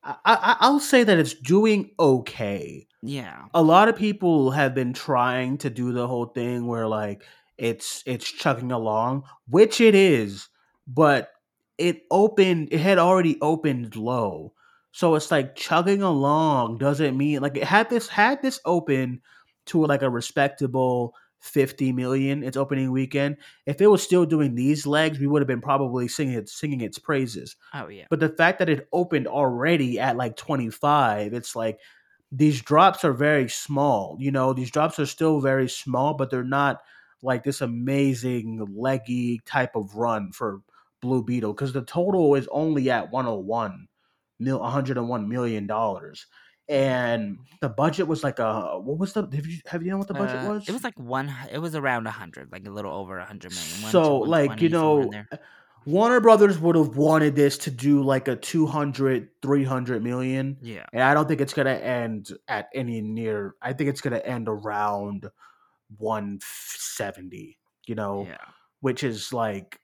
I, 0.04 0.16
I 0.26 0.58
I'll 0.62 0.80
say 0.80 1.04
that 1.04 1.18
it's 1.18 1.34
doing 1.34 1.92
okay. 2.00 2.87
Yeah. 3.02 3.46
a 3.54 3.62
lot 3.62 3.90
of 3.90 3.96
people 3.96 4.52
have 4.52 4.74
been 4.74 4.94
trying 4.94 5.58
to 5.60 5.70
do 5.70 5.92
the 5.92 6.08
whole 6.08 6.26
thing 6.26 6.66
where 6.68 6.88
like 6.88 7.24
it's 7.58 8.04
it's 8.06 8.30
chugging 8.30 8.72
along, 8.72 9.24
which 9.48 9.82
it 9.82 9.96
is, 9.96 10.50
but 10.88 11.32
it 11.78 12.04
opened 12.12 12.70
it 12.72 12.80
had 12.80 12.98
already 12.98 13.38
opened 13.42 13.96
low. 13.96 14.54
So 14.92 15.14
it's 15.16 15.30
like 15.30 15.56
chugging 15.56 16.02
along 16.02 16.80
doesn't 16.80 17.16
mean 17.16 17.42
like 17.42 17.56
it 17.58 17.64
had 17.64 17.90
this 17.90 18.08
had 18.08 18.42
this 18.42 18.60
open 18.66 19.22
to 19.68 19.86
like 19.86 20.02
a 20.02 20.10
respectable 20.10 21.14
50 21.40 21.92
million 21.92 22.44
its 22.44 22.58
opening 22.58 22.92
weekend. 22.92 23.38
If 23.66 23.80
it 23.80 23.88
was 23.88 24.02
still 24.02 24.26
doing 24.26 24.56
these 24.56 24.88
legs, 24.88 25.20
we 25.20 25.28
would 25.28 25.42
have 25.42 25.48
been 25.48 25.62
probably 25.62 26.08
singing 26.08 26.34
it 26.34 26.50
singing 26.50 26.82
its 26.82 26.98
praises. 26.98 27.56
Oh, 27.74 27.88
yeah. 27.88 28.06
But 28.10 28.20
the 28.20 28.30
fact 28.30 28.60
that 28.60 28.70
it 28.70 28.88
opened 28.92 29.28
already 29.28 30.00
at 30.00 30.18
like 30.18 30.36
25, 30.36 31.34
it's 31.34 31.56
like 31.56 31.80
these 32.32 32.62
drops 32.62 33.04
are 33.06 33.14
very 33.14 33.50
small. 33.50 34.18
You 34.20 34.32
know, 34.32 34.54
these 34.54 34.72
drops 34.72 35.00
are 35.00 35.06
still 35.06 35.40
very 35.40 35.70
small, 35.70 36.14
but 36.14 36.30
they're 36.30 36.44
not 36.44 36.82
like 37.22 37.44
this 37.44 37.62
amazing 37.62 38.66
leggy 38.76 39.40
type 39.46 39.76
of 39.76 39.96
run 39.96 40.32
for 40.32 40.62
Blue 41.02 41.24
Beetle 41.24 41.54
because 41.54 41.74
the 41.74 41.84
total 41.84 42.36
is 42.36 42.48
only 42.52 42.90
at 42.90 43.12
101 43.12 43.88
mil 44.40 44.60
101 44.60 45.28
million 45.30 45.68
dollars. 45.68 46.28
And 46.70 47.38
the 47.62 47.70
budget 47.70 48.08
was 48.08 48.26
like 48.26 48.40
a 48.40 48.78
what 48.78 48.98
was 48.98 49.14
the 49.14 49.22
have 49.34 49.48
you 49.48 49.60
have 49.68 49.84
you 49.84 49.92
know 49.92 49.98
what 50.00 50.10
the 50.10 50.14
budget 50.14 50.44
Uh, 50.44 50.50
was? 50.50 50.68
It 50.68 50.74
was 50.74 50.84
like 50.84 51.00
one. 51.00 51.34
It 51.50 51.60
was 51.60 51.76
around 51.76 52.08
a 52.08 52.12
hundred, 52.12 52.52
like 52.52 52.68
a 52.68 52.72
little 52.72 52.92
over 52.94 53.18
a 53.20 53.26
hundred 53.26 53.54
million. 53.54 53.90
so 53.90 54.18
like 54.18 54.60
you 54.62 54.70
120, 54.70 54.72
somewhere 54.74 55.04
in 55.22 55.28
know. 55.32 55.38
Warner 55.88 56.20
Brothers 56.20 56.60
would 56.60 56.76
have 56.76 56.98
wanted 56.98 57.36
this 57.36 57.58
to 57.60 57.72
do 57.72 58.04
like 58.04 58.28
a 58.28 58.36
200 58.36 59.30
300 59.42 60.04
million 60.04 60.58
yeah, 60.62 60.86
and 60.92 61.02
I 61.02 61.14
don't 61.14 61.28
think 61.28 61.42
it's 61.42 61.54
gonna 61.54 61.72
end 61.72 62.30
at 62.48 62.68
any 62.74 63.02
near. 63.02 63.56
I 63.62 63.74
think 63.74 63.90
it's 63.90 64.02
gonna 64.02 64.20
end 64.20 64.48
around 64.50 65.30
one 65.98 66.40
seventy. 66.42 67.58
You 67.88 67.96
know, 67.96 68.28
yeah, 68.28 68.38
which 68.82 69.04
is 69.04 69.32
like 69.32 69.80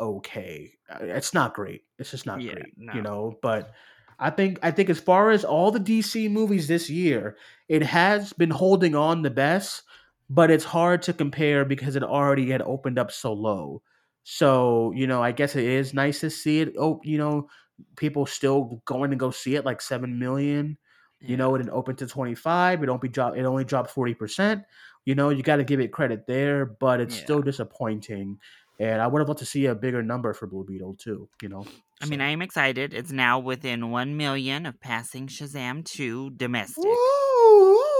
okay. 0.00 0.72
Uh, 0.88 1.04
It's 1.04 1.34
not 1.34 1.54
great. 1.54 1.82
It's 1.98 2.10
just 2.10 2.26
not 2.26 2.40
Yeah, 2.40 2.52
great. 2.54 2.72
no. 2.76 2.92
You 2.94 3.02
know, 3.02 3.38
but 3.42 3.72
I 4.18 4.30
think 4.30 4.58
I 4.62 4.70
think 4.70 4.88
as 4.90 5.00
far 5.00 5.30
as 5.30 5.44
all 5.44 5.70
the 5.70 5.80
DC 5.80 6.28
movies 6.28 6.68
this 6.68 6.88
year, 6.88 7.36
it 7.68 7.82
has 7.82 8.32
been 8.32 8.50
holding 8.50 8.94
on 8.94 9.22
the 9.22 9.30
best. 9.30 9.82
But 10.28 10.50
it's 10.50 10.64
hard 10.64 11.02
to 11.02 11.12
compare 11.12 11.64
because 11.64 11.94
it 11.94 12.02
already 12.02 12.50
had 12.50 12.62
opened 12.62 12.98
up 12.98 13.12
so 13.12 13.32
low. 13.32 13.82
So, 14.28 14.92
you 14.92 15.06
know, 15.06 15.22
I 15.22 15.30
guess 15.32 15.54
it 15.54 15.64
is 15.64 15.94
nice 15.94 16.20
to 16.20 16.30
see 16.30 16.60
it. 16.60 16.74
Oh, 16.78 17.00
you 17.04 17.16
know, 17.18 17.48
people 17.96 18.26
still 18.26 18.82
going 18.84 19.10
to 19.10 19.16
go 19.16 19.30
see 19.30 19.54
it 19.54 19.64
like 19.64 19.80
7 19.80 20.18
million. 20.18 20.78
You 21.26 21.36
Yeah. 21.36 21.36
know, 21.36 21.54
it 21.54 21.58
didn't 21.58 21.70
open 21.72 21.96
to 21.96 22.06
25. 22.06 22.82
It 22.82 22.86
don't 22.86 23.00
be 23.00 23.08
drop 23.08 23.36
it 23.36 23.44
only 23.44 23.64
dropped 23.64 23.90
40%. 23.90 24.64
You 25.04 25.14
know, 25.14 25.30
you 25.30 25.42
got 25.42 25.56
to 25.56 25.64
give 25.64 25.80
it 25.80 25.92
credit 25.92 26.26
there, 26.26 26.66
but 26.66 27.00
it's 27.00 27.14
Yeah. 27.14 27.16
still 27.16 27.42
disappointing. 27.42 28.38
And 28.78 29.00
I 29.00 29.06
would 29.06 29.20
have 29.20 29.28
loved 29.28 29.38
to 29.40 29.46
see 29.46 29.66
a 29.66 29.74
bigger 29.74 30.02
number 30.02 30.34
for 30.34 30.46
Blue 30.46 30.64
Beetle 30.64 30.96
too, 30.96 31.28
you 31.40 31.48
know. 31.48 31.70
I 32.00 32.06
mean, 32.06 32.20
I 32.20 32.28
am 32.30 32.42
excited. 32.42 32.92
It's 32.92 33.12
now 33.12 33.38
within 33.38 33.90
1 33.90 34.16
million 34.16 34.66
of 34.66 34.78
passing 34.80 35.26
Shazam 35.28 35.84
2 35.84 36.30
domestic. 36.30 37.00
Woo! 37.00 37.25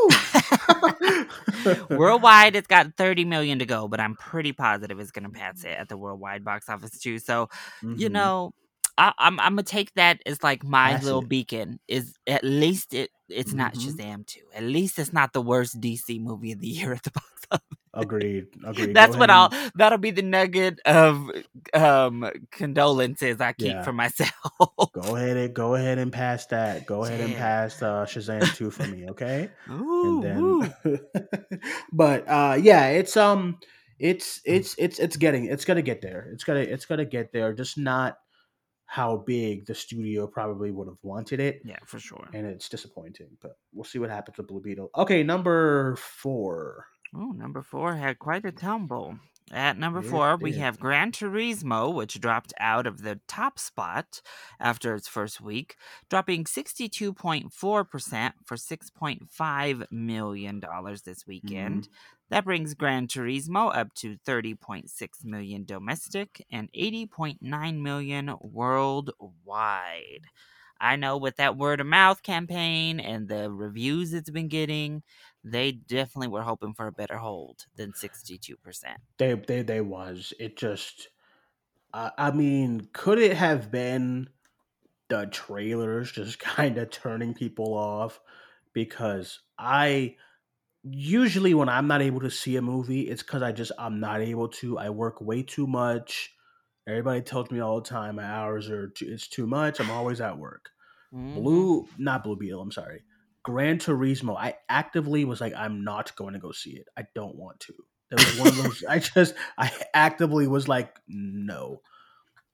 worldwide, 1.90 2.56
it's 2.56 2.66
got 2.66 2.96
30 2.96 3.24
million 3.24 3.58
to 3.58 3.66
go, 3.66 3.88
but 3.88 4.00
I'm 4.00 4.16
pretty 4.16 4.52
positive 4.52 4.98
it's 5.00 5.10
going 5.10 5.24
to 5.24 5.30
pass 5.30 5.64
it 5.64 5.70
at 5.78 5.88
the 5.88 5.96
worldwide 5.96 6.44
box 6.44 6.68
office 6.68 6.98
too. 6.98 7.18
So, 7.18 7.48
you 7.92 8.08
Mhm. 8.08 8.10
know, 8.10 8.52
I, 8.98 9.12
I'm 9.18 9.38
I'm 9.40 9.52
gonna 9.52 9.62
take 9.62 9.92
that 9.94 10.20
as 10.26 10.42
like 10.42 10.64
my 10.64 10.96
little 10.96 11.22
it. 11.22 11.28
beacon. 11.28 11.80
Is 11.88 12.14
at 12.26 12.44
least 12.44 12.94
it 12.94 13.10
it's 13.28 13.54
not 13.54 13.74
Mhm. 13.74 13.76
Shazam 13.76 14.26
2. 14.26 14.40
At 14.54 14.64
least 14.64 14.98
it's 14.98 15.12
not 15.12 15.32
the 15.32 15.42
worst 15.42 15.80
DC 15.80 16.20
movie 16.20 16.52
of 16.52 16.60
the 16.60 16.68
year 16.78 16.92
at 16.94 17.02
the 17.04 17.10
box 17.12 17.46
office. 17.50 17.78
agreed, 17.94 18.46
agreed. 18.64 19.00
That's 19.00 19.16
Go 19.16 19.16
what 19.16 19.30
ahead 19.30 19.30
I'll 19.30 19.50
that'll 19.74 19.98
be 19.98 20.10
the 20.12 20.22
nugget 20.22 20.80
of 20.86 21.30
um 21.74 22.30
condolences 22.52 23.40
I 23.40 23.52
keep 23.52 23.82
Yeah. 23.82 23.84
for 23.84 23.92
myself. 23.92 24.32
Go 24.92 25.16
ahead 25.16 25.36
and 25.36 25.54
go 25.54 25.74
ahead 25.74 25.98
and 25.98 26.12
pass 26.12 26.46
that. 26.46 26.86
Go 26.86 27.04
ahead 27.04 27.20
and 27.20 27.34
pass 27.34 27.82
uh, 27.82 28.06
Shazam 28.06 28.52
two 28.52 28.70
for 28.70 28.86
me, 28.86 29.08
okay? 29.10 29.52
Ooh, 29.70 29.80
and 30.02 30.20
then, 30.20 30.74
but 31.92 32.28
uh, 32.28 32.56
yeah, 32.60 32.88
it's 32.88 33.16
um, 33.16 33.58
it's 33.98 34.40
it's 34.44 34.74
it's 34.78 34.98
it's 34.98 35.16
getting 35.16 35.46
it's 35.46 35.64
gonna 35.64 35.82
get 35.82 36.02
there. 36.02 36.28
It's 36.32 36.44
gonna 36.44 36.60
it's 36.60 36.86
gonna 36.86 37.04
get 37.04 37.32
there. 37.32 37.52
Just 37.54 37.78
not 37.78 38.18
how 38.86 39.16
big 39.18 39.66
the 39.66 39.74
studio 39.74 40.26
probably 40.26 40.70
would 40.70 40.86
have 40.88 41.02
wanted 41.02 41.40
it, 41.40 41.60
Yeah, 41.64 41.78
for 41.86 41.98
sure. 41.98 42.28
and 42.32 42.46
it's 42.46 42.68
disappointing. 42.68 43.28
But 43.42 43.58
we'll 43.72 43.84
see 43.84 43.98
what 43.98 44.10
happens 44.10 44.38
with 44.38 44.46
Blue 44.48 44.60
Beetle. 44.60 44.90
Okay, 44.96 45.22
number 45.22 45.96
four. 45.96 46.86
Oh, 47.14 47.32
number 47.32 47.62
four 47.62 47.94
had 47.94 48.18
quite 48.18 48.44
a 48.44 48.52
tumble. 48.52 49.18
At 49.52 49.78
number 49.78 50.02
four, 50.02 50.36
we 50.36 50.54
have 50.54 50.80
Gran 50.80 51.12
Turismo, 51.12 51.94
which 51.94 52.20
dropped 52.20 52.52
out 52.58 52.84
of 52.84 53.02
the 53.02 53.20
top 53.28 53.60
spot 53.60 54.20
after 54.58 54.94
its 54.96 55.06
first 55.06 55.40
week, 55.40 55.76
dropping 56.10 56.44
62.4% 56.44 57.50
for 57.52 58.56
$6.5 58.56 59.92
million 59.92 60.62
this 61.04 61.26
weekend. 61.28 61.82
Mm-hmm. 61.82 61.92
That 62.30 62.44
brings 62.44 62.74
Gran 62.74 63.06
Turismo 63.06 63.74
up 63.74 63.94
to 63.94 64.16
30.6 64.26 64.90
million 65.24 65.64
domestic 65.64 66.44
and 66.50 66.68
80.9 66.72 67.80
million 67.80 68.34
worldwide. 68.40 70.24
I 70.80 70.96
know 70.96 71.16
with 71.16 71.36
that 71.36 71.56
word 71.56 71.80
of 71.80 71.86
mouth 71.86 72.22
campaign 72.22 73.00
and 73.00 73.28
the 73.28 73.50
reviews 73.50 74.12
it's 74.12 74.30
been 74.30 74.48
getting, 74.48 75.02
they 75.46 75.72
definitely 75.72 76.28
were 76.28 76.42
hoping 76.42 76.74
for 76.74 76.86
a 76.88 76.92
better 76.92 77.18
hold 77.18 77.66
than 77.76 77.94
62%. 77.94 79.00
They 79.18 79.34
they 79.34 79.62
they 79.62 79.80
was 79.80 80.32
it 80.38 80.56
just. 80.56 81.08
Uh, 81.94 82.10
I 82.18 82.30
mean, 82.32 82.88
could 82.92 83.18
it 83.18 83.36
have 83.36 83.70
been 83.70 84.30
the 85.08 85.26
trailers 85.26 86.12
just 86.12 86.38
kind 86.40 86.78
of 86.78 86.90
turning 86.90 87.34
people 87.34 87.74
off? 87.74 88.20
Because 88.72 89.40
I 89.58 90.16
usually 90.84 91.54
when 91.54 91.68
I'm 91.68 91.88
not 91.88 92.02
able 92.02 92.20
to 92.20 92.30
see 92.30 92.56
a 92.56 92.62
movie, 92.62 93.08
it's 93.10 93.22
because 93.22 93.42
I 93.42 93.52
just 93.52 93.72
I'm 93.78 94.00
not 94.00 94.20
able 94.22 94.48
to. 94.50 94.78
I 94.78 94.90
work 94.90 95.20
way 95.20 95.42
too 95.42 95.66
much. 95.66 96.34
Everybody 96.86 97.22
tells 97.22 97.50
me 97.50 97.60
all 97.60 97.80
the 97.80 97.88
time 97.88 98.16
my 98.16 98.24
hours 98.24 98.70
are 98.70 98.88
too, 98.88 99.06
it's 99.10 99.28
too 99.28 99.46
much. 99.46 99.80
I'm 99.80 99.90
always 99.90 100.20
at 100.20 100.38
work. 100.38 100.70
Mhm. 101.12 101.34
Blue, 101.34 101.88
not 101.98 102.24
Blue 102.24 102.36
Beetle. 102.36 102.60
I'm 102.62 102.72
sorry. 102.72 103.04
Gran 103.46 103.78
Turismo. 103.78 104.36
I 104.36 104.56
actively 104.68 105.24
was 105.24 105.40
like, 105.40 105.54
I'm 105.54 105.84
not 105.84 106.14
going 106.16 106.34
to 106.34 106.40
go 106.40 106.50
see 106.50 106.72
it. 106.72 106.88
I 106.98 107.04
don't 107.14 107.36
want 107.36 107.60
to. 107.60 107.74
That 108.10 108.18
was 108.18 108.38
one 108.38 108.48
of 108.48 108.56
those. 108.56 108.84
I 108.88 108.98
just, 108.98 109.34
I 109.56 109.70
actively 109.94 110.48
was 110.48 110.68
like, 110.68 110.98
no. 111.08 111.80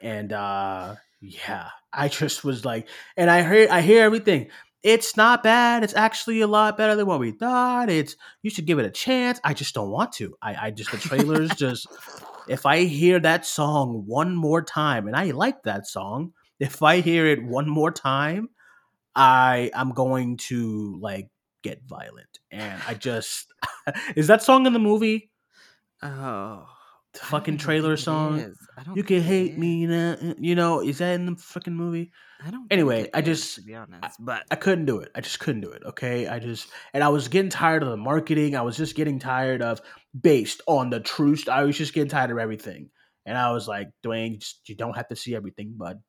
And 0.00 0.32
uh 0.32 0.96
yeah, 1.22 1.68
I 1.92 2.08
just 2.08 2.44
was 2.44 2.64
like, 2.64 2.88
and 3.16 3.30
I 3.30 3.42
hear, 3.48 3.68
I 3.70 3.80
hear 3.80 4.02
everything. 4.02 4.50
It's 4.82 5.16
not 5.16 5.44
bad. 5.44 5.84
It's 5.84 5.94
actually 5.94 6.40
a 6.40 6.48
lot 6.48 6.76
better 6.76 6.96
than 6.96 7.06
what 7.06 7.20
we 7.20 7.30
thought. 7.30 7.88
It's 7.88 8.16
you 8.42 8.50
should 8.50 8.66
give 8.66 8.80
it 8.80 8.86
a 8.86 8.90
chance. 8.90 9.40
I 9.44 9.54
just 9.54 9.74
don't 9.74 9.90
want 9.90 10.12
to. 10.14 10.36
I, 10.42 10.66
I 10.66 10.70
just 10.72 10.90
the 10.90 10.98
trailers 10.98 11.50
just. 11.56 11.86
If 12.48 12.66
I 12.66 12.84
hear 12.84 13.20
that 13.20 13.46
song 13.46 14.02
one 14.06 14.34
more 14.34 14.62
time, 14.62 15.06
and 15.06 15.14
I 15.14 15.30
like 15.30 15.62
that 15.62 15.86
song, 15.86 16.32
if 16.58 16.82
I 16.82 17.00
hear 17.00 17.26
it 17.26 17.44
one 17.44 17.68
more 17.68 17.92
time, 17.92 18.48
I 19.14 19.70
am 19.74 19.92
going 19.92 20.36
to 20.48 20.98
like 21.00 21.28
get 21.62 21.82
violent. 21.86 22.38
And 22.50 22.80
I 22.86 22.94
just 22.94 23.52
is 24.16 24.26
that 24.26 24.42
song 24.42 24.66
in 24.66 24.72
the 24.72 24.78
movie? 24.78 25.30
Oh. 26.02 26.66
The 27.12 27.18
fucking 27.18 27.58
trailer 27.58 27.98
song. 27.98 28.54
I 28.78 28.84
You 28.94 29.02
can 29.02 29.20
hate 29.20 29.58
me, 29.58 29.84
now. 29.86 30.12
Uh, 30.14 30.32
you 30.38 30.54
know. 30.54 30.80
Is 30.80 30.96
that 30.98 31.12
in 31.14 31.26
the 31.26 31.36
fucking 31.36 31.74
movie? 31.74 32.10
I 32.44 32.50
don't. 32.50 32.66
Anyway, 32.72 33.10
I 33.12 33.18
is, 33.20 33.24
just- 33.26 33.54
to 33.56 33.60
be 33.62 33.74
honest, 33.74 34.16
but 34.18 34.44
I 34.50 34.56
couldn't 34.56 34.86
do 34.86 35.00
it. 35.00 35.10
I 35.14 35.20
just 35.20 35.38
couldn't 35.38 35.60
do 35.60 35.70
it. 35.72 35.82
Okay, 35.84 36.26
I 36.26 36.38
just 36.38 36.68
and 36.94 37.04
I 37.04 37.08
was 37.08 37.28
getting 37.28 37.50
tired 37.50 37.82
of 37.82 37.90
the 37.90 37.98
marketing. 37.98 38.56
I 38.56 38.62
was 38.62 38.78
just 38.78 38.96
getting 38.96 39.18
tired 39.18 39.60
of 39.60 39.82
based 40.18 40.62
on 40.66 40.88
the 40.88 41.00
truth. 41.00 41.50
I 41.50 41.64
was 41.64 41.76
just 41.76 41.92
getting 41.92 42.08
tired 42.08 42.30
of 42.30 42.38
everything, 42.38 42.88
and 43.26 43.36
I 43.36 43.52
was 43.52 43.68
like, 43.68 43.90
Duane, 44.02 44.40
just, 44.40 44.66
you 44.66 44.74
don't 44.74 44.96
have 44.96 45.08
to 45.08 45.16
see 45.16 45.36
everything, 45.36 45.74
bud. 45.76 46.00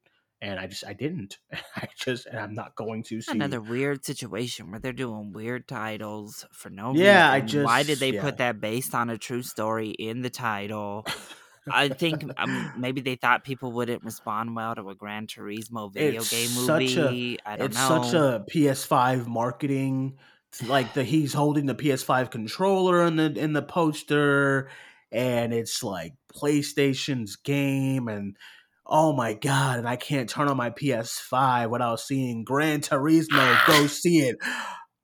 And 0.43 0.59
I 0.59 0.67
just 0.67 0.85
I 0.85 0.91
didn't. 0.91 1.37
I 1.75 1.87
just 1.97 2.25
and 2.25 2.37
I'm 2.37 2.53
not 2.53 2.75
going 2.75 3.03
to 3.03 3.21
see. 3.21 3.31
another 3.31 3.61
weird 3.61 4.03
situation 4.03 4.71
where 4.71 4.79
they're 4.79 4.91
doing 4.91 5.31
weird 5.31 5.69
titles 5.69 6.45
for 6.51 6.69
no 6.69 6.91
reason. 6.91 7.05
Yeah, 7.05 7.31
I 7.31 7.37
reason. 7.37 7.63
Why 7.63 7.83
did 7.83 7.99
they 7.99 8.11
yeah. 8.11 8.21
put 8.21 8.37
that 8.37 8.59
based 8.59 8.93
on 8.93 9.09
a 9.09 9.17
true 9.17 9.41
story 9.41 9.91
in 9.91 10.21
the 10.21 10.29
title? 10.29 11.05
I 11.71 11.87
think 11.87 12.25
um, 12.37 12.73
maybe 12.77 12.99
they 12.99 13.15
thought 13.15 13.45
people 13.45 13.71
wouldn't 13.71 14.03
respond 14.03 14.53
well 14.53 14.75
to 14.75 14.89
a 14.89 14.95
Gran 14.95 15.27
Turismo 15.27 15.93
video 15.93 16.19
It's 16.19 16.29
game 16.29 16.49
such 16.49 16.95
a- 16.97 17.03
movie. 17.03 17.39
I 17.45 17.55
don't 17.55 17.67
it's 17.67 17.77
know. 17.77 18.03
such 18.03 18.13
a 18.13 18.45
PS5 18.51 19.25
marketing. 19.27 20.17
Like 20.67 20.93
the 20.93 21.05
he's 21.05 21.33
holding 21.33 21.67
the 21.67 21.73
PS5 21.73 22.29
controller 22.31 23.05
in 23.05 23.15
the 23.15 23.33
in 23.35 23.53
the 23.53 23.63
poster, 23.63 24.69
and 25.09 25.51
it's 25.51 25.81
like 25.81 26.13
PlayStation's 26.31 27.37
game, 27.37 28.07
and 28.07 28.35
oh 28.85 29.13
my 29.13 29.33
god! 29.33 29.79
And 29.79 29.87
I 29.87 29.95
can't 29.95 30.29
turn 30.29 30.47
on 30.47 30.57
my 30.57 30.69
PS5 30.69 31.69
without 31.69 31.99
seeing 31.99 32.43
Gran 32.43 32.81
Turismo. 32.81 33.67
Go 33.67 33.87
see 33.87 34.19
it. 34.19 34.37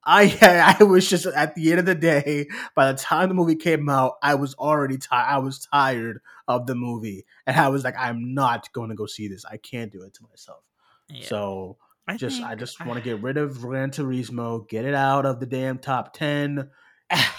I 0.04 0.76
I 0.80 0.84
was 0.84 1.08
just 1.08 1.26
at 1.26 1.54
the 1.54 1.70
end 1.70 1.80
of 1.80 1.86
the 1.86 1.94
day. 1.94 2.46
By 2.74 2.92
the 2.92 2.98
time 2.98 3.28
the 3.28 3.34
movie 3.34 3.56
came 3.56 3.88
out, 3.88 4.14
I 4.22 4.34
was 4.34 4.54
already 4.54 4.98
tired. 4.98 5.26
I 5.28 5.38
was 5.38 5.66
tired 5.72 6.20
of 6.48 6.66
the 6.66 6.74
movie, 6.74 7.24
and 7.46 7.56
I 7.56 7.68
was 7.68 7.84
like, 7.84 7.96
I'm 7.98 8.34
not 8.34 8.72
going 8.72 8.90
to 8.90 8.96
go 8.96 9.06
see 9.06 9.28
this. 9.28 9.44
I 9.44 9.56
can't 9.56 9.92
do 9.92 10.02
it 10.02 10.14
to 10.14 10.22
myself. 10.28 10.62
Yeah. 11.08 11.26
So 11.26 11.76
I 12.08 12.16
just 12.16 12.42
I 12.42 12.54
just 12.54 12.84
want 12.84 12.98
to 12.98 13.04
get 13.04 13.22
rid 13.22 13.36
of 13.36 13.60
Gran 13.60 13.90
Turismo, 13.90 14.68
get 14.68 14.84
it 14.84 14.94
out 14.94 15.26
of 15.26 15.40
the 15.40 15.46
damn 15.46 15.78
top 15.78 16.14
ten, 16.14 16.70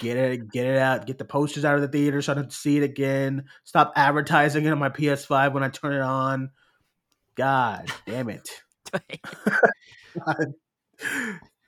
get 0.00 0.16
it 0.16 0.50
get 0.50 0.66
it 0.66 0.78
out, 0.78 1.06
get 1.06 1.18
the 1.18 1.24
posters 1.24 1.64
out 1.64 1.76
of 1.76 1.80
the 1.82 1.88
theater 1.88 2.20
so 2.22 2.32
I 2.32 2.36
don't 2.36 2.52
see 2.52 2.76
it 2.76 2.82
again. 2.82 3.44
Stop 3.64 3.92
advertising 3.96 4.64
it 4.64 4.70
on 4.70 4.78
my 4.78 4.90
PS5 4.90 5.52
when 5.52 5.62
I 5.62 5.68
turn 5.68 5.94
it 5.94 6.02
on. 6.02 6.50
God 7.34 7.90
damn 8.06 8.28
it. 8.28 8.48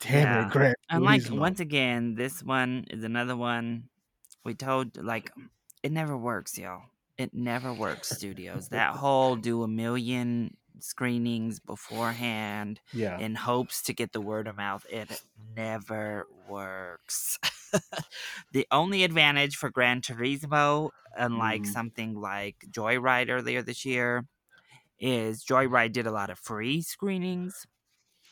Damn 0.01 0.27
Yeah. 0.29 0.47
it, 0.47 0.53
Gran 0.53 0.75
And 0.91 1.05
like 1.05 1.23
once 1.31 1.61
again, 1.61 2.15
this 2.15 2.43
one 2.43 2.85
is 2.91 3.05
another 3.05 3.37
one 3.37 3.85
we 4.45 4.55
told 4.55 5.03
like 5.03 5.31
it 5.83 5.93
never 5.93 6.17
works, 6.17 6.59
y'all. 6.59 6.83
It 7.17 7.33
never 7.33 7.73
works, 7.73 8.09
studios. 8.17 8.69
That 8.69 8.95
whole 8.95 9.37
do 9.37 9.63
a 9.63 9.69
million 9.69 10.57
screenings 10.81 11.61
beforehand 11.61 12.81
yeah. 12.93 13.19
in 13.19 13.35
hopes 13.35 13.83
to 13.83 13.93
get 13.95 14.13
the 14.13 14.21
word 14.21 14.47
of 14.49 14.57
mouth. 14.57 14.85
It 14.91 15.23
never 15.57 16.27
works. 16.49 17.39
the 18.53 18.67
only 18.71 19.05
advantage 19.05 19.57
for 19.57 19.71
Gran 19.71 20.01
Turismo, 20.01 20.91
unlike 21.17 21.63
Mhm. 21.63 21.67
something 21.73 22.15
like 22.21 22.57
Joyride 22.71 23.31
earlier 23.31 23.63
this 23.63 23.85
year, 23.85 24.27
is 24.99 25.45
Joyride 25.45 25.93
did 25.93 26.07
a 26.07 26.13
lot 26.13 26.31
of 26.31 26.39
free 26.39 26.83
screenings. 26.83 27.67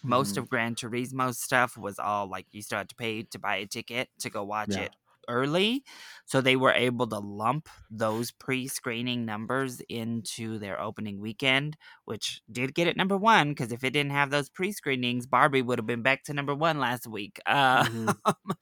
Most 0.03 0.35
Mhm. 0.35 0.39
of 0.39 0.49
Gran 0.49 0.75
Turismo's 0.75 1.41
stuff 1.41 1.77
was 1.77 1.99
all 1.99 2.27
like 2.29 2.47
you 2.53 2.63
still 2.63 2.79
had 2.79 2.89
to 2.91 2.97
pay 2.97 3.23
to 3.25 3.39
buy 3.39 3.57
a 3.57 3.67
ticket 3.67 4.11
to 4.21 4.31
go 4.31 4.45
watch 4.45 4.77
Yeah. 4.77 4.83
it 4.83 4.97
early. 5.29 5.85
So 6.27 6.41
they 6.41 6.57
were 6.57 6.73
able 6.73 7.07
to 7.09 7.19
lump 7.19 7.69
those 7.91 8.31
pre 8.31 8.69
screening 8.69 9.25
numbers 9.25 9.81
into 9.89 10.59
their 10.59 10.81
opening 10.81 11.21
weekend, 11.21 11.77
which 12.05 12.43
did 12.51 12.75
get 12.75 12.87
it 12.89 12.97
number 12.97 13.17
one. 13.17 13.51
Because 13.51 13.73
if 13.73 13.85
it 13.85 13.91
didn't 13.91 14.13
have 14.13 14.31
those 14.31 14.49
pre 14.49 14.73
screenings, 14.73 15.27
Barbie 15.27 15.63
would 15.63 15.79
have 15.79 15.87
been 15.87 16.03
back 16.03 16.25
to 16.25 16.35
number 16.35 16.55
one 16.55 16.79
last 16.79 17.07
week. 17.07 17.41
Uh, 17.47 17.85
Mhm. 17.85 18.17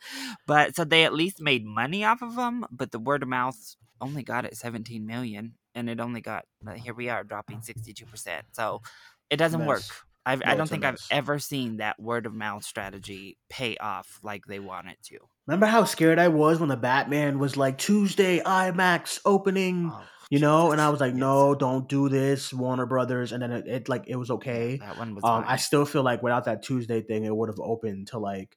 but 0.46 0.74
so 0.74 0.84
they 0.84 1.04
at 1.04 1.14
least 1.14 1.40
made 1.40 1.64
money 1.64 2.04
off 2.04 2.22
of 2.22 2.36
them, 2.36 2.64
but 2.70 2.90
the 2.90 2.98
word 2.98 3.22
of 3.22 3.28
mouth 3.28 3.56
only 4.00 4.22
got 4.22 4.44
it 4.44 4.56
17 4.56 5.06
million. 5.06 5.54
and 5.74 5.88
it 5.88 6.00
only 6.00 6.20
got 6.20 6.44
here 6.78 6.94
we 6.94 7.08
are 7.08 7.22
dropping 7.22 7.62
sixty 7.62 7.92
two 7.92 8.06
percent. 8.06 8.44
So 8.52 8.82
it 9.30 9.36
doesn't 9.36 9.64
work. 9.64 9.82
I've, 10.26 10.42
No, 10.44 10.50
I 10.50 10.54
don't 10.56 10.62
it's 10.64 10.72
a 10.72 10.74
think 10.74 10.84
I've 10.84 10.98
ever 11.10 11.38
seen 11.38 11.76
that 11.78 11.98
word 12.00 12.26
of 12.26 12.34
mouth 12.34 12.64
strategy 12.64 13.38
pay 13.48 13.76
off 13.78 14.18
like 14.22 14.44
they 14.46 14.58
want 14.58 14.88
it 14.88 14.98
to. 15.04 15.18
Remember 15.50 15.66
how 15.66 15.84
scared 15.84 16.20
I 16.20 16.28
was 16.28 16.60
when 16.60 16.68
the 16.68 16.76
Batman 16.76 17.40
was 17.40 17.56
like 17.56 17.76
Tuesday 17.76 18.38
IMAX 18.40 19.20
opening, 19.24 19.92
Oh, 19.92 20.08
you 20.30 20.38
know, 20.38 20.70
and 20.70 20.80
I 20.80 20.90
was 20.90 21.00
like, 21.00 21.14
no, 21.14 21.56
don't 21.56 21.88
do 21.88 22.08
this, 22.08 22.52
Warner 22.54 22.86
Brothers, 22.86 23.32
and 23.32 23.42
then 23.42 23.50
it, 23.50 23.66
it 23.66 23.88
like 23.88 24.04
it 24.06 24.14
was 24.16 24.30
okay. 24.30 24.80
That 24.80 24.96
one 24.96 25.14
was 25.14 25.24
Um. 25.24 25.44
I 25.46 25.56
still 25.56 25.84
feel 25.84 26.04
like 26.04 26.22
without 26.22 26.44
that 26.44 26.62
Tuesday 26.62 27.02
thing, 27.02 27.24
it 27.24 27.34
would 27.34 27.48
have 27.48 27.58
opened 27.60 28.08
to 28.08 28.18
like 28.18 28.56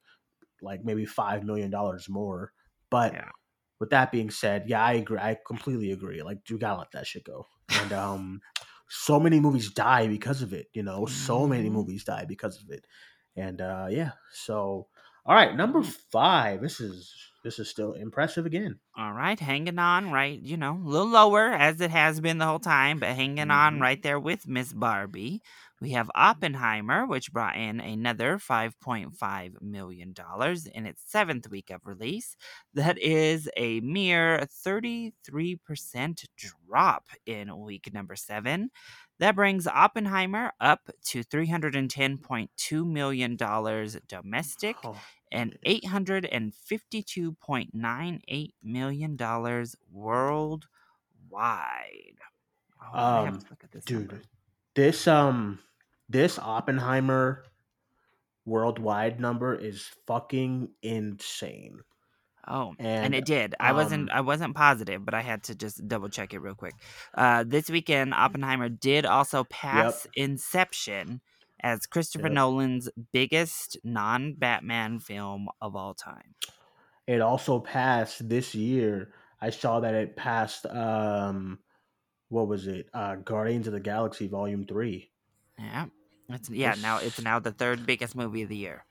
like 0.61 0.85
maybe 0.85 1.05
five 1.05 1.43
million 1.43 1.71
dollars 1.71 2.09
more. 2.09 2.53
But 2.89 3.19
Yeah. 3.19 3.31
with 3.79 3.89
that 3.89 4.11
being 4.11 4.29
said, 4.29 4.65
yeah, 4.67 4.83
I 4.83 4.93
agree. 4.93 5.17
I 5.19 5.37
completely 5.45 5.91
agree. 5.91 6.21
Like 6.23 6.49
you 6.49 6.57
gotta 6.57 6.79
let 6.79 6.91
that 6.91 7.07
shit 7.07 7.23
go. 7.25 7.47
And 7.69 7.91
um, 7.93 8.41
so 8.89 9.19
many 9.19 9.39
movies 9.39 9.71
die 9.71 10.07
because 10.07 10.41
of 10.41 10.53
it. 10.53 10.67
You 10.73 10.83
know, 10.83 11.05
so 11.05 11.47
many 11.47 11.69
Mhm. 11.69 11.71
movies 11.71 12.03
die 12.03 12.25
because 12.25 12.61
of 12.61 12.69
it. 12.69 12.85
And 13.35 13.61
uh, 13.61 13.87
yeah, 13.89 14.11
so 14.31 14.87
all 15.25 15.35
right, 15.35 15.55
number 15.55 15.81
Mhm. 15.81 15.93
five. 16.11 16.61
This 16.61 16.79
is 16.79 17.13
this 17.43 17.59
is 17.59 17.69
still 17.69 17.93
impressive 17.93 18.45
again. 18.45 18.79
All 18.95 19.13
right, 19.13 19.39
hanging 19.39 19.79
on 19.79 20.11
right, 20.11 20.39
you 20.39 20.55
know, 20.55 20.73
a 20.77 20.87
little 20.87 21.07
lower 21.07 21.51
as 21.51 21.81
it 21.81 21.89
has 21.89 22.21
been 22.21 22.37
the 22.37 22.45
whole 22.45 22.59
time, 22.59 22.99
but 22.99 23.09
hanging 23.15 23.49
on 23.49 23.79
Mhm. 23.79 23.81
right 23.81 23.99
there 24.03 24.19
with 24.19 24.47
Miss 24.47 24.71
Barbie. 24.71 25.41
We 25.81 25.91
have 25.93 26.11
Oppenheimer, 26.13 27.07
which 27.07 27.33
brought 27.33 27.55
in 27.57 27.79
another 27.79 28.37
$5.5 28.37 29.59
million 29.63 30.13
in 30.75 30.85
its 30.85 31.01
seventh 31.11 31.49
week 31.49 31.71
of 31.71 31.81
release. 31.87 32.37
That 32.75 32.99
is 32.99 33.49
a 33.57 33.79
mere 33.81 34.45
33% 34.63 36.25
drop 36.37 37.07
in 37.25 37.57
week 37.59 37.91
number 37.91 38.15
seven. 38.15 38.69
That 39.23 39.35
brings 39.37 39.67
Oppenheimer 39.67 40.51
up 40.59 40.89
to 41.05 41.23
$310.2 41.23 42.85
million 42.85 43.37
domestic 43.37 44.75
Oh, 44.83 44.99
and 45.31 45.57
eight 45.63 45.85
hundred 45.85 46.25
and 46.25 46.53
fifty-two 46.53 47.31
point 47.35 47.73
nine 47.73 48.19
eight 48.27 48.53
million 48.61 49.15
dollars 49.15 49.77
worldwide. 49.89 50.67
Oh, 52.93 53.27
Um, 53.27 53.39
to 53.39 53.45
look 53.49 53.63
at 53.63 53.71
this 53.71 53.85
dude, 53.85 54.09
number. 54.11 54.21
this 54.75 55.07
um 55.07 55.59
this 56.09 56.37
Oppenheimer 56.37 57.45
worldwide 58.43 59.21
number 59.21 59.55
is 59.55 59.87
fucking 60.05 60.69
insane. 60.81 61.79
Oh, 62.47 62.73
and, 62.79 63.05
And 63.05 63.15
it 63.15 63.25
did. 63.25 63.55
I 63.59 63.71
wasn't. 63.71 64.11
um, 64.11 64.17
I 64.17 64.21
wasn't 64.21 64.55
positive, 64.55 65.05
but 65.05 65.13
I 65.13 65.21
had 65.21 65.43
to 65.43 65.55
just 65.55 65.87
double 65.87 66.09
check 66.09 66.33
it 66.33 66.39
real 66.39 66.55
quick. 66.55 66.73
Uh, 67.13 67.43
this 67.47 67.69
weekend, 67.69 68.13
Oppenheimer 68.13 68.67
did 68.69 69.05
also 69.05 69.43
pass 69.45 70.05
Inception 70.15 71.21
as 71.61 71.85
Christopher 71.85 72.27
Yep. 72.27 72.33
Nolan's 72.33 72.89
biggest 73.13 73.77
non-Batman 73.85 74.99
film 74.99 75.47
of 75.61 75.75
all 75.77 75.93
time. 75.93 76.35
it 77.07 77.21
also 77.21 77.59
passed 77.59 78.27
this 78.27 78.53
year. 78.53 79.13
I 79.41 79.49
saw 79.49 79.79
that 79.81 79.93
it 79.93 80.15
passed 80.17 80.65
um 80.65 81.59
what 82.29 82.47
was 82.47 82.67
it? 82.67 82.87
Uh 82.93 83.15
Guardians 83.15 83.67
of 83.67 83.73
the 83.73 83.79
Galaxy 83.79 84.27
Volume 84.27 84.65
3. 84.65 85.09
Yeah, 85.59 85.85
it's 86.29 86.49
yeah. 86.49 86.75
Now 86.81 86.97
it's 86.97 87.21
now 87.21 87.39
the 87.39 87.51
third 87.51 87.85
biggest 87.85 88.15
movie 88.15 88.41
of 88.41 88.49
the 88.49 88.57
year. 88.57 88.85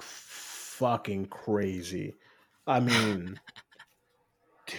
Fucking 0.00 1.26
crazy. 1.26 2.14
I 2.66 2.80
mean 2.80 3.40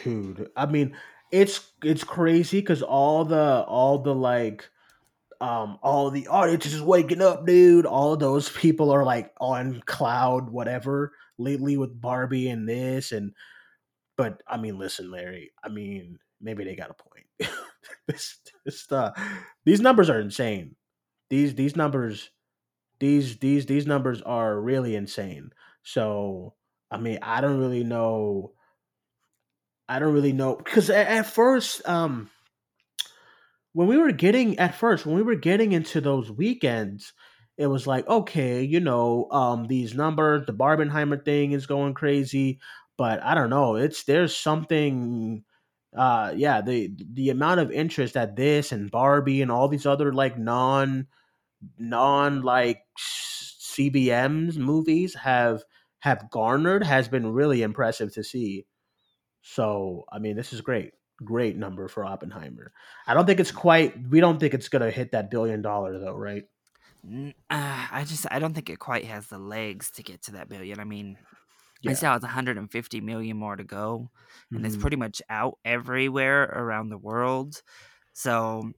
dude, 0.03 0.49
I 0.55 0.65
mean 0.65 0.95
it's 1.31 1.71
it's 1.83 2.03
crazy 2.03 2.61
cuz 2.61 2.81
all 2.81 3.25
the 3.25 3.63
all 3.67 3.99
the 3.99 4.13
like 4.15 4.69
um 5.41 5.77
all 5.83 6.09
the 6.09 6.27
audience 6.27 6.65
is 6.65 6.81
waking 6.81 7.21
up, 7.21 7.45
dude. 7.45 7.85
All 7.85 8.17
those 8.17 8.49
people 8.49 8.91
are 8.91 9.03
like 9.03 9.33
on 9.39 9.81
cloud 9.85 10.49
whatever 10.49 11.13
lately 11.37 11.77
with 11.77 11.99
Barbie 11.99 12.49
and 12.49 12.67
this 12.67 13.11
and 13.11 13.33
but 14.17 14.41
I 14.47 14.57
mean 14.57 14.77
listen, 14.79 15.11
Larry, 15.11 15.51
I 15.63 15.69
mean 15.69 16.19
maybe 16.41 16.63
they 16.63 16.75
got 16.75 16.91
a 16.91 16.93
point. 16.93 17.25
this 18.07 18.39
this 18.65 18.91
uh 18.91 19.11
these 19.65 19.81
numbers 19.81 20.09
are 20.09 20.19
insane. 20.19 20.75
These 21.29 21.55
these 21.55 21.75
numbers 21.75 22.31
these 22.99 23.37
these 23.39 23.65
these 23.65 23.85
numbers 23.85 24.21
are 24.21 24.59
really 24.59 24.95
insane. 24.95 25.51
So 25.83 26.55
I 26.95 26.99
mean 26.99 27.19
I 27.21 27.41
don't 27.41 27.59
really 27.59 27.83
know 27.83 28.53
I 29.89 29.99
don't 29.99 30.13
really 30.13 30.31
know 30.31 30.55
because 30.55 30.89
at, 30.89 31.07
at 31.07 31.25
first 31.25 31.87
um 31.87 32.29
when 33.73 33.87
we 33.87 33.97
were 33.97 34.11
getting 34.11 34.57
at 34.59 34.75
first 34.75 35.05
when 35.05 35.15
we 35.15 35.21
were 35.21 35.35
getting 35.35 35.73
into 35.73 35.99
those 36.01 36.31
weekends 36.31 37.13
it 37.57 37.67
was 37.67 37.85
like 37.85 38.07
okay 38.07 38.63
you 38.63 38.79
know 38.79 39.27
um 39.31 39.65
these 39.67 39.93
numbers 39.93 40.45
the 40.45 40.53
barbenheimer 40.53 41.23
thing 41.23 41.51
is 41.51 41.65
going 41.67 41.93
crazy 41.93 42.59
but 42.97 43.21
i 43.23 43.33
don't 43.35 43.49
know 43.49 43.75
it's 43.75 44.03
there's 44.05 44.35
something 44.35 45.43
uh 45.97 46.33
yeah 46.35 46.61
the 46.61 46.91
the 47.13 47.29
amount 47.29 47.59
of 47.59 47.71
interest 47.71 48.13
that 48.13 48.35
this 48.35 48.71
and 48.71 48.91
barbie 48.91 49.41
and 49.41 49.51
all 49.51 49.67
these 49.67 49.85
other 49.85 50.13
like 50.13 50.37
non 50.37 51.07
non 51.77 52.41
like 52.41 52.81
cbms 52.97 54.57
movies 54.57 55.13
have 55.13 55.63
have 56.05 56.29
garnered 56.31 56.83
has 56.83 57.09
been 57.09 57.33
really 57.33 57.63
impressive 57.63 58.13
to 58.13 58.23
see 58.23 58.67
so 59.41 60.05
i 60.11 60.19
mean 60.19 60.35
this 60.35 60.53
is 60.53 60.61
great 60.61 60.93
great 61.23 61.55
number 61.57 61.87
for 61.87 62.05
oppenheimer 62.05 62.73
I 63.07 63.13
don't 63.13 63.25
think 63.25 63.39
it's 63.39 63.51
quite. 63.51 63.95
We 64.09 64.19
don't 64.19 64.39
think 64.39 64.53
it's 64.53 64.67
gonna 64.69 64.91
hit 64.91 65.11
that 65.13 65.31
billion 65.31 65.61
dollar 65.61 65.97
though, 65.99 66.15
right? 66.15 66.45
Uh, 67.49 67.87
I 67.91 68.03
just 68.07 68.25
I 68.31 68.39
don't 68.39 68.53
think 68.53 68.69
it 68.69 68.79
quite 68.79 69.05
has 69.05 69.27
the 69.27 69.37
legs 69.37 69.91
to 69.91 70.03
get 70.03 70.23
to 70.23 70.31
that 70.33 70.49
billion. 70.49 70.79
I 70.79 70.85
mean, 70.85 71.19
Yeah. 71.81 71.91
I 71.91 71.93
still 71.93 72.11
has 72.11 72.23
150 72.23 73.01
million 73.01 73.37
more 73.37 73.55
to 73.55 73.63
go, 73.63 74.11
and 74.55 74.65
it's 74.65 74.77
Mhm. 74.77 74.77
pretty 74.77 74.97
much 74.97 75.21
out 75.29 75.59
everywhere 75.65 76.43
around 76.45 76.89
the 76.89 76.97
world. 76.97 77.61
So 78.13 78.73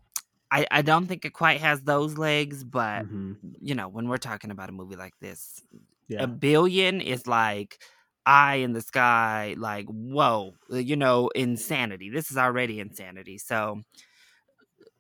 I 0.52 0.68
I 0.72 0.84
don't 0.84 1.08
think 1.08 1.26
it 1.26 1.34
quite 1.34 1.62
has 1.62 1.84
those 1.84 2.18
legs, 2.18 2.64
but 2.66 3.06
Mhm. 3.06 3.38
you 3.60 3.76
know 3.76 3.90
when 3.90 4.10
we're 4.10 4.18
talking 4.18 4.52
about 4.52 4.70
a 4.70 4.74
movie 4.74 4.98
like 4.98 5.18
this, 5.22 5.64
Yeah. 6.08 6.24
a 6.24 6.28
billion 6.28 7.02
is 7.02 7.28
like 7.28 7.82
eye 8.26 8.56
in 8.56 8.74
the 8.74 8.82
sky, 8.82 9.56
like 9.58 9.86
whoa, 9.88 10.54
you 10.70 10.96
know, 10.96 11.30
insanity. 11.30 12.10
This 12.10 12.32
is 12.32 12.38
already 12.38 12.80
insanity. 12.80 13.38
So. 13.38 13.82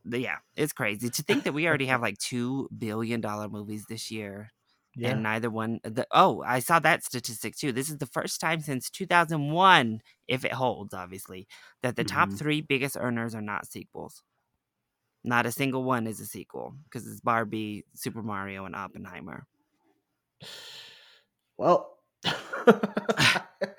Yeah, 0.06 0.38
it's 0.56 0.74
crazy 0.74 1.10
to 1.10 1.24
think 1.24 1.44
that 1.44 1.54
we 1.54 1.68
already 1.68 1.88
have 1.88 2.02
like 2.02 2.18
two 2.18 2.70
billion 2.78 3.20
dollar 3.22 3.50
movies 3.50 3.86
this 3.88 4.10
year, 4.10 4.52
yeah. 4.96 5.10
and 5.10 5.22
neither 5.24 5.50
one. 5.50 5.80
The, 5.84 6.08
oh, 6.12 6.42
I 6.44 6.60
saw 6.60 6.80
that 6.80 7.04
statistic 7.04 7.56
too. 7.58 7.72
This 7.74 7.90
is 7.90 7.98
the 7.98 8.06
first 8.06 8.40
time 8.40 8.62
since 8.62 8.90
2001, 8.90 10.02
if 10.28 10.46
it 10.46 10.54
holds, 10.54 10.94
obviously, 10.94 11.48
that 11.82 11.96
the 11.98 12.06
top 12.06 12.32
Mhm. 12.32 12.38
three 12.38 12.62
biggest 12.62 12.96
earners 13.00 13.36
are 13.36 13.42
not 13.42 13.68
sequels. 13.68 14.24
Not 15.24 15.46
a 15.46 15.52
single 15.52 15.84
one 15.84 16.08
is 16.08 16.20
a 16.20 16.26
sequel 16.26 16.76
because 16.86 17.06
it's 17.08 17.22
Barbie, 17.22 17.86
Super 17.94 18.24
Mario, 18.24 18.66
and 18.66 18.76
Oppenheimer. 18.76 19.46
Well, 21.58 22.00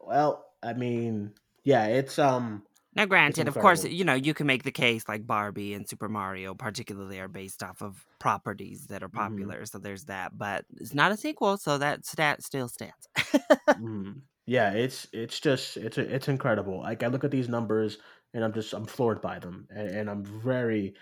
well, 0.00 0.52
I 0.62 0.72
mean, 0.74 1.34
yeah, 1.64 1.86
it's 1.86 2.18
um, 2.18 2.66
Now, 2.94 3.04
granted, 3.06 3.46
of 3.48 3.58
course, 3.58 3.84
you 3.84 4.04
know 4.04 4.14
you 4.14 4.34
can 4.34 4.46
make 4.46 4.64
the 4.64 4.72
case 4.72 5.06
like 5.08 5.26
Barbie 5.26 5.74
and 5.74 5.88
Super 5.88 6.08
Mario, 6.08 6.54
particularly, 6.54 7.20
are 7.20 7.28
based 7.28 7.62
off 7.62 7.82
of 7.82 8.06
properties 8.18 8.86
that 8.88 9.02
are 9.02 9.08
Mhm. 9.12 9.54
popular. 9.54 9.66
So 9.66 9.78
there's 9.78 10.06
that, 10.06 10.36
but 10.36 10.64
it's 10.76 10.94
not 10.94 11.12
a 11.12 11.16
sequel, 11.16 11.58
so 11.58 11.78
that 11.78 12.04
stat 12.06 12.42
still 12.42 12.68
stands. 12.68 13.06
mhm. 13.76 14.22
yeah, 14.46 14.72
it's 14.72 15.06
it's 15.12 15.40
just 15.40 15.76
it's 15.76 15.98
it's 15.98 16.28
incredible. 16.28 16.78
Like 16.80 17.02
I 17.02 17.08
look 17.08 17.24
at 17.24 17.30
these 17.30 17.48
numbers 17.48 17.98
and 18.34 18.44
I'm 18.44 18.52
just 18.52 18.72
I'm 18.74 18.86
floored 18.86 19.20
by 19.20 19.38
them, 19.38 19.66
and, 19.70 19.88
and 19.88 20.10
I'm 20.10 20.24
very, 20.24 20.94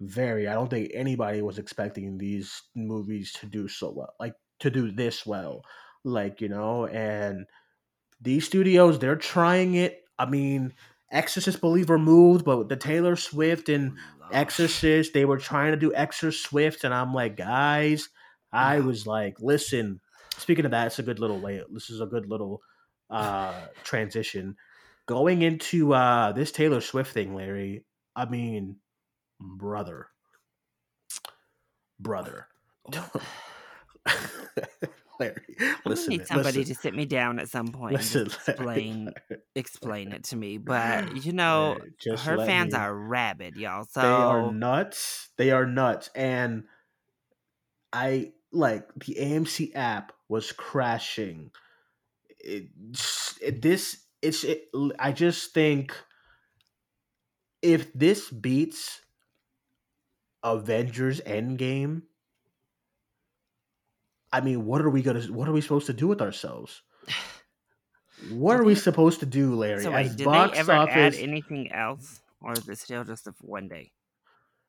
very. 0.00 0.48
I 0.48 0.54
don't 0.54 0.68
think 0.70 0.90
anybody 0.94 1.42
was 1.42 1.58
expecting 1.58 2.18
these 2.18 2.62
movies 2.74 3.32
to 3.34 3.46
do 3.46 3.68
so 3.68 3.90
well, 3.92 4.14
like 4.20 4.34
to 4.62 4.70
do 4.70 4.90
this 4.90 5.26
well, 5.26 5.64
like 6.04 6.40
you 6.40 6.48
know, 6.48 6.86
and 6.86 7.46
these 8.20 8.46
studios 8.46 8.98
they're 8.98 9.16
trying 9.16 9.74
it. 9.74 10.02
I 10.18 10.26
mean, 10.26 10.74
Exorcist 11.10 11.60
Believer 11.60 11.98
moved, 11.98 12.44
but 12.44 12.68
the 12.68 12.76
Taylor 12.76 13.16
Swift 13.16 13.68
and 13.68 13.98
Exorcist, 14.32 15.12
they 15.12 15.24
were 15.24 15.38
trying 15.38 15.72
to 15.72 15.76
do 15.76 15.94
Exorcist 15.94 16.44
Swift, 16.44 16.84
and 16.84 16.94
I'm 16.94 17.12
like, 17.12 17.36
guys, 17.36 18.08
I 18.52 18.80
was 18.80 19.06
like, 19.06 19.36
listen. 19.40 20.00
Speaking 20.38 20.64
of 20.64 20.70
that, 20.70 20.86
it's 20.86 20.98
a 20.98 21.02
good 21.02 21.18
little 21.18 21.38
way. 21.38 21.62
This 21.70 21.90
is 21.90 22.00
a 22.00 22.06
good 22.06 22.28
little 22.28 22.62
uh 23.10 23.52
transition. 23.84 24.56
Going 25.06 25.42
into 25.42 25.92
uh 25.92 26.32
this 26.32 26.52
Taylor 26.52 26.80
Swift 26.80 27.12
thing, 27.12 27.34
Larry. 27.34 27.84
I 28.16 28.24
mean, 28.26 28.76
brother, 29.40 30.08
brother. 32.00 32.46
Larry, 35.20 35.36
listen, 35.84 36.10
need 36.10 36.26
somebody 36.26 36.60
listen, 36.60 36.74
to 36.74 36.80
sit 36.80 36.94
me 36.94 37.04
down 37.04 37.38
at 37.38 37.48
some 37.48 37.68
point 37.68 37.94
listen, 37.94 38.22
and 38.22 38.30
just 38.46 38.48
Larry, 38.48 38.58
explain 38.58 39.12
explain 39.54 40.12
it 40.12 40.24
to 40.24 40.36
me. 40.36 40.58
But 40.58 41.24
you 41.24 41.32
know, 41.32 41.78
her 42.06 42.36
fans 42.44 42.72
me. 42.72 42.78
are 42.78 42.94
rabid, 42.94 43.56
y'all. 43.56 43.84
So 43.84 44.00
they 44.00 44.06
are 44.08 44.52
nuts. 44.52 45.28
They 45.36 45.50
are 45.50 45.66
nuts, 45.66 46.10
and 46.14 46.64
I 47.92 48.32
like 48.52 48.88
the 48.94 49.16
AMC 49.20 49.72
app 49.74 50.12
was 50.28 50.52
crashing. 50.52 51.50
It, 52.40 52.68
it 53.40 53.62
this 53.62 53.98
it's 54.22 54.44
it, 54.44 54.68
I 54.98 55.12
just 55.12 55.52
think 55.52 55.94
if 57.60 57.92
this 57.92 58.30
beats 58.30 59.00
Avengers 60.42 61.20
Endgame, 61.20 62.02
I 64.32 64.40
mean, 64.40 64.64
what 64.64 64.80
are 64.80 64.90
we 64.90 65.02
gonna? 65.02 65.22
What 65.24 65.48
are 65.48 65.52
we 65.52 65.60
supposed 65.60 65.86
to 65.86 65.92
do 65.92 66.08
with 66.08 66.22
ourselves? 66.22 66.82
What 68.30 68.58
are 68.58 68.64
we 68.64 68.74
supposed 68.74 69.20
to 69.20 69.26
do, 69.26 69.54
Larry? 69.54 69.82
So 69.82 69.92
As 69.92 70.08
wait, 70.08 70.16
did 70.16 70.18
they 70.18 70.24
box 70.24 70.58
ever 70.58 70.72
add 70.72 71.14
anything 71.14 71.72
else, 71.72 72.20
or 72.40 72.52
is 72.52 72.68
it 72.68 72.78
still 72.78 73.04
just 73.04 73.24
the 73.24 73.34
one 73.40 73.68
day? 73.68 73.92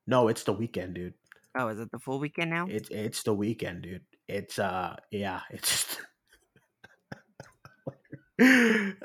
No, 0.06 0.28
it's 0.28 0.44
the 0.44 0.54
weekend, 0.54 0.96
dude. 0.96 1.14
Oh, 1.58 1.68
is 1.68 1.80
it 1.80 1.92
the 1.92 2.00
full 2.00 2.20
weekend 2.20 2.50
now? 2.50 2.68
It's 2.68 2.90
it's 2.90 3.24
the 3.24 3.34
weekend, 3.34 3.84
dude. 3.84 4.02
It's 4.28 4.60
uh, 4.60 4.96
yeah, 5.12 5.42
it's. 5.52 5.98
Because 8.38 8.98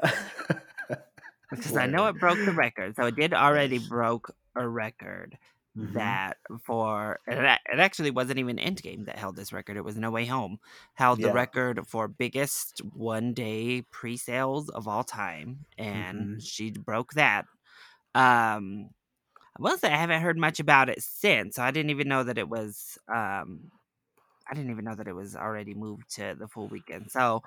I 1.76 1.86
know 1.86 2.06
it 2.08 2.18
broke 2.18 2.42
the 2.44 2.52
record. 2.52 2.96
So 2.96 3.06
it 3.06 3.16
did 3.16 3.34
already 3.34 3.78
broke 3.78 4.34
a 4.56 4.66
record 4.66 5.36
Mhm. 5.80 6.18
that 6.18 6.38
for 6.64 7.20
it, 7.26 7.60
actually 7.78 8.10
wasn't 8.10 8.38
even 8.38 8.56
Endgame 8.56 9.06
that 9.06 9.18
held 9.18 9.36
this 9.36 9.52
record. 9.52 9.76
It 9.76 9.84
was 9.84 9.96
No 9.96 10.10
Way 10.10 10.26
Home 10.26 10.58
held 10.94 11.22
the 11.22 11.30
record 11.30 11.86
for 11.86 12.08
biggest 12.08 12.80
one 12.92 13.34
day 13.34 13.82
pre 13.90 14.16
sales 14.16 14.68
of 14.70 14.88
all 14.88 15.04
time, 15.04 15.66
and 15.78 16.30
Mhm. 16.30 16.42
she 16.42 16.70
broke 16.72 17.12
that. 17.14 17.46
Um, 18.14 18.90
I 19.58 19.62
will 19.62 19.78
say 19.78 19.92
I 19.92 19.96
haven't 19.98 20.22
heard 20.22 20.38
much 20.38 20.60
about 20.60 20.88
it 20.90 21.02
since. 21.02 21.56
So 21.56 21.62
I 21.62 21.70
didn't 21.72 21.90
even 21.90 22.08
know 22.08 22.24
that 22.24 22.38
it 22.38 22.48
was. 22.48 22.98
Um, 23.08 23.70
I 24.50 24.54
didn't 24.54 24.70
even 24.70 24.84
know 24.84 24.94
that 24.94 25.08
it 25.08 25.12
was 25.14 25.36
already 25.36 25.74
moved 25.74 26.14
to 26.16 26.34
the 26.38 26.48
full 26.48 26.68
weekend. 26.68 27.10
So 27.10 27.42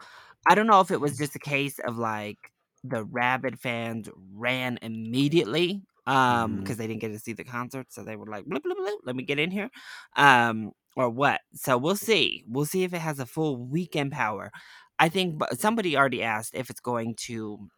I 0.47 0.55
don't 0.55 0.67
know 0.67 0.81
if 0.81 0.91
it 0.91 1.01
was 1.01 1.17
just 1.17 1.35
a 1.35 1.39
case 1.39 1.79
of 1.79 1.97
like 1.97 2.51
the 2.83 3.03
rabid 3.03 3.59
fans 3.59 4.09
ran 4.33 4.77
immediately 4.81 5.83
um 6.07 6.57
because 6.57 6.77
they 6.77 6.87
didn't 6.87 7.01
get 7.01 7.09
to 7.09 7.19
see 7.19 7.33
the 7.33 7.43
concert 7.43 7.87
so 7.89 8.03
they 8.03 8.15
were 8.15 8.25
like 8.25 8.45
blip, 8.45 8.63
blip, 8.63 8.77
blip, 8.77 8.95
let 9.05 9.15
me 9.15 9.23
get 9.23 9.39
in 9.39 9.51
here. 9.51 9.69
Um 10.15 10.71
or 10.95 11.09
what? 11.09 11.41
So 11.53 11.77
we'll 11.77 11.95
see. 11.95 12.43
We'll 12.47 12.65
see 12.65 12.83
if 12.83 12.93
it 12.93 12.99
has 12.99 13.19
a 13.19 13.25
full 13.25 13.57
weekend 13.57 14.11
power. 14.11 14.51
I 14.99 15.09
think 15.09 15.41
somebody 15.53 15.97
already 15.97 16.21
asked 16.23 16.53
if 16.53 16.69
it's 16.69 16.79
going 16.81 17.15
to 17.21 17.69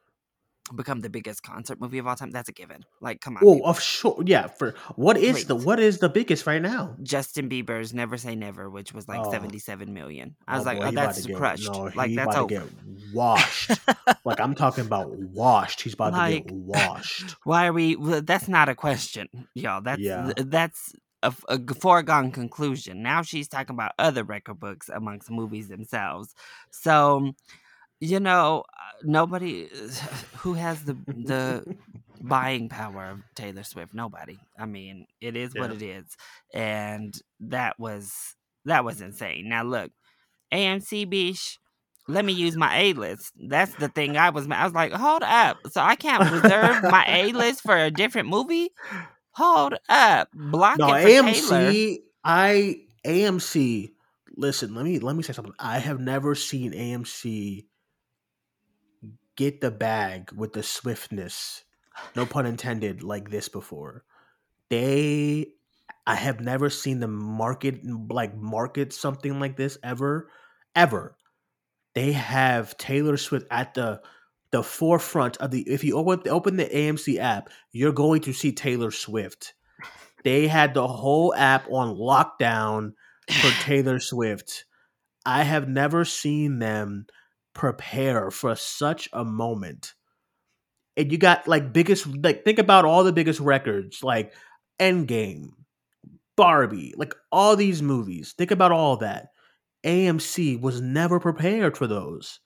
become 0.76 1.01
the 1.01 1.09
biggest 1.09 1.43
concert 1.43 1.80
movie 1.82 1.97
of 1.97 2.07
all 2.07 2.16
time 2.16 2.32
that's 2.32 2.47
a 2.47 2.53
given 2.53 2.86
like 3.01 3.20
come 3.20 3.36
on 3.36 3.43
Oh, 3.45 3.59
of 3.66 3.82
sure. 3.82 4.24
Yeah. 4.26 4.47
For 4.47 4.74
what 4.95 5.18
is 5.18 5.45
the 5.45 5.55
what 5.55 5.78
is 5.80 5.97
the 5.99 6.07
biggest 6.07 6.47
right 6.47 6.61
now? 6.61 6.95
Justin 7.03 7.49
Bieber's 7.49 7.93
"Never 7.93 8.16
Say 8.18 8.34
Never," 8.36 8.70
which 8.70 8.93
was 8.93 9.07
like 9.09 9.20
Oh. 9.26 9.32
seventy-seven 9.32 9.93
million. 9.93 10.36
I 10.47 10.57
was 10.57 10.66
Oh, 10.66 10.70
like, 10.70 10.80
boy, 10.80 10.86
"Oh, 10.88 10.91
that's 10.91 11.22
to 11.24 11.28
get- 11.28 11.38
crushed. 11.38 11.70
No, 11.72 11.91
like 11.95 12.16
that's 12.16 12.34
about 12.36 12.51
over." 12.51 12.61
to 12.61 12.70
get 12.88 13.14
washed. 13.14 13.72
like 14.24 14.39
I'm 14.39 14.55
talking 14.55 14.86
about 14.86 15.09
washed. 15.11 15.82
He's 15.82 15.93
about 15.95 16.11
to 16.11 16.39
get 16.39 16.49
washed. 16.51 17.36
Why 17.43 17.68
are 17.68 17.74
we? 17.74 17.95
well, 17.97 18.22
That's 18.22 18.47
not 18.47 18.70
a 18.70 18.76
question, 18.76 19.28
y'all. 19.53 19.82
That's 19.82 20.01
Yeah. 20.01 20.32
th- 20.34 20.47
that's 20.49 20.93
a, 21.24 21.34
foregone 21.76 22.32
conclusion. 22.32 23.01
Now 23.03 23.22
she's 23.22 23.47
talking 23.47 23.74
about 23.74 23.91
other 23.99 24.24
record 24.24 24.59
books 24.59 24.89
amongst 24.89 25.30
movies 25.32 25.68
themselves. 25.70 26.34
So, 26.72 27.32
you 28.04 28.20
know, 28.20 28.64
uh, 28.68 28.82
nobody 29.04 29.70
who 30.38 30.54
has 30.54 30.84
the 30.84 30.93
the 31.08 31.76
buying 32.22 32.70
power 32.70 33.06
of 33.12 33.20
Taylor 33.36 33.64
Swift. 33.64 33.93
Nobody. 33.93 34.38
I 34.60 34.66
mean, 34.66 35.06
it 35.22 35.36
is 35.36 35.54
what 35.56 35.72
it 35.72 35.82
is, 35.82 36.06
and 36.54 37.14
that 37.39 37.80
was 37.80 38.14
that 38.66 38.84
was 38.84 39.01
insane. 39.01 39.47
Now 39.47 39.64
look, 39.64 39.91
AMC 40.54 41.10
Bish. 41.10 41.60
Let 42.06 42.26
me 42.26 42.34
use 42.34 42.58
my 42.58 42.78
A 42.78 42.93
list. 42.93 43.32
That's 43.47 43.74
the 43.76 43.88
thing 43.88 44.18
I 44.18 44.32
was. 44.32 44.45
I 44.51 44.66
was 44.66 44.74
like, 44.74 44.91
hold 44.91 45.24
up. 45.24 45.58
So 45.72 45.80
I 45.80 45.95
can't 45.95 46.30
reserve 46.30 46.84
my 46.84 47.06
A 47.08 47.32
list 47.32 47.62
for 47.62 47.78
a 47.78 47.89
different 47.89 48.28
movie. 48.28 48.72
Hold 49.32 49.76
up. 49.88 50.28
Block 50.34 50.80
no, 50.80 50.93
it 50.93 51.01
for 51.01 51.08
Taylor. 51.08 51.32
AMC. 51.32 51.97
I 52.26 52.82
AMC. 53.06 53.91
Listen, 54.36 54.76
let 54.76 54.84
me 54.84 54.99
let 54.99 55.16
me 55.16 55.24
say 55.24 55.32
something. 55.32 55.54
I 55.58 55.80
have 55.80 56.01
never 56.01 56.36
seen 56.36 56.74
AMC 56.74 57.64
get 59.36 59.61
the 59.61 59.71
bag 59.71 60.31
with 60.34 60.53
the 60.53 60.63
swiftness, 60.63 61.63
no 62.15 62.25
pun 62.25 62.45
intended, 62.45 63.03
like 63.03 63.29
this 63.29 63.49
before. 63.49 64.03
They, 64.69 65.53
I 66.05 66.15
have 66.15 66.39
never 66.39 66.69
seen 66.69 66.99
them 66.99 67.13
market 67.13 67.81
like 68.09 68.36
market 68.36 68.93
something 68.93 69.39
like 69.39 69.57
this 69.57 69.77
ever, 69.84 70.29
ever. 70.75 71.15
They 71.93 72.13
have 72.13 72.77
Taylor 72.77 73.17
Swift 73.17 73.47
at 73.51 73.73
the 73.73 74.01
the 74.51 74.63
forefront 74.63 75.38
of 75.38 75.51
the. 75.51 75.61
If 75.61 75.84
you 75.84 75.97
open 75.97 76.27
open 76.29 76.57
the 76.57 76.65
AMC 76.65 77.19
app, 77.19 77.49
you're 77.71 77.91
going 77.91 78.21
to 78.21 78.34
see 78.34 78.51
Taylor 78.51 78.91
Swift. 78.91 79.53
They 80.23 80.47
had 80.47 80.73
the 80.73 80.88
whole 80.88 81.34
app 81.36 81.69
on 81.69 81.95
lockdown 81.95 82.93
for 83.29 83.51
Taylor 83.63 83.99
Swift. 83.99 84.65
I 85.25 85.43
have 85.43 85.67
never 85.67 86.05
seen 86.05 86.59
them 86.59 87.07
prepare 87.54 88.32
for 88.32 88.56
such 88.56 89.10
a 89.14 89.24
moment. 89.24 89.93
And 90.95 91.12
you 91.12 91.18
got 91.18 91.47
like 91.47 91.74
biggest 91.74 92.06
like 92.24 92.43
think 92.45 92.60
about 92.60 92.86
all 92.86 93.04
the 93.04 93.14
biggest 93.14 93.39
records 93.39 94.04
like 94.04 94.34
Endgame, 94.80 95.49
Barbie, 96.36 96.93
like 96.97 97.16
all 97.32 97.56
these 97.56 97.82
movies. 97.82 98.34
Think 98.38 98.51
about 98.51 98.72
all 98.72 98.97
that. 98.97 99.30
AMC 99.84 100.62
was 100.62 100.82
never 100.82 101.20
prepared 101.20 101.78
for 101.78 101.88
those. 101.88 102.39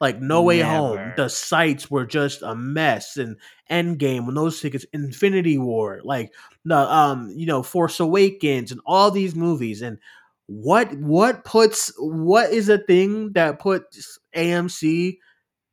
Like 0.00 0.20
No 0.20 0.42
Way 0.42 0.60
Home, 0.60 1.12
the 1.16 1.28
sites 1.28 1.90
were 1.90 2.04
just 2.04 2.42
a 2.42 2.54
mess, 2.54 3.16
and 3.16 3.36
Endgame 3.70 4.26
when 4.26 4.34
those 4.34 4.60
tickets, 4.60 4.84
Infinity 4.92 5.56
War, 5.56 6.00
like 6.02 6.32
the 6.64 6.76
um, 6.76 7.32
you 7.34 7.46
know, 7.46 7.62
Force 7.62 8.00
Awakens, 8.00 8.72
and 8.72 8.80
all 8.84 9.10
these 9.10 9.34
movies, 9.34 9.82
and 9.82 9.98
what 10.46 10.92
what 10.94 11.44
puts 11.44 11.92
what 11.98 12.50
is 12.50 12.68
a 12.68 12.78
thing 12.78 13.32
that 13.32 13.58
puts 13.58 14.18
AMC 14.36 15.18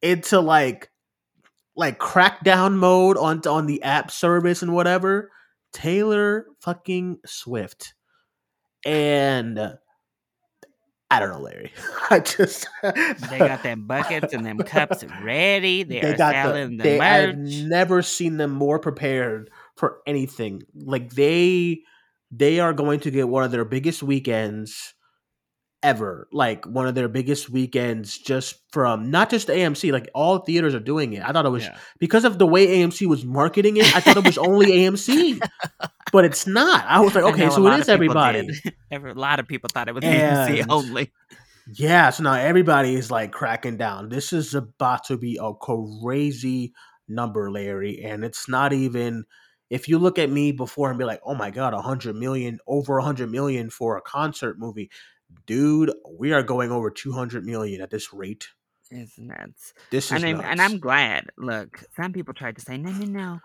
into 0.01 0.39
like 0.39 0.89
like 1.75 1.99
crackdown 1.99 2.75
mode 2.75 3.17
on 3.17 3.41
on 3.47 3.65
the 3.65 3.83
app 3.83 4.11
service 4.11 4.61
and 4.61 4.73
whatever? 4.73 5.31
Taylor 5.73 6.45
fucking 6.59 7.19
Swift, 7.25 7.93
and 8.85 9.77
I 11.11 11.19
don't 11.19 11.29
know, 11.29 11.39
Larry. 11.39 11.73
I 12.09 12.19
just 12.19 12.67
They 12.81 13.37
got 13.37 13.63
them 13.63 13.85
buckets 13.85 14.33
and 14.33 14.45
them 14.45 14.57
cups 14.59 15.03
ready. 15.21 15.83
They, 15.83 15.99
they 15.99 16.13
are 16.13 16.17
got 16.17 16.33
selling 16.33 16.77
the, 16.77 16.83
the, 16.83 16.83
they, 16.83 16.99
I've 16.99 17.37
never 17.37 18.01
seen 18.01 18.37
them 18.37 18.51
more 18.51 18.79
prepared 18.79 19.49
for 19.75 19.97
anything. 20.07 20.63
Like 20.73 21.11
they 21.11 21.81
they 22.31 22.59
are 22.59 22.73
going 22.73 22.99
to 23.01 23.11
get 23.11 23.27
one 23.29 23.43
of 23.43 23.51
their 23.51 23.65
biggest 23.65 24.01
weekends 24.01 24.93
ever. 25.83 26.27
Like 26.31 26.65
one 26.65 26.87
of 26.87 26.95
their 26.95 27.07
biggest 27.09 27.49
weekends 27.49 28.17
just 28.17 28.55
from 28.71 29.09
not 29.11 29.29
just 29.29 29.47
AMC, 29.47 29.91
like 29.91 30.09
all 30.13 30.39
theaters 30.39 30.75
are 30.75 30.79
doing 30.79 31.13
it. 31.13 31.23
I 31.27 31.31
thought 31.31 31.45
it 31.45 31.49
was 31.49 31.63
Yeah. 31.63 31.77
because 31.99 32.23
of 32.23 32.37
the 32.37 32.45
way 32.47 32.67
AMC 32.67 33.07
was 33.07 33.25
marketing 33.25 33.77
it, 33.77 33.95
I 33.95 33.99
thought 33.99 34.17
it 34.17 34.25
was 34.25 34.37
only 34.37 34.67
AMC. 34.67 35.39
But 36.11 36.25
it's 36.25 36.45
not. 36.45 36.83
I 36.87 36.99
was 36.99 37.15
like, 37.15 37.23
okay, 37.23 37.49
so 37.49 37.65
it 37.67 37.79
is 37.79 37.87
everybody. 37.87 38.49
Every, 38.91 39.11
a 39.11 39.13
lot 39.13 39.39
of 39.39 39.47
people 39.47 39.69
thought 39.71 39.87
it 39.87 39.95
was 39.95 40.03
AMC 40.03 40.65
only. 40.67 41.09
Yeah, 41.73 42.09
so 42.09 42.23
now 42.23 42.33
everybody 42.33 42.95
is 42.95 43.09
like 43.09 43.31
cracking 43.31 43.77
down. 43.77 44.09
This 44.09 44.33
is 44.33 44.53
about 44.53 45.05
to 45.05 45.15
be 45.15 45.39
a 45.41 45.53
crazy 45.53 46.73
number, 47.07 47.49
Larry, 47.49 48.03
and 48.03 48.25
it's 48.25 48.49
not 48.49 48.73
even. 48.73 49.23
If 49.71 49.87
you 49.87 49.97
look 49.97 50.19
at 50.19 50.29
me 50.29 50.51
before 50.51 50.89
and 50.89 50.99
be 50.99 51.05
like, 51.05 51.21
"Oh 51.25 51.33
my 51.33 51.49
god, 51.49 51.73
a 51.73 51.81
hundred 51.81 52.17
million, 52.17 52.59
over 52.67 52.97
a 52.97 53.03
hundred 53.03 53.31
million 53.31 53.69
for 53.69 53.97
a 53.97 54.01
concert 54.01 54.59
movie," 54.59 54.91
dude, 55.47 55.91
we 56.19 56.33
are 56.33 56.43
going 56.43 56.71
over 56.71 56.91
two 56.91 57.13
hundred 57.13 57.45
million 57.45 57.81
at 57.81 57.89
this 57.89 58.13
rate. 58.13 58.49
It's 58.91 59.17
nuts. 59.17 59.73
This 59.89 60.07
is 60.07 60.11
and 60.11 60.25
I'm, 60.25 60.37
nuts. 60.37 60.47
and 60.49 60.61
I'm 60.61 60.79
glad. 60.79 61.27
Look, 61.37 61.83
some 61.95 62.11
people 62.11 62.33
tried 62.33 62.57
to 62.57 62.61
say 62.61 62.77
no, 62.77 62.91
no, 62.91 63.05
no. 63.05 63.39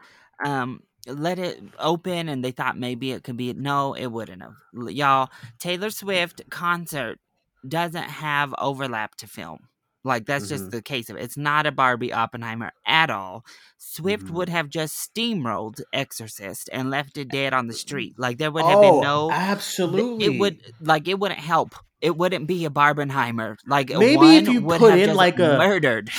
Um, 0.45 0.83
let 1.07 1.39
it 1.39 1.63
open, 1.79 2.29
and 2.29 2.45
they 2.45 2.51
thought 2.51 2.77
maybe 2.77 3.13
it 3.13 3.23
could 3.23 3.37
be. 3.37 3.53
No, 3.55 3.95
it 3.95 4.09
wouldn't 4.09 4.43
have. 4.43 4.57
Y'all, 4.91 5.31
Taylor 5.61 5.91
Swift 5.91 6.43
concert 6.51 7.21
doesn't 7.67 8.11
have 8.11 8.53
overlap 8.59 9.15
to 9.17 9.29
film. 9.29 9.69
Like 10.07 10.27
that's 10.27 10.49
just 10.49 10.65
Mhm. 10.67 10.71
the 10.71 10.83
case 10.83 11.11
of 11.11 11.17
it. 11.17 11.23
It's 11.25 11.37
not 11.37 11.67
a 11.67 11.73
Barbie 11.73 12.13
Oppenheimer 12.13 12.73
at 12.87 13.11
all. 13.11 13.45
Swift 13.79 14.27
Mhm. 14.27 14.31
would 14.31 14.49
have 14.49 14.69
just 14.69 14.95
steamrolled 15.15 15.81
Exorcist 15.93 16.71
and 16.73 16.91
left 16.91 17.19
it 17.19 17.29
dead 17.29 17.53
on 17.53 17.67
the 17.67 17.75
street. 17.75 18.15
Like 18.19 18.39
there 18.39 18.51
would 18.51 18.65
have 18.65 18.79
oh, 18.79 18.83
been 18.93 19.01
no. 19.03 19.31
absolutely. 19.33 20.25
It 20.27 20.39
would 20.39 20.61
like 20.81 21.09
it 21.09 21.19
wouldn't 21.19 21.41
help 21.41 21.75
it 22.03 22.15
wouldn't 22.17 22.47
be 22.47 22.65
a 22.67 22.71
Barbenheimer. 22.71 23.57
Like 23.67 23.89
Maybe 23.89 24.17
one 24.17 24.35
if 24.35 24.49
you 24.49 24.61
put 24.61 24.99
in 24.99 25.15
like 25.17 25.39
a- 25.39 25.57
murdered. 25.59 26.11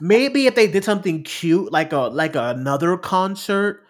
maybe 0.00 0.46
if 0.46 0.54
they 0.56 0.66
did 0.66 0.84
something 0.84 1.22
cute 1.22 1.70
like 1.72 1.92
a 1.92 1.98
like 2.00 2.34
another 2.36 2.96
concert 2.96 3.80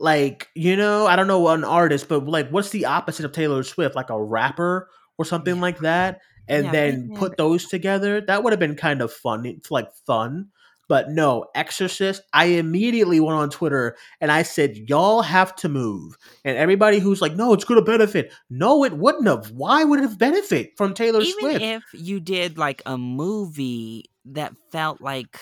like 0.00 0.48
you 0.54 0.76
know 0.76 1.06
i 1.06 1.16
don't 1.16 1.26
know 1.26 1.48
an 1.48 1.64
artist 1.64 2.08
but 2.08 2.24
like 2.26 2.48
what's 2.50 2.70
the 2.70 2.84
opposite 2.84 3.24
of 3.24 3.32
taylor 3.32 3.62
swift 3.64 3.96
like 3.96 4.10
a 4.10 4.22
rapper 4.22 4.88
or 5.18 5.24
something 5.24 5.60
like 5.60 5.78
that 5.80 6.20
and 6.48 6.64
Yeah, 6.66 6.72
then 6.72 7.10
put 7.14 7.36
those 7.36 7.66
together 7.66 8.20
that 8.22 8.42
would 8.42 8.52
have 8.52 8.60
been 8.60 8.76
kind 8.76 9.00
of 9.02 9.12
fun 9.12 9.44
it's 9.46 9.70
like 9.70 9.88
fun 10.06 10.48
but 10.88 11.10
no 11.10 11.44
exorcist 11.54 12.22
i 12.32 12.46
immediately 12.46 13.20
went 13.20 13.36
on 13.38 13.50
twitter 13.50 13.96
and 14.20 14.32
i 14.32 14.42
said 14.42 14.76
y'all 14.88 15.22
have 15.22 15.54
to 15.56 15.68
move 15.68 16.16
and 16.44 16.56
everybody 16.56 16.98
who's 16.98 17.20
like 17.20 17.34
no 17.34 17.52
it's 17.52 17.64
going 17.64 17.78
to 17.80 17.84
benefit 17.84 18.32
no 18.48 18.84
it 18.84 18.94
wouldn't 18.94 19.26
have 19.26 19.50
why 19.50 19.84
would 19.84 19.98
it 20.00 20.02
have 20.02 20.18
benefit 20.18 20.72
from 20.76 20.94
taylor 20.94 21.20
Even 21.20 21.40
swift? 21.40 21.60
if 21.62 21.82
you 21.92 22.20
did 22.20 22.56
like 22.58 22.82
a 22.86 22.96
movie 22.96 24.04
that 24.26 24.54
felt 24.72 25.00
like 25.00 25.38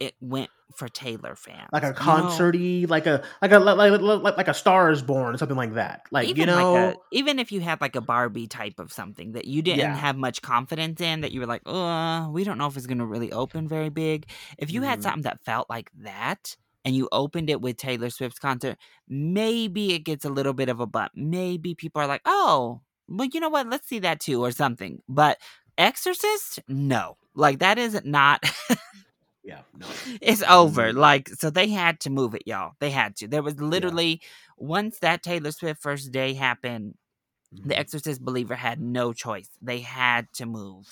it 0.00 0.14
went 0.20 0.50
for 0.74 0.88
Taylor 0.88 1.34
fans, 1.34 1.68
like 1.72 1.82
a 1.82 1.86
you 1.88 1.92
know? 1.92 1.94
concerty, 1.94 2.86
like 2.86 3.06
a 3.06 3.24
like 3.42 3.52
a 3.52 3.58
like, 3.58 4.00
like, 4.00 4.36
like, 4.36 4.48
a 4.48 4.54
Star 4.54 4.90
is 4.90 5.02
Born 5.02 5.34
or 5.34 5.38
something 5.38 5.56
like 5.56 5.74
that. 5.74 6.02
Like 6.10 6.28
even 6.28 6.40
you 6.40 6.46
know, 6.46 6.72
like 6.72 6.94
a, 6.94 6.96
even 7.16 7.38
if 7.38 7.50
you 7.52 7.60
had 7.60 7.80
like 7.80 7.96
a 7.96 8.00
Barbie 8.00 8.46
type 8.46 8.78
of 8.78 8.92
something 8.92 9.32
that 9.32 9.46
you 9.46 9.62
didn't 9.62 9.80
Yeah. 9.80 9.94
have 9.94 10.16
much 10.16 10.42
confidence 10.42 11.00
in, 11.00 11.22
that 11.22 11.32
you 11.32 11.40
were 11.40 11.46
like, 11.46 11.62
uh, 11.66 12.28
we 12.30 12.44
don't 12.44 12.58
know 12.58 12.66
if 12.66 12.76
it's 12.76 12.86
gonna 12.86 13.06
really 13.06 13.32
open 13.32 13.66
very 13.66 13.88
big. 13.88 14.28
If 14.58 14.72
you 14.72 14.82
had 14.82 15.00
Mhm. 15.00 15.02
something 15.02 15.22
that 15.22 15.42
felt 15.44 15.68
like 15.70 15.90
that 16.02 16.56
and 16.84 16.94
you 16.94 17.08
opened 17.12 17.50
it 17.50 17.60
with 17.60 17.76
Taylor 17.76 18.10
Swift's 18.10 18.38
concert, 18.38 18.76
maybe 19.08 19.94
it 19.94 20.00
gets 20.00 20.24
a 20.24 20.30
little 20.30 20.52
bit 20.54 20.68
of 20.68 20.80
a 20.80 20.86
bump. 20.86 21.12
Maybe 21.14 21.74
people 21.74 22.00
are 22.02 22.06
like, 22.06 22.22
oh, 22.24 22.82
well, 23.08 23.28
you 23.32 23.40
know 23.40 23.48
what? 23.48 23.68
Let's 23.68 23.88
see 23.88 23.98
that 24.00 24.20
too, 24.20 24.44
or 24.44 24.50
something. 24.52 25.02
But 25.08 25.38
Exorcist, 25.76 26.60
no, 26.68 27.16
like 27.34 27.60
that 27.60 27.78
is 27.78 28.00
not. 28.04 28.42
yeah, 29.48 29.62
no, 29.76 29.86
it's 30.20 30.42
over. 30.42 30.92
Mhm. 30.92 30.96
Like, 30.96 31.28
so 31.30 31.50
they 31.50 31.68
had 31.70 32.00
to 32.00 32.10
move 32.10 32.34
it, 32.34 32.42
y'all. 32.46 32.72
They 32.80 32.90
had 32.90 33.16
to. 33.16 33.28
There 33.28 33.42
was 33.42 33.58
literally 33.60 34.20
once 34.58 34.98
that 35.00 35.22
Taylor 35.22 35.52
Swift 35.52 35.80
first 35.82 36.12
day 36.12 36.34
happened, 36.34 36.94
the 37.50 37.74
Mhm. 37.74 37.78
Exorcist 37.78 38.22
believer 38.24 38.56
had 38.56 38.78
no 38.80 39.12
choice. 39.12 39.50
They 39.62 39.80
had 39.80 40.32
to 40.34 40.44
move. 40.46 40.86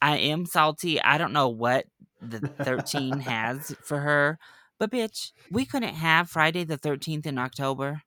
I 0.00 0.16
am 0.16 0.46
salty. 0.46 1.00
I 1.02 1.18
don't 1.18 1.34
know 1.34 1.48
what 1.48 1.86
the 2.22 2.40
13 2.64 3.20
has 3.34 3.74
for 3.82 4.00
her, 4.00 4.38
but 4.78 4.90
bitch, 4.90 5.32
we 5.50 5.66
couldn't 5.66 5.94
have 5.94 6.30
Friday 6.30 6.64
the 6.64 6.78
13th 6.78 7.26
in 7.26 7.36
October. 7.38 8.02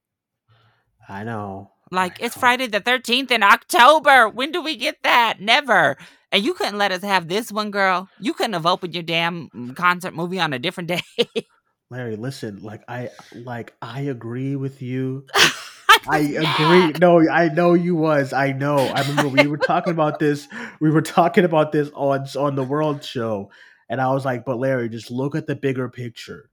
I 1.08 1.24
know. 1.24 1.72
Like, 1.92 2.18
it's. 2.20 2.36
Friday 2.36 2.68
the 2.68 2.82
13th 2.82 3.32
in 3.32 3.44
October. 3.44 4.28
When 4.30 4.52
do 4.52 4.62
we 4.62 4.76
get 4.76 4.98
that? 5.04 5.40
Never. 5.40 5.98
And 6.32 6.44
you 6.44 6.56
couldn't 6.56 6.78
let 6.78 6.92
us 6.92 7.04
have 7.04 7.28
this 7.28 7.52
one, 7.52 7.70
girl. 7.70 8.10
You 8.20 8.34
couldn't 8.34 8.54
have 8.54 8.66
opened 8.66 8.96
your 8.96 9.04
damn 9.04 9.50
mm, 9.50 9.76
concert 9.76 10.16
movie 10.16 10.40
on 10.40 10.52
a 10.52 10.60
different 10.60 10.88
day. 11.26 11.46
Larry, 11.92 12.16
listen, 12.16 12.64
like 12.64 12.82
I 12.88 13.12
like 13.36 13.76
I 13.82 14.02
agree 14.02 14.56
with 14.56 14.82
you. 14.82 15.28
I 15.36 16.00
I 16.10 16.20
agree. 16.20 17.00
No, 17.00 17.30
I 17.30 17.50
know 17.50 17.76
you 17.76 17.96
was. 17.96 18.34
I 18.34 18.52
know. 18.52 18.78
I 18.78 19.02
remember 19.08 19.30
we 19.30 19.48
were 19.48 19.58
talking 19.58 19.94
about 19.94 20.18
this. 20.18 20.48
We 20.82 20.90
were 20.90 21.04
talking 21.04 21.46
about 21.46 21.72
this 21.72 21.92
on 21.94 22.26
on 22.36 22.56
the 22.56 22.64
World 22.64 23.04
Show, 23.04 23.52
and 23.90 24.02
I 24.02 24.10
was 24.12 24.26
like, 24.26 24.44
"But 24.44 24.58
Larry, 24.58 24.90
just 24.90 25.12
look 25.12 25.36
at 25.36 25.46
the 25.46 25.56
bigger 25.56 25.88
picture. 25.88 26.50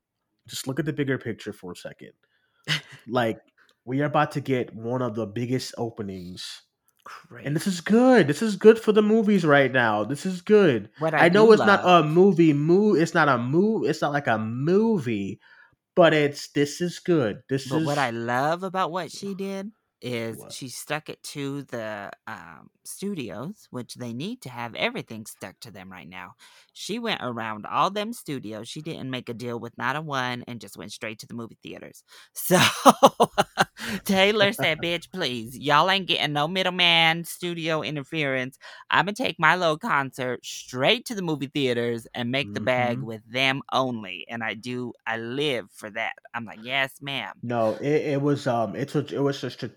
Just 0.47 0.67
look 0.67 0.79
at 0.79 0.85
the 0.85 0.93
bigger 0.93 1.17
picture 1.17 1.55
for 1.55 1.73
a 1.73 1.77
second. 1.77 2.13
Like 3.09 3.39
we 3.91 4.01
are 4.03 4.07
about 4.07 4.31
to 4.31 4.41
get 4.41 4.73
one 4.73 5.03
of 5.03 5.17
the 5.17 5.27
biggest 5.27 5.75
openings, 5.77 6.63
and 7.45 7.57
this 7.57 7.67
is 7.67 7.81
good. 7.81 8.29
This 8.29 8.41
is 8.41 8.55
good 8.55 8.79
for 8.79 8.93
the 8.93 9.03
movies 9.03 9.45
right 9.45 9.73
now. 9.73 10.05
This 10.05 10.25
is 10.25 10.43
good. 10.43 10.91
what 11.01 11.13
I, 11.13 11.27
I, 11.27 11.29
know 11.29 11.51
it's 11.51 11.59
not 11.59 11.83
a 11.83 12.07
movie. 12.07 12.53
Move. 12.53 13.03
It's 13.03 13.15
not 13.15 13.29
a 13.29 13.37
move. 13.37 13.91
It's 13.91 14.01
not 14.01 14.13
like 14.13 14.29
a 14.29 14.39
movie, 14.39 15.41
but 15.97 16.15
it's 16.15 16.53
this 16.53 16.81
is 16.81 17.01
good. 17.01 17.41
This 17.49 17.69
But 17.69 17.81
is 17.81 17.87
what 17.87 17.99
I 17.99 18.11
love 18.11 18.63
about 18.63 18.93
what 18.93 19.11
she 19.11 19.35
did 19.35 19.73
is 20.03 20.45
What? 20.45 20.51
she 20.51 20.69
stuck 20.69 21.09
it 21.09 21.23
to 21.23 21.63
the 21.65 22.11
um, 22.27 22.71
studios, 22.85 23.67
which 23.71 23.95
they 23.97 24.13
need 24.13 24.43
to 24.43 24.49
have 24.51 24.75
everything 24.75 25.27
stuck 25.27 25.61
to 25.61 25.71
them 25.71 25.91
right 25.93 26.09
now. 26.09 26.35
She 26.73 26.99
went 26.99 27.21
around 27.23 27.67
all 27.67 27.91
them 27.91 28.13
studios. 28.13 28.69
She 28.69 28.83
didn't 28.83 29.11
make 29.11 29.29
a 29.29 29.35
deal 29.35 29.61
with 29.61 29.77
not 29.79 29.97
a 29.97 30.01
one 30.01 30.45
and 30.49 30.61
just 30.61 30.77
went 30.77 30.93
straight 30.93 31.19
to 31.21 31.27
the 31.27 31.35
movie 31.35 31.59
theaters. 31.63 32.03
So 32.35 32.59
Taylor 34.05 34.53
said, 34.53 34.81
bitch, 34.81 35.11
please, 35.13 35.59
y'all 35.59 35.91
ain't 35.91 36.07
getting 36.09 36.33
no 36.33 36.49
middleman 36.49 37.25
studio 37.25 37.83
interference. 37.83 38.59
I'm 38.91 39.07
going 39.07 39.15
to 39.15 39.23
take 39.23 39.37
my 39.39 39.57
little 39.57 39.79
concert 39.79 40.45
straight 40.45 41.05
to 41.07 41.15
the 41.15 41.23
movie 41.23 41.47
theaters 41.47 42.07
and 42.15 42.31
make 42.31 42.53
the 42.53 42.61
bag 42.61 43.01
Mhm. 43.01 43.03
with 43.03 43.23
them 43.31 43.63
only. 43.73 44.27
And 44.29 44.43
I 44.43 44.55
do, 44.55 44.93
I 45.07 45.19
live 45.19 45.71
for 45.73 45.91
that. 45.91 46.15
I'm 46.35 46.45
like, 46.45 46.59
yes, 46.61 47.01
ma'am. 47.01 47.43
No, 47.43 47.77
it, 47.77 47.87
it 48.15 48.23
was 48.23 48.47
um 48.47 48.77
it's 48.77 48.95
a, 48.95 48.99
it 48.99 49.21
was 49.21 49.43
a 49.45 49.51
strategic 49.51 49.71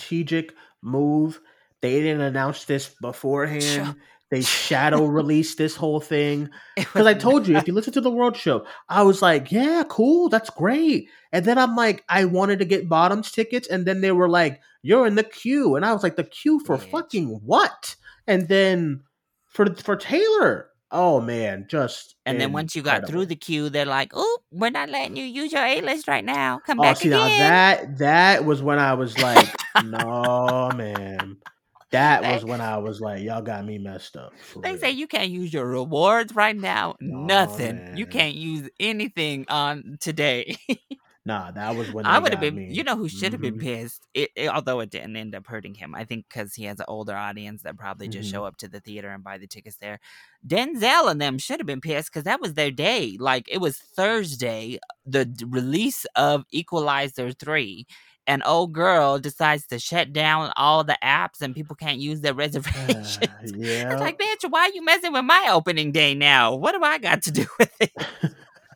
move. 0.81 1.39
They 1.81 2.01
didn't 2.01 2.21
announce 2.21 2.65
this 2.65 2.89
beforehand. 3.01 3.95
They 4.29 4.41
shadow 4.41 5.05
released 5.19 5.57
this 5.57 5.75
whole 5.75 5.99
thing 5.99 6.49
because 6.75 7.05
I 7.05 7.13
told 7.13 7.47
you 7.47 7.57
if 7.57 7.67
you 7.67 7.73
listen 7.73 7.93
to 7.93 8.01
the 8.01 8.09
World 8.09 8.35
Show, 8.35 8.65
I 8.89 9.03
was 9.03 9.21
like, 9.21 9.51
yeah, 9.51 9.83
cool, 9.87 10.29
that's 10.29 10.49
great. 10.49 11.09
And 11.31 11.45
then 11.45 11.57
I'm 11.57 11.75
like, 11.75 12.03
I 12.09 12.25
wanted 12.25 12.59
to 12.59 12.65
get 12.65 12.89
bottoms 12.89 13.31
tickets, 13.31 13.67
and 13.67 13.85
then 13.85 14.01
they 14.01 14.11
were 14.11 14.29
like, 14.29 14.61
you're 14.81 15.05
in 15.05 15.15
the 15.15 15.23
queue, 15.23 15.75
and 15.75 15.85
I 15.85 15.93
was 15.93 16.03
like, 16.03 16.15
the 16.15 16.23
queue 16.23 16.59
for 16.59 16.77
fucking 16.77 17.27
what? 17.45 17.95
And 18.25 18.47
then 18.47 19.01
for 19.45 19.73
for 19.75 19.95
Taylor, 19.95 20.69
oh 20.93 21.19
man, 21.19 21.65
just 21.69 22.15
And 22.25 22.39
then 22.39 22.53
once 22.53 22.75
you 22.75 22.81
got 22.81 23.05
through 23.07 23.25
the 23.25 23.35
queue, 23.35 23.67
they're 23.69 23.85
like, 23.85 24.11
"Oh, 24.13 24.37
we're 24.51 24.69
not 24.71 24.89
letting 24.89 25.17
you 25.17 25.25
use 25.25 25.51
your 25.51 25.65
A 25.65 25.81
list 25.81 26.07
right 26.07 26.23
now. 26.23 26.61
Come 26.65 26.79
Oh, 26.79 26.83
back 26.83 26.97
see 26.97 27.09
again." 27.09 27.19
now 27.19 27.27
that 27.37 27.97
that 27.97 28.45
was 28.45 28.61
when 28.61 28.79
I 28.79 28.93
was 28.93 29.17
like, 29.19 29.49
no, 29.83 30.71
man. 30.75 31.37
That 31.91 32.23
They- 32.23 32.33
was 32.33 32.43
when 32.43 32.59
I 32.59 32.77
was 32.79 32.99
like, 33.01 33.21
y'all 33.21 33.43
got 33.43 33.63
me 33.65 33.77
messed 33.77 34.15
up. 34.17 34.33
They 34.63 34.71
real. 34.71 34.79
say 34.79 34.91
you 34.91 35.05
can't 35.05 35.29
use 35.29 35.53
your 35.53 35.67
rewards 35.67 36.33
right 36.33 36.55
now. 36.55 36.95
No, 36.99 37.27
Nothing. 37.27 37.95
You 37.95 38.07
can't 38.07 38.33
use 38.33 38.67
anything 38.79 39.45
on 39.47 39.97
today. 39.99 40.55
nah, 41.25 41.51
that 41.51 41.75
was 41.75 41.91
when 41.91 42.05
I 42.05 42.19
would 42.19 42.31
have 42.33 42.41
been. 42.41 42.55
me. 42.55 42.67
You 42.71 42.83
know 42.83 42.95
who 42.97 43.07
should 43.07 43.31
have 43.33 43.41
been 43.41 43.55
Mhm. 43.57 43.61
pissed? 43.61 44.07
It, 44.13 44.29
it- 44.35 44.49
although 44.49 44.79
it 44.81 44.89
didn't 44.89 45.15
end 45.15 45.33
up 45.35 45.47
hurting 45.47 45.75
him. 45.75 45.95
I 45.95 46.03
think 46.05 46.25
because 46.27 46.53
he 46.55 46.65
has 46.65 46.79
an 46.79 46.85
older 46.87 47.15
audience 47.15 47.61
that 47.63 47.77
probably 47.77 48.07
just 48.07 48.29
Mhm. 48.29 48.31
show 48.33 48.43
up 48.45 48.57
to 48.57 48.67
the 48.67 48.79
theater 48.79 49.09
and 49.09 49.23
buy 49.23 49.37
the 49.37 49.47
tickets 49.47 49.77
there. 49.77 49.99
Denzel 50.45 51.09
and 51.09 51.21
them 51.21 51.37
should 51.37 51.59
have 51.59 51.67
been 51.67 51.81
pissed 51.81 52.11
because 52.11 52.23
that 52.25 52.41
was 52.41 52.53
their 52.55 52.71
day. 52.71 53.17
Like 53.19 53.47
it 53.49 53.59
was 53.59 53.77
Thursday, 53.77 54.79
the 55.05 55.25
d- 55.25 55.45
release 55.47 56.05
of 56.15 56.45
Equalizer 56.51 57.31
three. 57.31 57.85
And 58.25 58.41
old 58.45 58.71
girl 58.71 59.19
decides 59.19 59.67
to 59.67 59.79
shut 59.79 60.13
down 60.13 60.53
all 60.55 60.85
the 60.85 60.97
apps 61.03 61.41
and 61.41 61.53
people 61.53 61.75
can't 61.75 61.99
use 61.99 62.21
their 62.21 62.33
reservations. 62.45 63.19
yeah. 63.53 63.91
It's 63.91 63.99
like, 64.01 64.17
bitch, 64.17 64.49
why 64.49 64.61
are 64.61 64.71
you 64.73 64.81
messing 64.83 65.11
with 65.11 65.25
my 65.25 65.49
opening 65.51 65.91
day 65.91 66.13
now? 66.15 66.55
What 66.55 66.71
do 66.71 66.81
I 66.83 66.99
got 66.99 67.21
to 67.23 67.31
do 67.31 67.45
with 67.59 67.71
it? 67.81 67.91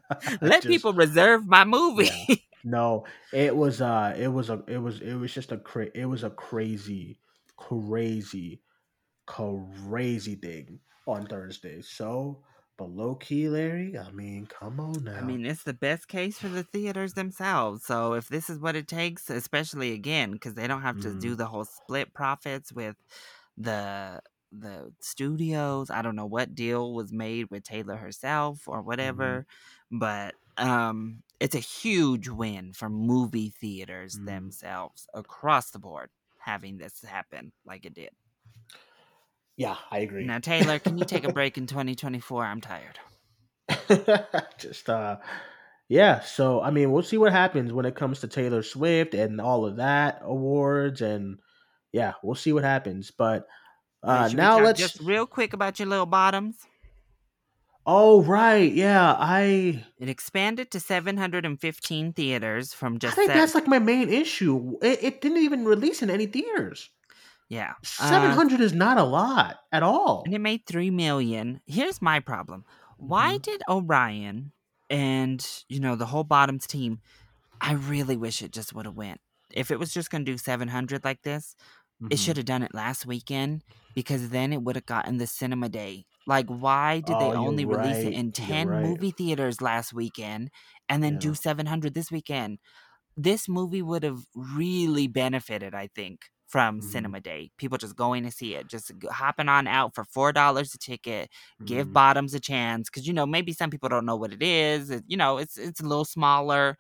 Let 0.42 0.64
Just- 0.64 0.68
people 0.68 0.94
reserve 0.94 1.48
my 1.48 1.64
movie. 1.66 2.10
Yeah. 2.28 2.36
No, 2.64 3.06
it 3.32 3.56
was 3.56 3.80
uh 3.82 4.14
it 4.18 4.28
was 4.28 4.50
a 4.50 4.62
it 4.68 4.78
was 4.80 5.00
it 5.00 5.14
was 5.16 5.34
just 5.34 5.52
a 5.54 5.58
cra- 5.58 5.92
it 5.96 6.06
was 6.06 6.24
a 6.24 6.30
crazy 6.32 7.20
crazy 7.56 8.62
crazy 9.26 10.36
thing 10.36 10.80
on 11.06 11.26
Thursday. 11.28 11.82
So, 11.82 12.40
but 12.78 12.90
low 12.90 13.16
key 13.16 13.48
Larry, 13.48 13.98
I 13.98 14.12
mean, 14.12 14.48
come 14.48 14.80
on 14.80 15.04
now. 15.06 15.16
I 15.18 15.22
mean, 15.22 15.46
it's 15.46 15.64
the 15.64 15.74
best 15.74 16.08
case 16.08 16.38
for 16.40 16.50
the 16.50 16.64
theaters 16.64 17.14
themselves. 17.14 17.86
So 17.86 18.14
if 18.14 18.28
this 18.28 18.50
is 18.50 18.60
what 18.60 18.76
it 18.76 18.88
takes, 18.88 19.30
especially 19.30 19.94
again, 19.94 20.32
because 20.32 20.56
they 20.56 20.68
don't 20.68 20.82
have 20.82 21.00
to 21.02 21.14
do 21.14 21.36
Mhm. 21.36 21.38
the 21.38 21.46
whole 21.48 21.66
split 21.66 22.14
profits 22.14 22.72
with 22.74 22.96
the 23.58 24.22
the 24.52 24.94
studios. 25.02 25.90
I 25.90 26.02
don't 26.02 26.16
know 26.16 26.26
what 26.26 26.56
deal 26.56 26.94
was 26.94 27.12
made 27.12 27.50
with 27.52 27.64
Taylor 27.64 27.98
herself 27.98 28.62
or 28.66 28.82
whatever, 28.82 29.46
but 29.92 30.36
um, 30.58 31.24
it's 31.40 31.56
a 31.56 31.60
huge 31.60 32.28
win 32.30 32.74
for 32.74 32.90
movie 32.90 33.50
theaters 33.62 34.18
Mhm. 34.18 34.26
themselves 34.26 35.08
across 35.14 35.72
the 35.72 35.80
board 35.80 36.10
having 36.40 36.78
this 36.78 37.04
happen 37.04 37.52
like 37.66 37.86
it 37.86 37.94
did. 37.94 38.10
yeah, 39.58 39.76
I 39.92 40.00
agree. 40.00 40.26
Now, 40.26 40.40
Taylor, 40.40 40.78
can 40.80 40.98
you 40.98 41.06
take 41.06 41.24
a 41.24 41.34
break 41.34 41.58
in 41.58 41.68
2024? 41.68 42.46
I'm 42.46 42.62
tired. 42.62 43.00
just 44.58 44.90
uh 44.90 45.18
yeah 45.90 46.20
so 46.22 46.62
i 46.62 46.70
mean 46.72 46.92
we'll 46.92 47.04
see 47.04 47.18
what 47.18 47.32
happens 47.32 47.72
when 47.74 47.86
it 47.86 47.96
comes 47.96 48.20
to 48.22 48.28
taylor 48.28 48.64
swift 48.64 49.14
and 49.14 49.40
all 49.42 49.66
of 49.66 49.76
that 49.78 50.20
awards 50.24 51.02
and 51.02 51.38
yeah 51.92 52.14
we'll 52.24 52.36
see 52.36 52.54
what 52.54 52.64
happens 52.64 53.12
but 53.12 53.46
uh 54.04 54.30
now 54.34 54.58
let's 54.60 54.80
just 54.80 55.00
real 55.02 55.26
quick 55.26 55.54
about 55.54 55.80
your 55.80 55.88
little 55.88 56.06
bottoms. 56.06 56.58
Oh 57.88 58.22
right 58.24 58.72
yeah 58.74 59.16
i 59.18 59.84
It 60.00 60.10
expanded 60.10 60.72
to 60.72 60.80
715 60.80 62.14
theaters 62.14 62.74
from 62.74 63.00
just. 63.00 63.14
i 63.14 63.16
think 63.16 63.28
seven. 63.30 63.40
that's 63.42 63.56
like 63.56 63.68
my 63.68 63.80
main 63.80 64.10
issue 64.10 64.78
it, 64.82 65.00
it 65.04 65.22
didn't 65.22 65.40
even 65.40 65.66
release 65.66 66.02
in 66.02 66.10
any 66.10 66.26
theaters 66.28 66.90
Yeah. 67.50 67.74
seven 67.84 68.32
hundred 68.32 68.60
Uh, 68.62 68.66
is 68.66 68.74
not 68.74 68.98
a 68.98 69.04
lot 69.04 69.58
at 69.72 69.84
all. 69.84 70.24
and 70.26 70.34
it 70.36 70.40
made 70.44 70.66
three 70.66 70.92
million. 70.92 71.62
Here's 71.66 72.02
my 72.02 72.20
problem. 72.20 72.66
Why 72.98 73.38
Mhm. 73.38 73.42
did 73.44 73.62
Orion 73.70 74.52
and 74.90 75.40
you 75.70 75.80
know 75.80 75.96
the 75.96 76.08
whole 76.12 76.26
bottoms 76.26 76.68
team? 76.68 77.00
I 77.62 77.74
really 77.74 78.18
wish 78.18 78.42
it 78.44 78.52
just 78.52 78.74
would 78.76 78.86
have 78.86 78.98
went. 78.98 79.22
If 79.54 79.72
it 79.72 79.80
was 79.80 79.94
just 79.94 80.10
gonna 80.12 80.26
do 80.28 80.38
seven 80.38 80.68
hundred 80.68 81.06
like 81.06 81.22
this, 81.24 81.56
it 82.12 82.20
Mhm. 82.20 82.20
should 82.20 82.38
have 82.38 82.46
done 82.46 82.64
it 82.68 82.74
last 82.76 83.06
weekend 83.06 83.64
because 83.96 84.30
then 84.36 84.52
it 84.52 84.62
would 84.64 84.76
have 84.76 84.86
gotten 84.86 85.18
the 85.18 85.28
cinema 85.28 85.70
day. 85.70 86.06
Like, 86.28 86.48
why 86.48 87.02
did 87.02 87.20
Oh, 87.20 87.20
they 87.20 87.34
only 87.34 87.66
release 87.66 88.04
right, 88.04 88.06
it 88.06 88.14
in 88.14 88.34
10 88.34 88.76
right. 88.76 88.80
movie 88.80 89.12
theaters 89.12 89.62
last 89.62 89.94
weekend 89.94 90.52
and 90.90 91.04
then 91.04 91.18
Yeah. 91.18 91.20
do 91.20 91.36
700 91.36 91.96
this 91.96 92.12
weekend? 92.12 92.60
This 93.16 93.50
movie 93.50 93.82
would 93.82 94.04
have 94.04 94.20
really 94.36 95.08
benefited, 95.08 95.74
I 95.74 95.88
think, 95.96 96.22
from 96.48 96.82
Mhm. 96.82 96.82
cinema 96.82 97.20
day. 97.22 97.52
People 97.58 97.78
just 97.78 97.96
going 97.96 98.24
to 98.24 98.32
see 98.32 98.56
it, 98.56 98.68
just 98.68 98.92
hopping 99.10 99.50
on 99.50 99.68
out 99.68 99.96
for 99.96 100.06
$4 100.06 100.74
a 100.76 100.78
ticket, 100.78 101.30
give 101.66 101.92
Mhm. 101.92 101.94
bottoms 101.94 102.34
a 102.34 102.40
chance 102.40 102.90
because 102.90 103.08
you 103.08 103.14
know 103.14 103.26
maybe 103.26 103.54
some 103.54 103.70
people 103.72 103.90
don't 103.90 104.06
know 104.06 104.16
what 104.16 104.34
it 104.34 104.44
is 104.44 104.90
it- 104.92 105.04
you 105.08 105.18
know 105.18 105.38
it's 105.38 105.58
it's 105.58 105.82
a 105.82 105.86
little 105.88 106.06
smaller 106.06 106.78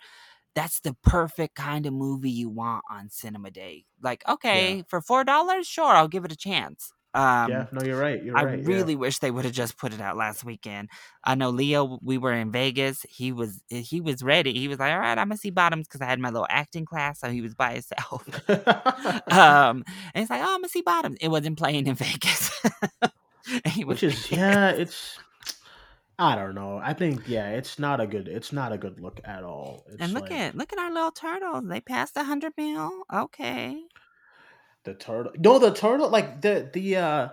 that's 0.56 0.80
the 0.82 0.95
perfect 1.04 1.56
kind 1.56 1.86
of 1.86 1.93
movie 1.93 2.32
you 2.32 2.50
want 2.50 2.84
on 2.89 3.10
cinema 3.10 3.52
day 3.52 3.86
like 4.04 4.24
okay 4.30 4.84
for 4.89 5.02
four 5.02 5.24
dollars 5.24 5.68
sure 5.68 5.95
i'll 5.95 6.08
give 6.08 6.26
it 6.26 6.32
a 6.32 6.38
chance 6.38 6.93
um 7.18 7.49
yeah, 7.49 7.65
no, 7.72 7.82
you're 7.84 7.99
right. 7.99 8.24
You're 8.24 8.38
I 8.38 8.43
right. 8.43 8.59
yeah. 8.59 8.68
really 8.68 8.95
wish 8.95 9.20
they 9.20 9.32
would 9.32 9.45
have 9.45 9.53
just 9.53 9.78
put 9.78 9.93
it 9.93 9.99
out 9.99 10.15
last 10.18 10.43
weekend. 10.43 10.89
I 11.24 11.36
know 11.36 11.49
Leo. 11.49 11.99
We 12.03 12.18
were 12.18 12.34
in 12.34 12.51
Vegas. 12.51 13.05
He 13.09 13.32
was 13.32 13.61
he 13.70 14.01
was 14.01 14.22
ready. 14.22 14.53
He 14.53 14.68
was 14.68 14.80
like, 14.80 14.91
"All 14.93 14.99
right, 14.99 15.18
I'm 15.18 15.28
gonna 15.30 15.38
see 15.38 15.49
Bottoms" 15.49 15.88
because 15.88 16.01
I 16.01 16.05
had 16.05 16.20
my 16.20 16.30
little 16.30 16.47
acting 16.49 16.86
class, 16.86 17.20
so 17.20 17.30
he 17.30 17.41
was 17.41 17.55
by 17.55 17.74
himself. 17.74 18.24
um, 19.32 19.84
and 20.13 20.22
he's 20.22 20.30
like, 20.30 20.41
"Oh, 20.41 20.53
I'm 20.53 20.59
gonna 20.61 20.70
see 20.70 20.82
Bottoms." 20.82 21.18
It 21.20 21.30
wasn't 21.30 21.57
playing 21.57 21.88
in 21.88 21.95
Vegas. 22.05 22.51
Which 23.84 24.03
is 24.03 24.32
like- 24.32 24.39
yeah, 24.39 24.70
it's 24.70 25.18
I 26.20 26.36
don't 26.36 26.55
know. 26.55 26.80
I 26.84 26.93
think 26.93 27.28
yeah, 27.28 27.49
it's 27.49 27.78
not 27.80 28.01
a 28.01 28.07
good 28.07 28.28
it's 28.28 28.51
not 28.51 28.72
a 28.72 28.78
good 28.78 28.99
look 28.99 29.20
at 29.24 29.43
all. 29.43 29.86
It's 29.88 30.01
And 30.01 30.13
look 30.13 30.30
like 30.30 30.32
at 30.32 30.55
look 30.55 30.74
at 30.74 30.80
our 30.80 30.91
little 30.91 31.11
turtles. 31.11 31.63
They 31.68 31.80
passed 31.82 32.18
a 32.18 32.24
hundred 32.24 32.53
mil. 32.57 33.03
Okay. 33.13 33.84
The 34.88 34.95
turtle. 34.95 35.31
No, 35.38 35.59
the 35.59 35.71
turtle 35.73 36.09
like 36.09 36.41
the 36.41 36.69
the 36.73 36.95
uh 36.97 37.27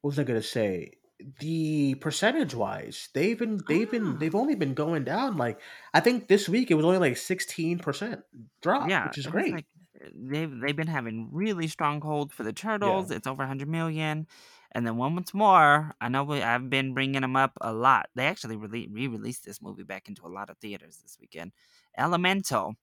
what 0.00 0.10
was 0.10 0.18
I 0.18 0.24
gonna 0.24 0.42
say? 0.42 0.92
The 1.40 1.94
percentage 1.96 2.54
wise, 2.54 3.08
they've 3.12 3.38
been 3.38 3.60
they've 3.68 3.88
Ah. 3.88 3.90
been 3.90 4.18
they've 4.18 4.34
only 4.34 4.54
been 4.54 4.74
going 4.74 5.04
down 5.04 5.36
like 5.36 5.60
I 5.94 6.00
think 6.00 6.28
this 6.28 6.48
week 6.48 6.70
it 6.70 6.74
was 6.74 6.84
only 6.84 6.98
like 6.98 7.16
sixteen 7.16 7.78
percent 7.78 8.22
drop, 8.62 8.88
yeah, 8.88 9.06
which 9.08 9.18
is 9.18 9.26
great. 9.26 9.52
like, 9.52 9.66
they've 10.14 10.50
they've 10.60 10.76
been 10.76 10.86
having 10.86 11.28
really 11.32 11.66
strong 11.68 12.00
hold 12.00 12.32
for 12.32 12.44
the 12.44 12.52
turtles. 12.52 13.10
It's 13.10 13.26
over 13.26 13.46
hundred 13.46 13.68
million. 13.68 14.26
And 14.72 14.86
then 14.86 14.96
one 14.98 15.14
once 15.14 15.32
more, 15.32 15.94
I 15.98 16.08
know 16.08 16.24
we, 16.24 16.42
I've 16.42 16.68
been 16.68 16.92
bringing 16.92 17.22
them 17.22 17.36
up 17.36 17.52
a 17.62 17.72
lot. 17.72 18.10
They 18.14 18.26
actually 18.26 18.56
re 18.56 18.86
released 18.92 19.44
this 19.44 19.62
movie 19.62 19.82
back 19.82 20.08
into 20.08 20.26
a 20.26 20.28
lot 20.28 20.50
of 20.50 20.58
theaters 20.58 20.98
this 21.02 21.16
weekend. 21.20 21.52
Elemental 21.96 22.74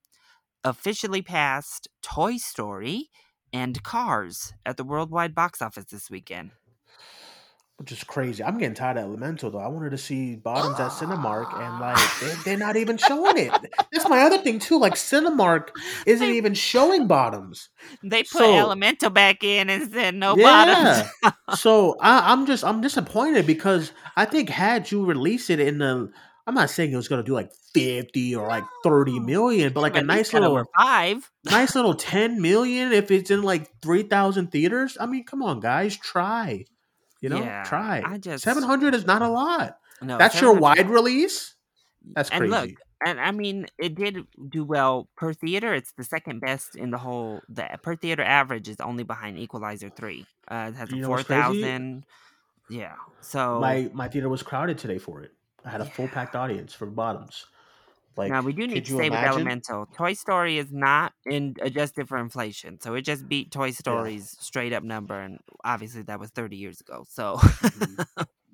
officially 0.63 1.21
passed 1.21 1.87
Toy 2.01 2.37
Story 2.37 3.11
and 3.55 3.81
Cars 3.83 4.53
at 4.65 4.75
the 4.77 4.83
worldwide 4.83 5.33
box 5.33 5.61
office 5.61 5.85
this 5.85 6.09
weekend. 6.09 6.51
which 7.77 7.91
is 7.91 8.03
crazy. 8.05 8.41
I'm 8.43 8.57
getting 8.57 8.73
tired 8.73 8.95
of 8.97 9.03
Elemental 9.03 9.51
though. 9.51 9.59
I 9.59 9.67
wanted 9.67 9.89
to 9.91 9.97
see 9.97 10.35
Bottoms 10.37 10.79
at 10.79 10.91
Cinemark, 10.91 11.49
and 11.61 11.79
like 11.81 11.97
they, 12.21 12.33
they're 12.45 12.57
not 12.57 12.75
even 12.77 12.97
showing 12.97 13.37
it. 13.37 13.51
That's 13.91 14.07
my 14.07 14.21
other 14.21 14.37
thing 14.37 14.59
too. 14.59 14.79
Like 14.79 14.93
Cinemark 14.95 15.69
isn't 16.05 16.25
They- 16.27 16.37
even 16.37 16.53
showing 16.53 17.07
Bottoms. 17.07 17.69
They 18.03 18.23
put 18.23 18.39
So- 18.43 18.57
Elemental 18.57 19.09
back 19.09 19.43
in 19.43 19.69
and 19.69 19.91
said 19.91 20.15
no 20.15 20.35
Yeah. 20.37 21.07
bottoms. 21.21 21.59
So 21.59 21.97
I, 22.01 22.31
I'm 22.31 22.45
just 22.45 22.63
I'm 22.63 22.79
disappointed 22.81 23.45
because 23.45 23.91
I 24.15 24.23
think 24.25 24.49
had 24.49 24.89
you 24.91 25.05
release 25.05 25.49
it 25.49 25.59
in 25.59 25.77
the, 25.79 26.11
I'm 26.47 26.53
not 26.53 26.69
saying 26.69 26.91
it 26.91 26.95
was 26.95 27.07
gonna 27.07 27.23
do 27.23 27.33
like 27.33 27.51
50 27.73 28.35
or 28.35 28.47
like 28.47 28.63
30 28.83 29.19
million, 29.19 29.73
but 29.73 29.81
like 29.81 29.95
a 29.97 30.01
nice 30.03 30.31
little 30.33 30.63
five. 30.77 31.29
nice 31.43 31.75
little 31.75 31.93
10 31.95 32.41
million 32.41 32.91
if 32.93 33.09
it's 33.11 33.31
in 33.31 33.41
like 33.41 33.69
3,000 33.81 34.51
theaters. 34.51 34.97
I 34.99 35.05
mean, 35.07 35.23
come 35.25 35.41
on, 35.41 35.59
guys, 35.59 35.97
try. 35.97 36.65
You 37.21 37.29
know, 37.29 37.39
Yeah, 37.39 37.63
try. 37.63 38.03
I 38.05 38.17
just- 38.19 38.43
700 38.43 38.93
is 38.93 39.05
not 39.05 39.21
a 39.23 39.27
lot. 39.29 39.79
No, 40.01 40.17
That's 40.17 40.39
your 40.39 40.53
wide 40.53 40.89
release. 40.89 41.55
That's 42.13 42.29
And 42.29 42.41
crazy. 42.41 42.51
look, 42.51 42.69
and 43.03 43.19
I 43.19 43.31
mean, 43.31 43.65
it 43.79 43.95
did 43.95 44.27
do 44.49 44.63
well 44.63 45.09
per 45.15 45.33
theater. 45.33 45.73
It's 45.73 45.93
the 45.93 46.03
second 46.03 46.39
best 46.41 46.75
in 46.75 46.91
the 46.91 46.97
whole. 46.99 47.41
The 47.49 47.67
per 47.81 47.95
theater 47.95 48.21
average 48.21 48.67
is 48.69 48.79
only 48.79 49.03
behind 49.03 49.39
Equalizer 49.39 49.89
three. 49.89 50.27
Uh, 50.47 50.69
it 50.69 50.75
has 50.75 50.91
You 50.91 51.05
four 51.05 51.23
thousand. 51.23 52.05
Yeah. 52.69 52.93
So 53.21 53.59
my 53.59 53.89
my 53.93 54.07
theater 54.07 54.29
was 54.29 54.43
crowded 54.43 54.77
today 54.77 54.99
for 54.99 55.21
it. 55.23 55.31
I 55.65 55.69
had 55.69 55.81
a 55.81 55.85
full 55.85 56.07
packed 56.07 56.35
audience 56.35 56.73
for 56.73 56.85
Bottoms. 56.85 57.45
Like, 58.17 58.31
now 58.31 58.41
we 58.41 58.53
do 58.53 58.65
need 58.65 58.85
to 58.85 58.91
you 58.91 58.97
say 58.97 59.09
with 59.09 59.19
imagine? 59.19 59.31
Elemental, 59.41 59.87
Toy 59.93 60.13
Story 60.13 60.57
is 60.57 60.71
not 60.71 61.11
in 61.25 61.55
adjusted 61.61 62.07
for 62.07 62.17
inflation, 62.17 62.79
so 62.79 62.93
it 62.93 63.01
just 63.01 63.27
beat 63.27 63.51
Toy 63.51 63.71
Story's 63.71 64.37
straight 64.39 64.71
up 64.71 64.83
number, 64.83 65.19
and 65.19 65.39
obviously 65.65 66.01
that 66.03 66.17
was 66.19 66.29
thirty 66.29 66.55
years 66.55 66.79
ago. 66.79 67.03
So, 67.09 67.35
Mhm. 67.37 68.05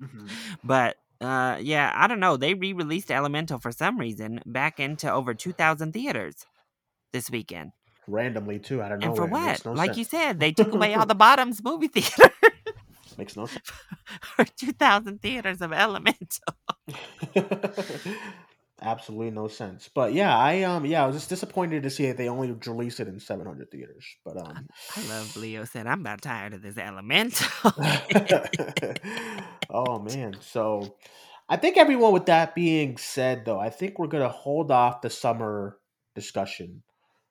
Mhm. 0.02 0.30
but 0.64 0.96
uh, 1.20 1.58
yeah, 1.60 1.92
I 1.94 2.08
don't 2.08 2.18
know. 2.18 2.36
They 2.36 2.54
re-released 2.54 3.12
Elemental 3.12 3.60
for 3.60 3.70
some 3.70 3.98
reason 3.98 4.40
back 4.46 4.80
into 4.80 5.08
over 5.12 5.32
two 5.32 5.52
thousand 5.52 5.92
theaters 5.92 6.34
this 7.12 7.30
weekend. 7.30 7.70
randomly 8.08 8.58
too. 8.58 8.82
I 8.82 8.88
don't 8.88 8.98
know. 8.98 9.06
And 9.08 9.16
for 9.16 9.26
what? 9.26 9.64
no 9.64 9.74
like 9.74 9.90
sense. 9.90 9.98
you 9.98 10.04
said, 10.04 10.40
they 10.40 10.50
took 10.50 10.72
away 10.72 10.94
all 10.94 11.06
the 11.12 11.14
bottoms 11.14 11.62
movie 11.62 11.86
theater 11.86 12.31
makes 13.18 13.36
no 13.36 13.46
sense. 13.46 13.70
or 14.38 14.44
2,000 14.44 15.20
theaters 15.20 15.60
of 15.60 15.72
Elemental. 15.72 16.54
Absolutely 18.84 19.30
no 19.30 19.46
sense. 19.46 19.88
But 19.94 20.12
yeah, 20.12 20.36
I 20.36 20.62
um 20.64 20.84
yeah, 20.84 21.04
I 21.04 21.06
was 21.06 21.14
just 21.14 21.28
disappointed 21.28 21.84
to 21.84 21.90
see 21.90 22.06
that 22.08 22.16
they 22.16 22.28
only 22.28 22.50
released 22.50 22.98
it 22.98 23.06
in 23.06 23.20
700 23.20 23.70
theaters. 23.70 24.04
But 24.24 24.36
um 24.38 24.66
I 24.96 25.08
love 25.08 25.36
Leo 25.36 25.64
said, 25.64 25.86
I'm 25.86 26.00
about 26.00 26.20
tired 26.20 26.52
of 26.54 26.62
this 26.62 26.76
Elemental. 26.76 27.46
oh 29.70 30.00
man. 30.00 30.36
So 30.40 30.96
I 31.48 31.56
think 31.58 31.76
everyone 31.76 32.12
with 32.12 32.26
that 32.26 32.56
being 32.56 32.96
said 32.96 33.44
though, 33.44 33.60
I 33.60 33.70
think 33.70 33.98
we're 34.00 34.08
gonna 34.08 34.28
hold 34.28 34.72
off 34.72 35.00
the 35.00 35.10
summer 35.10 35.78
discussion 36.16 36.82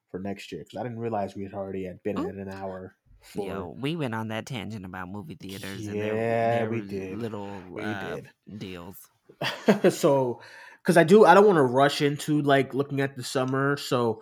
for 0.10 0.20
next 0.22 0.54
year 0.54 0.62
because 0.64 0.80
I 0.80 0.84
didn't 0.84 1.00
realize 1.00 1.36
we 1.36 1.44
had 1.44 1.54
already 1.54 1.84
had 1.86 2.02
been 2.02 2.18
Oh. 2.18 2.28
at 2.30 2.36
an 2.36 2.50
hour 2.50 2.96
for 3.22 3.48
Yo, 3.48 3.76
we 3.80 3.96
went 3.96 4.14
on 4.16 4.30
that 4.30 4.46
tangent 4.46 4.86
about 4.86 5.10
movie 5.10 5.36
theaters 5.36 5.88
and 5.88 6.00
their, 6.02 6.16
Yeah, 6.16 6.60
their 6.60 6.70
we 6.70 6.82
did. 6.82 7.18
little 7.20 7.50
We 7.70 7.84
uh, 7.84 8.16
did. 8.16 8.30
deals. 8.58 8.98
so 9.90 10.42
because 10.82 10.98
I 10.98 11.04
do 11.04 11.26
I 11.26 11.34
don't 11.34 11.46
want 11.46 11.58
to 11.58 11.64
rush 11.64 12.02
into 12.02 12.42
like 12.42 12.74
looking 12.74 13.00
at 13.02 13.16
the 13.16 13.24
summer. 13.24 13.78
So 13.78 14.22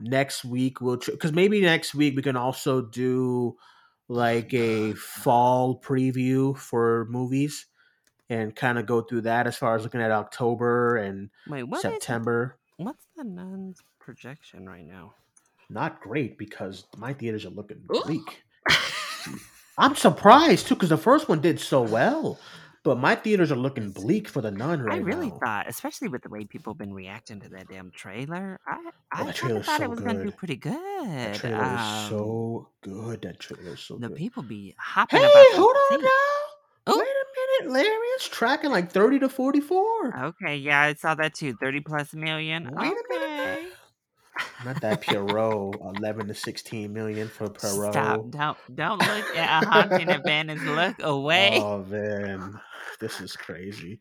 next 0.00 0.44
week 0.44 0.80
we'll 0.80 0.96
because 0.96 1.32
maybe 1.32 1.60
next 1.60 1.94
week 1.94 2.16
we 2.16 2.22
can 2.22 2.36
also 2.36 2.82
do 2.82 3.56
like 4.08 4.52
a 4.54 4.92
fall 4.94 5.80
preview 5.80 6.56
for 6.56 7.06
movies 7.08 7.66
and 8.28 8.54
kind 8.54 8.78
of 8.78 8.86
go 8.86 9.02
through 9.02 9.22
that 9.22 9.46
as 9.46 9.56
far 9.56 9.76
as 9.76 9.82
looking 9.84 10.00
at 10.02 10.10
October 10.10 10.96
and 10.96 11.30
Wait, 11.48 11.62
what 11.64 11.78
is 11.78 11.82
September. 11.82 12.56
what's 12.76 13.06
the 13.16 13.24
nun's 13.24 13.80
projection 13.98 14.68
right 14.68 14.86
now? 14.86 15.14
Not 15.70 16.00
great 16.00 16.36
because 16.36 16.84
my 16.98 17.12
theaters 17.14 17.46
are 17.46 17.50
looking 17.50 17.80
bleak. 17.86 18.42
I'm 19.78 19.94
surprised 19.96 20.66
too 20.66 20.74
because 20.74 20.88
the 20.90 20.98
first 20.98 21.28
one 21.28 21.40
did 21.40 21.58
so 21.60 21.80
well, 21.80 22.38
but 22.82 22.98
my 22.98 23.14
theaters 23.14 23.50
are 23.52 23.56
looking 23.56 23.92
bleak 23.92 24.28
for 24.28 24.40
the 24.42 24.50
nun 24.50 24.82
right 24.82 24.96
I 24.96 24.98
really 24.98 25.28
now. 25.28 25.38
thought, 25.42 25.68
especially 25.68 26.08
with 26.08 26.22
the 26.22 26.28
way 26.28 26.44
people 26.44 26.72
have 26.74 26.78
been 26.78 26.92
reacting 26.92 27.40
to 27.40 27.48
that 27.50 27.68
damn 27.68 27.90
trailer, 27.92 28.58
I 28.66 28.90
I 29.12 29.24
that 29.24 29.36
kinda 29.36 29.62
thought 29.62 29.78
so 29.78 29.84
it 29.84 29.90
was 29.90 30.00
gonna 30.00 30.22
do 30.24 30.32
pretty 30.32 30.56
good. 30.56 30.74
That 30.74 31.34
trailer 31.36 31.62
is 31.62 31.80
Um, 31.80 32.10
so 32.10 32.68
good. 32.82 33.22
That 33.22 33.38
trailer 33.40 33.72
is 33.74 33.80
so 33.80 33.96
the 33.96 34.08
good. 34.08 34.16
people 34.16 34.42
be 34.42 34.74
hopping 34.78 35.20
Hey, 35.20 35.24
about 35.26 35.46
the 35.52 35.56
hold 35.56 35.76
on 35.92 36.02
now. 36.02 36.08
Oh. 36.86 36.98
Wait 36.98 37.06
a 37.06 37.62
minute, 37.68 37.72
Larry. 37.74 38.06
It's 38.16 38.28
tracking 38.28 38.70
like 38.70 38.90
30 38.90 39.18
to 39.20 39.28
44. 39.28 40.16
Okay, 40.24 40.56
yeah, 40.56 40.80
I 40.80 40.94
saw 40.94 41.14
that 41.14 41.34
too. 41.34 41.54
Thirty 41.60 41.80
plus 41.80 42.12
million. 42.14 42.64
Wait 42.74 42.88
a 42.92 43.04
minute. 43.08 43.29
Not 44.64 44.80
that 44.82 45.02
Poirot, 45.02 45.76
11 45.96 46.28
to 46.28 46.34
16 46.34 46.92
million 46.92 47.28
for 47.28 47.48
Poirot. 47.48 47.92
Stop! 47.92 48.30
Don't 48.30 48.58
don't 48.74 48.98
look 48.98 49.36
at 49.36 49.62
a 49.64 49.66
haunting 49.66 50.08
event 50.10 50.50
and 50.50 50.76
look 50.76 50.96
away. 51.02 51.58
Oh, 51.62 51.84
man. 51.84 52.60
This 53.00 53.20
is 53.20 53.36
crazy. 53.36 54.00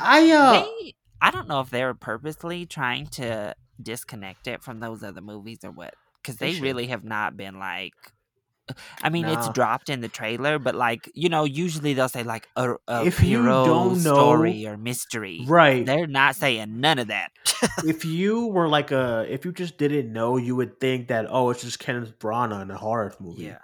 I, 0.00 0.30
uh, 0.30 0.52
they, 0.52 0.94
I 1.20 1.30
don't 1.30 1.48
know 1.48 1.60
if 1.60 1.70
they 1.70 1.84
were 1.84 1.94
purposely 1.94 2.66
trying 2.66 3.06
to 3.08 3.54
disconnect 3.82 4.46
it 4.46 4.62
from 4.62 4.80
those 4.80 5.02
other 5.02 5.20
movies 5.20 5.60
or 5.64 5.70
what, 5.70 5.94
because 6.22 6.36
They 6.36 6.54
they, 6.54 6.60
really 6.60 6.86
have 6.88 7.04
not 7.04 7.36
been 7.36 7.58
like. 7.58 7.94
I 9.02 9.08
mean, 9.08 9.26
it's 9.26 9.48
dropped 9.50 9.88
in 9.88 10.00
the 10.00 10.08
trailer, 10.08 10.58
but 10.58 10.74
like 10.74 11.10
you 11.14 11.28
know, 11.28 11.44
usually 11.44 11.94
they'll 11.94 12.08
say 12.08 12.22
like 12.22 12.48
a, 12.56 12.74
a 12.86 13.04
If 13.06 13.20
you 13.22 13.40
hero 13.42 13.64
don't 13.64 14.02
know- 14.02 14.14
story 14.14 14.66
or 14.66 14.76
mystery. 14.76 15.44
right. 15.46 15.84
They're 15.86 16.06
not 16.06 16.36
saying 16.36 16.80
none 16.80 16.98
of 16.98 17.08
that. 17.08 17.30
if 17.84 18.04
you 18.04 18.46
were 18.46 18.68
like 18.68 18.90
a, 18.92 19.26
if 19.28 19.44
you 19.44 19.52
just 19.52 19.78
didn't 19.78 20.12
know, 20.12 20.36
you 20.36 20.54
would 20.56 20.78
think 20.80 21.08
that, 21.08 21.26
oh, 21.28 21.50
it's 21.50 21.62
just 21.62 21.78
Kenneth 21.78 22.18
Branagh 22.18 22.62
in 22.62 22.70
a 22.70 22.76
horror 22.76 23.12
movie. 23.18 23.44
yeah, 23.44 23.58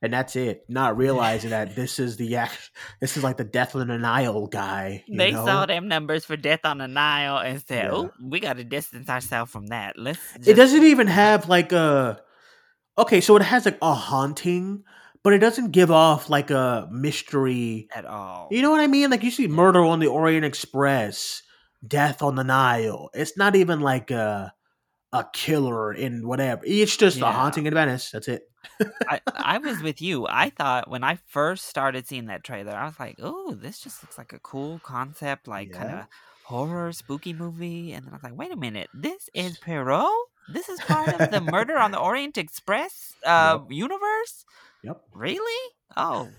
and 0.00 0.12
that's 0.12 0.34
it. 0.36 0.64
Not 0.68 0.96
realizing 0.96 1.50
that 1.50 1.76
this 1.76 1.98
is 1.98 2.16
the 2.16 2.36
act, 2.36 2.70
this 3.00 3.16
is 3.18 3.22
like 3.22 3.36
the 3.36 3.44
Death 3.44 3.76
on 3.76 3.88
the 3.88 3.98
Nile 3.98 4.46
guy. 4.46 5.04
you 5.06 5.18
They 5.18 5.30
know? 5.32 5.44
saw 5.44 5.66
them 5.66 5.88
numbers 5.88 6.24
for 6.24 6.36
Death 6.36 6.60
on 6.64 6.78
the 6.78 6.88
Nile 6.88 7.36
and 7.38 7.62
said, 7.66 7.84
Yeah. 7.86 7.90
"Oh, 7.92 8.10
we 8.22 8.40
got 8.40 8.56
to 8.56 8.64
distance 8.64 9.08
ourselves 9.10 9.50
from 9.52 9.66
that. 9.66 9.98
Let's." 9.98 10.18
Just, 10.36 10.48
It 10.48 10.54
doesn't 10.54 10.84
even 10.84 11.06
have 11.08 11.48
like 11.48 11.72
a. 11.72 12.20
Okay, 12.96 13.20
so 13.20 13.36
it 13.36 13.42
has 13.42 13.64
like 13.64 13.78
a 13.82 13.92
haunting, 13.94 14.84
but 15.22 15.32
it 15.32 15.38
doesn't 15.38 15.72
give 15.72 15.90
off 15.90 16.30
like 16.30 16.50
a 16.50 16.88
mystery. 16.90 17.88
at 17.94 18.04
all. 18.04 18.48
You 18.50 18.62
know 18.62 18.70
what 18.70 18.80
I 18.80 18.86
mean? 18.86 19.10
Like 19.10 19.22
you 19.22 19.30
see 19.30 19.48
Murder 19.48 19.84
on 19.84 19.98
the 20.00 20.06
Orient 20.06 20.44
Express, 20.44 21.42
Death 21.86 22.22
on 22.22 22.36
the 22.36 22.44
Nile. 22.44 23.10
It's 23.14 23.36
not 23.36 23.56
even 23.56 23.80
like 23.80 24.10
a 24.10 24.52
a 25.12 25.24
killer 25.32 25.92
in 25.92 26.26
whatever. 26.26 26.62
It's 26.64 26.96
just 26.96 27.20
a 27.20 27.26
haunting 27.26 27.66
in 27.66 27.74
Venice. 27.74 28.10
That's 28.10 28.26
it. 28.28 28.42
I, 29.08 29.20
I 29.34 29.58
was 29.58 29.80
with 29.82 30.00
you. 30.02 30.26
I 30.28 30.50
thought 30.50 30.88
when 30.90 31.04
I 31.04 31.18
first 31.28 31.66
started 31.66 32.06
seeing 32.08 32.26
that 32.26 32.42
trailer, 32.42 32.72
I 32.72 32.86
was 32.86 32.98
like, 32.98 33.16
"Oh, 33.22 33.54
this 33.54 33.78
just 33.78 34.02
looks 34.02 34.18
like 34.18 34.32
a 34.32 34.38
cool 34.40 34.80
concept, 34.82 35.46
like 35.46 35.72
kind 35.72 35.90
of 35.90 36.06
horror, 36.44 36.92
spooky 36.92 37.32
movie." 37.32 37.92
And 37.92 38.04
then 38.06 38.12
I 38.12 38.16
was 38.16 38.22
like, 38.24 38.36
"Wait 38.36 38.52
a 38.52 38.56
minute, 38.56 38.88
this 38.94 39.28
is 39.34 39.58
Poirot. 39.58 40.08
This 40.46 40.68
is 40.68 40.80
part 40.80 41.12
of 41.12 41.30
the 41.30 41.40
Murder 41.40 41.78
on 41.78 41.90
the 41.90 41.98
Orient 41.98 42.36
Express 42.38 43.14
uh, 43.24 43.60
universe. 43.68 44.44
Yep. 44.82 45.04
Really? 45.12 45.72
Oh, 45.96 46.34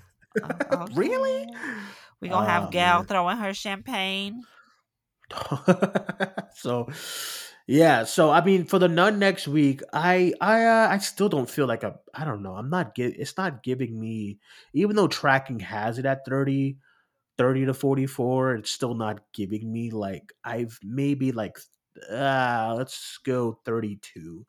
oh, 0.69 0.87
Really? 0.93 1.47
We 2.21 2.29
gonna 2.29 2.45
Oh, 2.45 2.49
have 2.49 2.69
Gal 2.69 3.03
man. 3.03 3.05
throwing 3.05 3.37
her 3.37 3.53
champagne. 3.53 4.47
so 6.53 6.87
yeah 7.67 8.03
so 8.03 8.29
i 8.29 8.43
mean 8.45 8.63
for 8.65 8.77
the 8.77 8.87
nun 8.87 9.17
next 9.17 9.47
week 9.47 9.81
i 9.91 10.31
i 10.39 10.63
uh, 10.65 10.87
i 10.89 10.97
still 10.99 11.29
don't 11.29 11.49
feel 11.49 11.65
like 11.65 11.83
a 11.83 11.97
i 12.13 12.23
don't 12.23 12.43
know 12.43 12.55
i'm 12.55 12.69
not 12.69 12.93
get 12.93 13.15
it's 13.19 13.35
not 13.37 13.63
giving 13.63 13.99
me 13.99 14.39
even 14.73 14.95
though 14.95 15.07
tracking 15.07 15.59
has 15.59 15.97
it 15.97 16.05
at 16.05 16.23
30 16.25 16.77
30 17.37 17.65
to 17.65 17.73
44 17.73 18.55
it's 18.55 18.69
still 18.71 18.93
not 18.93 19.21
giving 19.33 19.71
me 19.71 19.89
like 19.89 20.31
i've 20.43 20.79
maybe 20.83 21.31
like 21.31 21.57
uh 22.09 22.73
let's 22.77 23.17
go 23.19 23.53
32 23.65 24.45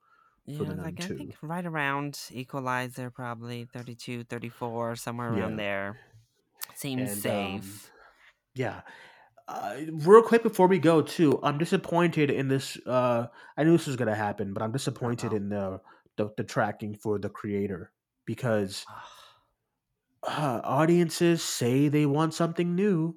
Yeah, 0.46 0.74
like 0.74 1.00
I 1.00 1.08
think 1.08 1.32
right 1.42 1.64
around 1.66 2.28
Equalizer, 2.30 3.10
probably 3.10 3.64
32, 3.64 4.24
34, 4.24 4.96
somewhere 4.96 5.34
around 5.34 5.56
Yeah. 5.56 5.56
there. 5.56 5.98
Seems 6.74 7.12
And, 7.12 7.12
safe. 7.14 7.90
um, 7.90 7.90
yeah 8.54 8.82
uh, 9.48 9.76
real 9.92 10.22
quick 10.22 10.42
before 10.42 10.68
we 10.68 10.78
go 10.78 11.02
too 11.02 11.40
i'm 11.42 11.58
disappointed 11.58 12.30
in 12.30 12.48
this 12.48 12.78
uh 12.86 13.28
i 13.56 13.64
knew 13.64 13.72
this 13.72 13.86
was 13.86 13.96
gonna 13.96 14.14
happen 14.14 14.54
but 14.54 14.62
i'm 14.62 14.72
disappointed 14.72 15.32
Uh-oh. 15.32 15.34
in 15.34 15.50
the, 15.50 15.80
the 16.16 16.30
the 16.36 16.44
tracking 16.44 16.94
for 16.96 17.18
the 17.18 17.30
creator 17.30 17.92
because 18.26 18.86
uh, 20.22 20.60
audiences 20.64 21.42
say 21.42 21.88
they 21.88 22.06
want 22.06 22.34
something 22.34 22.74
new 22.74 23.16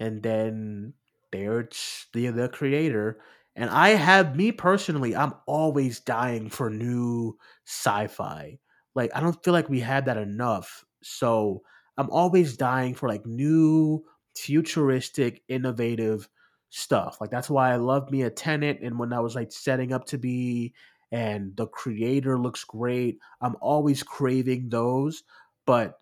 and 0.00 0.22
then 0.22 0.94
there's 1.32 2.06
the 2.12 2.28
the 2.28 2.48
creator 2.48 3.22
and 3.56 3.70
i 3.70 3.90
have 3.90 4.36
me 4.36 4.52
personally 4.52 5.14
i'm 5.14 5.34
always 5.46 6.00
dying 6.00 6.48
for 6.48 6.70
new 6.70 7.36
sci-fi. 7.66 8.58
Like 8.94 9.10
i 9.14 9.20
don't 9.20 9.42
feel 9.44 9.52
like 9.54 9.68
we 9.68 9.80
had 9.80 10.06
that 10.06 10.16
enough. 10.16 10.84
So 11.02 11.62
i'm 11.98 12.10
always 12.10 12.56
dying 12.56 12.94
for 12.94 13.08
like 13.08 13.26
new 13.26 14.04
futuristic 14.36 15.42
innovative 15.48 16.28
stuff. 16.70 17.18
Like 17.20 17.30
that's 17.30 17.50
why 17.50 17.72
i 17.72 17.76
love 17.76 18.10
me 18.10 18.22
a 18.22 18.30
Tenet 18.30 18.80
and 18.82 18.98
when 18.98 19.12
i 19.12 19.20
was 19.20 19.34
like 19.34 19.52
setting 19.52 19.92
up 19.92 20.06
to 20.06 20.18
be 20.18 20.74
and 21.10 21.54
the 21.56 21.66
creator 21.66 22.38
looks 22.38 22.64
great 22.64 23.18
i'm 23.40 23.56
always 23.60 24.02
craving 24.02 24.68
those. 24.70 25.22
But 25.66 25.98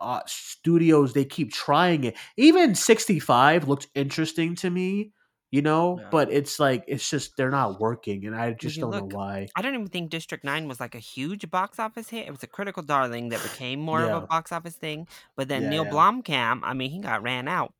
uh, 0.00 0.20
studios 0.26 1.12
they 1.12 1.24
keep 1.24 1.52
trying 1.52 2.04
it. 2.04 2.16
Even 2.36 2.74
65 2.74 3.68
looked 3.68 3.88
interesting 3.94 4.54
to 4.56 4.70
me, 4.70 5.12
you 5.52 5.62
know, 5.62 5.98
Yeah. 6.00 6.08
but 6.10 6.32
it's 6.32 6.58
like 6.58 6.82
it's 6.88 7.08
just 7.08 7.36
they're 7.36 7.50
not 7.50 7.78
working 7.78 8.26
and 8.26 8.34
I 8.34 8.52
just 8.54 8.80
don't 8.80 8.90
look- 8.90 9.10
know 9.12 9.16
why. 9.18 9.48
I 9.54 9.62
don't 9.62 9.74
even 9.74 9.86
think 9.86 10.10
District 10.10 10.42
9 10.42 10.66
was 10.66 10.80
like 10.80 10.96
a 10.96 10.98
huge 10.98 11.48
box 11.50 11.78
office 11.78 12.08
hit. 12.08 12.26
It 12.26 12.30
was 12.32 12.42
a 12.42 12.46
critical 12.48 12.82
darling 12.82 13.28
that 13.28 13.42
became 13.42 13.78
more 13.80 14.02
of 14.02 14.24
a 14.24 14.26
box 14.26 14.50
office 14.50 14.74
thing. 14.74 15.06
But 15.36 15.46
then 15.48 15.62
Yeah, 15.62 15.68
Neil 15.70 15.84
yeah. 15.84 15.90
Blomkamp, 15.92 16.60
I 16.64 16.72
mean, 16.74 16.90
he 16.90 16.98
got 16.98 17.22
ran 17.22 17.46
out 17.48 17.72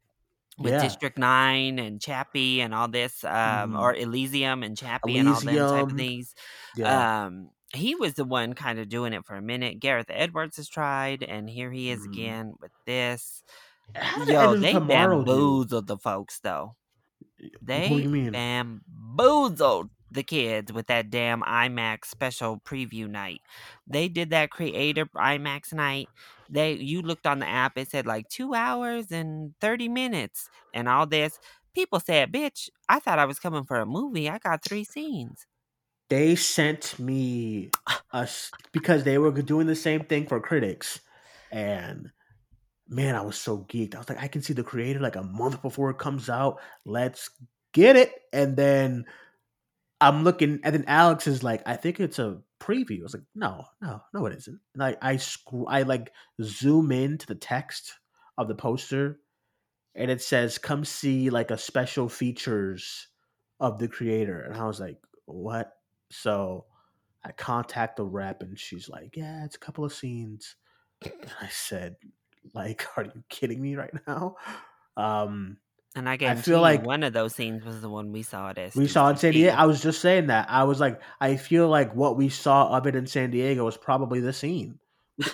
with 0.59 0.75
Yeah. 0.75 0.83
District 0.83 1.16
9 1.16 1.79
and 1.79 1.99
Chappie 1.99 2.61
and 2.61 2.75
all 2.75 2.89
this, 2.89 3.25
um, 3.25 3.73
Mhm. 3.73 3.81
or 3.81 3.95
Elysium 3.95 4.62
and 4.62 4.77
Chappie 4.77 5.16
and 5.18 5.29
all 5.31 5.41
them 5.41 5.57
type 5.57 5.93
of. 5.99 6.35
Yeah. 6.77 7.25
Um, 7.25 7.51
he 7.75 7.95
was 7.95 8.12
the 8.14 8.25
one 8.27 8.53
kind 8.53 8.79
of 8.79 8.91
doing 8.91 9.14
it 9.14 9.25
for 9.25 9.35
a 9.35 9.41
minute. 9.41 9.81
Gareth 9.81 10.11
Edwards 10.11 10.59
has 10.59 10.68
tried, 10.68 11.23
and 11.23 11.49
here 11.49 11.73
he 11.73 11.89
is 11.91 12.01
Mhm. 12.07 12.12
again 12.12 12.53
with 12.61 12.73
this. 12.85 13.43
Yo, 14.27 14.57
they 14.57 14.79
bamboozled 14.79 15.87
the 15.87 15.97
folks 15.97 16.39
though. 16.41 16.77
They 17.61 17.88
What 17.88 17.99
do 17.99 18.03
you 18.05 18.09
mean? 18.11 18.43
bamboozled 18.59 19.90
the 20.11 20.22
kids 20.22 20.72
with 20.72 20.86
that 20.88 21.11
damn 21.11 21.43
IMAX 21.43 22.07
special 22.07 22.61
preview 22.61 23.09
night. 23.09 23.40
They 23.86 24.09
did 24.09 24.30
that 24.30 24.51
creative 24.51 25.09
IMAX 25.12 25.72
night. 25.72 26.11
They 26.49 26.74
you 26.74 27.03
looked 27.03 27.26
on 27.26 27.38
the 27.38 27.49
app, 27.49 27.78
it 27.78 27.90
said 27.90 28.07
like 28.07 28.28
two 28.28 28.55
hours 28.55 29.11
and 29.11 29.55
thirty 29.61 29.88
minutes 29.88 30.49
and 30.74 30.88
all 30.88 31.07
this. 31.07 31.38
People 31.74 32.01
said, 32.01 32.32
"Bitch, 32.32 32.68
I 32.88 33.01
thought 33.01 33.18
I 33.18 33.24
was 33.24 33.38
coming 33.38 33.64
for 33.64 33.76
a 33.78 33.86
movie. 33.86 34.28
I 34.28 34.38
got 34.38 34.62
three 34.64 34.84
scenes." 34.84 35.47
They 36.09 36.36
sent 36.36 36.99
me 36.99 37.70
us 38.12 38.53
because 38.72 39.05
they 39.05 39.18
were 39.18 39.30
doing 39.43 39.66
the 39.66 39.76
same 39.76 40.05
thing 40.05 40.26
for 40.26 40.40
critics 40.40 41.01
and 41.51 42.12
man, 42.93 43.14
I 43.14 43.22
was 43.22 43.36
so 43.36 43.59
geeked. 43.59 43.95
I 43.95 43.99
was 43.99 44.09
like, 44.09 44.22
I 44.22 44.28
can 44.28 44.43
see 44.43 44.53
the 44.53 44.62
creator 44.62 45.01
like 45.01 45.16
a 45.16 45.22
month 45.22 45.62
before 45.62 45.90
it 45.90 45.99
comes 45.99 46.28
out. 46.28 46.61
Let's 46.84 47.30
get 47.72 47.97
it. 47.97 48.12
And 48.32 48.57
then 48.57 49.07
I'm 50.01 50.24
looking, 50.24 50.61
and 50.62 50.74
then 50.74 50.84
Alex 50.86 51.26
is 51.26 51.43
like, 51.43 51.62
I 51.66 51.76
think 51.76 51.99
it's 51.99 52.18
a 52.18 52.40
preview. 52.61 53.01
I 53.01 53.03
was 53.03 53.14
like, 53.14 53.24
no, 53.34 53.64
no, 53.80 54.03
no, 54.14 54.26
it 54.26 54.36
isn't. 54.36 54.61
And 54.74 54.82
I, 54.82 54.97
I, 55.03 55.18
I 55.68 55.82
like 55.82 56.12
zoom 56.43 56.93
in 56.93 57.18
to 57.18 57.26
the 57.26 57.34
text 57.34 57.95
of 58.38 58.49
the 58.49 58.55
poster, 58.55 59.18
and 59.95 60.11
it 60.11 60.22
says, 60.22 60.57
"Come 60.57 60.84
see 60.84 61.28
like 61.28 61.51
a 61.51 61.59
special 61.59 62.09
features 62.09 63.09
of 63.61 63.78
the 63.78 63.88
creator." 63.88 64.40
And 64.40 64.57
I 64.57 64.64
was 64.64 64.80
like, 64.80 64.99
what? 65.26 65.72
So 66.11 66.64
I 67.24 67.32
contact 67.32 67.97
the 67.97 68.05
rep, 68.05 68.43
and 68.43 68.59
she's 68.59 68.88
like, 68.88 69.16
yeah, 69.16 69.45
it's 69.45 69.57
a 69.57 69.61
couple 69.61 69.84
of 69.84 69.93
scenes. 69.93 70.57
And 71.05 71.30
I 71.40 71.49
said, 71.49 71.97
like, 72.55 72.84
are 72.97 73.05
you 73.05 73.22
kidding 73.28 73.61
me 73.61 73.76
right 73.76 73.93
now? 74.07 74.36
Um, 74.97 75.57
And 75.95 76.09
I 76.09 76.16
guarantee 76.16 76.43
feel 76.43 76.61
like- 76.61 76.84
one 76.84 77.03
of 77.03 77.12
those 77.12 77.34
scenes 77.34 77.64
was 77.64 77.80
the 77.80 77.88
one 77.88 78.12
we 78.12 78.22
saw 78.22 78.51
at 78.51 78.57
SDCC. 78.57 78.76
we 78.76 78.88
saw 78.88 79.09
in 79.09 79.16
San 79.16 79.32
Diego. 79.32 79.57
I 79.57 79.66
was 79.66 79.80
just 79.82 80.01
saying 80.01 80.26
that. 80.28 80.49
I 80.51 80.64
was 80.64 80.80
like, 80.80 81.01
I 81.20 81.36
feel 81.36 81.68
like 81.68 81.95
what 81.95 82.16
we 82.16 82.28
saw 82.28 82.68
of 82.76 82.86
it 82.86 82.95
in 82.97 83.07
San 83.07 83.30
Diego 83.30 83.64
was 83.64 83.76
probably 83.76 84.20
the 84.20 84.32
scene. 84.32 84.78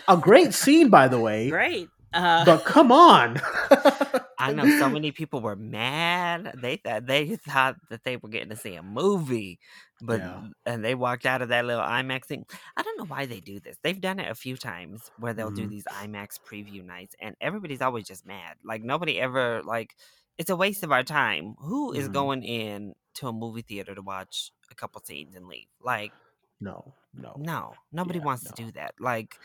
A 0.09 0.17
great 0.17 0.53
scene, 0.55 0.89
by 0.91 1.09
the 1.09 1.21
way. 1.21 1.49
Great. 1.51 1.89
Uh, 2.13 2.45
But 2.45 2.65
come 2.65 2.91
on. 2.91 3.41
I 4.41 4.53
know 4.53 4.67
so 4.79 4.89
many 4.89 5.13
people 5.13 5.41
were 5.41 5.57
mad. 5.57 6.55
They 6.63 6.77
thought 6.77 7.07
they 7.07 7.37
thought 7.37 7.77
that 7.91 8.05
they 8.05 8.17
were 8.17 8.29
getting 8.29 8.51
to 8.51 8.57
see 8.57 8.77
a 8.77 8.83
movie, 8.83 9.59
but 10.01 10.21
Yeah. 10.21 10.49
and 10.65 10.85
they 10.85 10.95
walked 10.95 11.27
out 11.27 11.43
of 11.43 11.49
that 11.49 11.65
little 11.67 11.83
IMAX 11.83 12.27
thing. 12.27 12.47
I 12.77 12.83
don't 12.83 12.97
know 12.99 13.05
why 13.07 13.27
they 13.27 13.41
do 13.41 13.61
this. 13.61 13.77
They've 13.83 14.01
done 14.01 14.21
it 14.21 14.31
a 14.31 14.35
few 14.35 14.57
times 14.57 15.11
where 15.19 15.35
they'll 15.35 15.51
do 15.51 15.67
Mhm. 15.67 15.71
these 15.71 15.85
IMAX 15.87 16.39
preview 16.41 16.85
nights, 16.85 17.15
and 17.21 17.37
everybody's 17.41 17.83
always 17.83 18.07
just 18.07 18.25
mad. 18.25 18.57
Like 18.65 18.83
nobody 18.83 19.19
ever 19.21 19.63
like. 19.65 19.95
It's 20.39 20.51
a 20.51 20.57
waste 20.57 20.85
of 20.85 20.93
our 20.93 21.03
time. 21.03 21.57
Who 21.59 21.93
is 21.93 22.09
Mhm. 22.09 22.13
going 22.13 22.43
in 22.45 22.95
to 23.15 23.27
a 23.29 23.33
movie 23.33 23.63
theater 23.63 23.95
to 23.95 24.03
watch 24.03 24.53
a 24.71 24.75
couple 24.77 25.01
scenes 25.05 25.35
and 25.35 25.49
leave? 25.49 25.67
Like 25.81 26.15
no, 26.61 26.95
no. 27.13 27.35
no, 27.37 27.75
nobody 27.93 28.21
Yeah, 28.21 28.25
wants 28.25 28.45
no. 28.45 28.51
to 28.53 28.65
do 28.67 28.73
that. 28.73 28.95
Like 29.01 29.37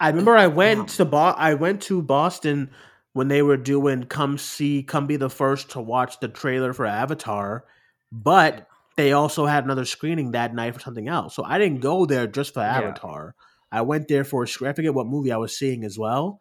I 0.00 0.08
remember 0.08 0.36
I 0.36 0.48
went 0.48 0.88
to 0.90 1.04
Bo- 1.04 1.18
I 1.36 1.54
went 1.54 1.82
to 1.82 2.02
Boston 2.02 2.70
when 3.12 3.28
they 3.28 3.42
were 3.42 3.56
doing 3.56 4.04
come 4.04 4.38
see 4.38 4.82
come 4.82 5.06
be 5.06 5.16
the 5.16 5.30
first 5.30 5.70
to 5.70 5.80
watch 5.80 6.18
the 6.20 6.28
trailer 6.28 6.72
for 6.72 6.86
Avatar, 6.86 7.64
but 8.10 8.66
they 8.96 9.12
also 9.12 9.46
had 9.46 9.64
another 9.64 9.84
screening 9.84 10.32
that 10.32 10.54
night 10.54 10.74
for 10.74 10.80
something 10.80 11.08
else. 11.08 11.34
So 11.34 11.44
I 11.44 11.58
didn't 11.58 11.80
go 11.80 12.04
there 12.06 12.26
just 12.26 12.54
for 12.54 12.60
Yeah. 12.60 12.78
Avatar. 12.78 13.34
I 13.70 13.82
went 13.82 14.08
there 14.08 14.24
for 14.24 14.42
a 14.42 14.48
screen. 14.48 14.70
I 14.70 14.74
forget 14.74 14.92
what 14.94 15.06
movie 15.06 15.32
I 15.32 15.36
was 15.38 15.56
seeing 15.56 15.84
as 15.84 15.98
well. 15.98 16.40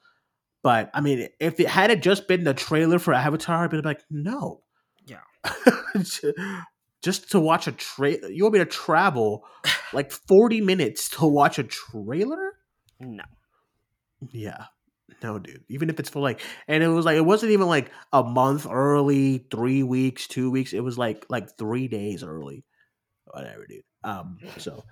But 0.64 0.90
I 0.94 1.02
mean, 1.02 1.28
if 1.40 1.60
it 1.60 1.68
had 1.68 1.92
it 1.92 2.02
just 2.02 2.28
been 2.28 2.44
the 2.44 2.54
trailer 2.54 3.00
for 3.00 3.14
Avatar, 3.14 3.64
I'd 3.64 3.72
be 3.72 3.82
like, 3.82 4.02
no. 4.10 4.62
Yeah. 5.06 5.22
just 7.02 7.32
to 7.32 7.40
watch 7.40 7.68
a 7.68 7.72
trailer, 7.72 8.30
you 8.30 8.44
want 8.44 8.54
me 8.54 8.60
to 8.60 8.66
travel 8.66 9.46
like 9.94 10.12
forty 10.12 10.62
minutes 10.62 11.10
to 11.10 11.26
watch 11.26 11.58
a 11.60 11.64
trailer? 11.64 12.54
no. 13.00 13.24
Yeah. 14.32 14.66
No, 15.24 15.40
dude. 15.40 15.64
Even 15.70 15.90
if 15.90 16.00
it's 16.00 16.10
for 16.10 16.22
like, 16.22 16.42
and 16.68 16.84
it 16.84 16.88
was 16.88 17.06
like 17.06 17.18
it 17.18 17.26
wasn't 17.26 17.52
even 17.52 17.68
like 17.68 17.92
a 18.14 18.24
month 18.24 18.68
early, 18.70 19.46
three 19.52 19.84
weeks, 19.84 20.28
two 20.28 20.50
weeks. 20.52 20.74
It 20.74 20.80
was 20.82 20.98
like 20.98 21.26
like 21.30 21.58
three 21.58 21.88
days 21.88 22.24
early, 22.24 22.64
whatever, 23.26 23.66
dude. 23.68 23.84
Um. 24.04 24.38
So, 24.58 24.84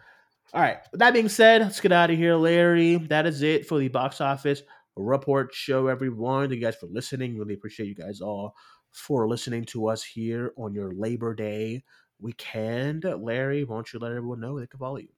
All 0.53 0.61
right. 0.61 0.77
With 0.91 0.99
that 0.99 1.13
being 1.13 1.29
said, 1.29 1.61
let's 1.61 1.79
get 1.79 1.91
out 1.91 2.11
of 2.11 2.17
here, 2.17 2.35
Larry. 2.35 2.97
That 2.97 3.25
is 3.27 3.41
it 3.43 3.67
for 3.67 3.79
the 3.79 3.87
box 3.87 4.21
office 4.21 4.61
report 4.95 5.53
show, 5.53 5.87
everyone. 5.87 6.49
Thank 6.49 6.59
you 6.61 6.65
guys 6.67 6.75
for 6.75 6.87
listening. 6.87 7.37
Really 7.37 7.53
appreciate 7.53 7.87
you 7.87 7.95
guys 7.95 8.21
all 8.21 8.55
for 8.91 9.27
listening 9.27 9.65
to 9.65 9.87
us 9.87 10.03
here 10.03 10.51
on 10.57 10.73
your 10.73 10.93
Labor 10.93 11.35
Day 11.35 11.83
weekend. 12.19 13.03
Larry, 13.05 13.63
won't 13.63 13.93
you 13.93 13.99
let 13.99 14.11
everyone 14.11 14.39
know 14.41 14.59
they 14.59 14.67
can 14.67 14.79
follow 14.79 14.97
you? 14.97 15.09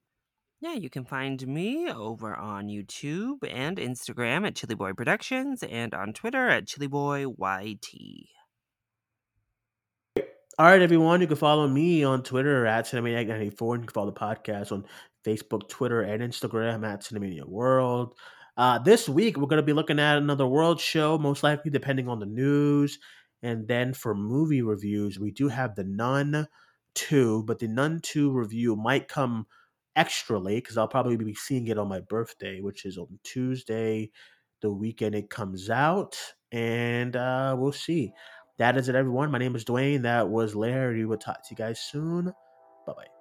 Yeah, 0.62 0.74
you 0.74 0.92
can 0.92 1.06
find 1.06 1.46
me 1.48 1.90
over 1.90 2.36
on 2.36 2.68
YouTube 2.68 3.40
and 3.50 3.78
Instagram 3.78 4.46
at 4.46 4.56
Chilly 4.56 4.76
Boy 4.76 4.94
Productions 4.94 5.64
and 5.64 5.92
on 5.96 6.14
Twitter 6.14 6.50
at 6.50 6.68
Chilly 6.68 6.86
Boy 6.86 7.26
YT. 7.26 7.88
All 10.60 10.68
right, 10.68 10.84
everyone. 10.84 11.20
You 11.20 11.26
can 11.26 11.38
follow 11.38 11.68
me 11.68 12.04
on 12.04 12.22
Twitter 12.22 12.68
at 12.68 12.86
Cinemaniac94. 12.86 13.74
And 13.74 13.82
you 13.82 13.88
can 13.88 13.88
follow 13.88 14.12
the 14.12 14.20
podcast 14.20 14.72
on 14.72 14.86
Facebook, 15.26 15.68
Twitter, 15.68 16.02
and 16.02 16.22
Instagram 16.22 16.88
at 16.88 17.02
Cinemania 17.02 17.48
World. 17.48 18.14
Uh, 18.56 18.78
this 18.78 19.10
week, 19.10 19.38
we're 19.38 19.48
going 19.48 19.58
to 19.58 19.64
be 19.66 19.74
looking 19.74 20.00
at 20.00 20.20
another 20.20 20.46
world 20.46 20.80
show, 20.80 21.18
most 21.18 21.42
likely 21.42 21.72
depending 21.72 22.08
on 22.08 22.20
the 22.20 22.28
news. 22.28 23.00
And 23.42 23.68
then 23.68 23.96
for 23.96 24.14
movie 24.14 24.62
reviews, 24.62 25.18
we 25.18 25.32
do 25.32 25.48
have 25.48 25.74
The 25.74 25.86
Nun 25.86 26.46
2, 26.94 27.46
but 27.48 27.58
The 27.58 27.68
Nun 27.68 28.00
2 28.04 28.30
review 28.32 28.76
might 28.76 29.08
come 29.08 29.48
extra 29.96 30.40
late 30.40 30.64
because 30.64 30.78
I'll 30.78 30.88
probably 30.88 31.18
be 31.18 31.34
seeing 31.34 31.68
it 31.68 31.78
on 31.78 31.88
my 31.88 32.00
birthday, 32.02 32.62
which 32.62 32.86
is 32.86 32.98
on 32.98 33.08
Tuesday, 33.24 34.12
the 34.62 34.72
weekend 34.72 35.16
it 35.16 35.30
comes 35.30 35.70
out. 35.70 36.18
And 36.52 37.16
uh, 37.16 37.56
we'll 37.58 37.72
see. 37.72 38.14
That 38.58 38.78
is 38.78 38.90
it, 38.90 38.96
everyone. 38.96 39.32
My 39.32 39.40
name 39.40 39.56
is 39.56 39.66
Duane. 39.66 40.04
That 40.04 40.30
was 40.30 40.56
Larry. 40.56 41.06
We'll 41.06 41.18
talk 41.18 41.44
to 41.44 41.48
you 41.52 41.56
guys 41.56 41.80
soon. 41.80 42.26
Bye 42.86 42.94
bye. 42.94 43.21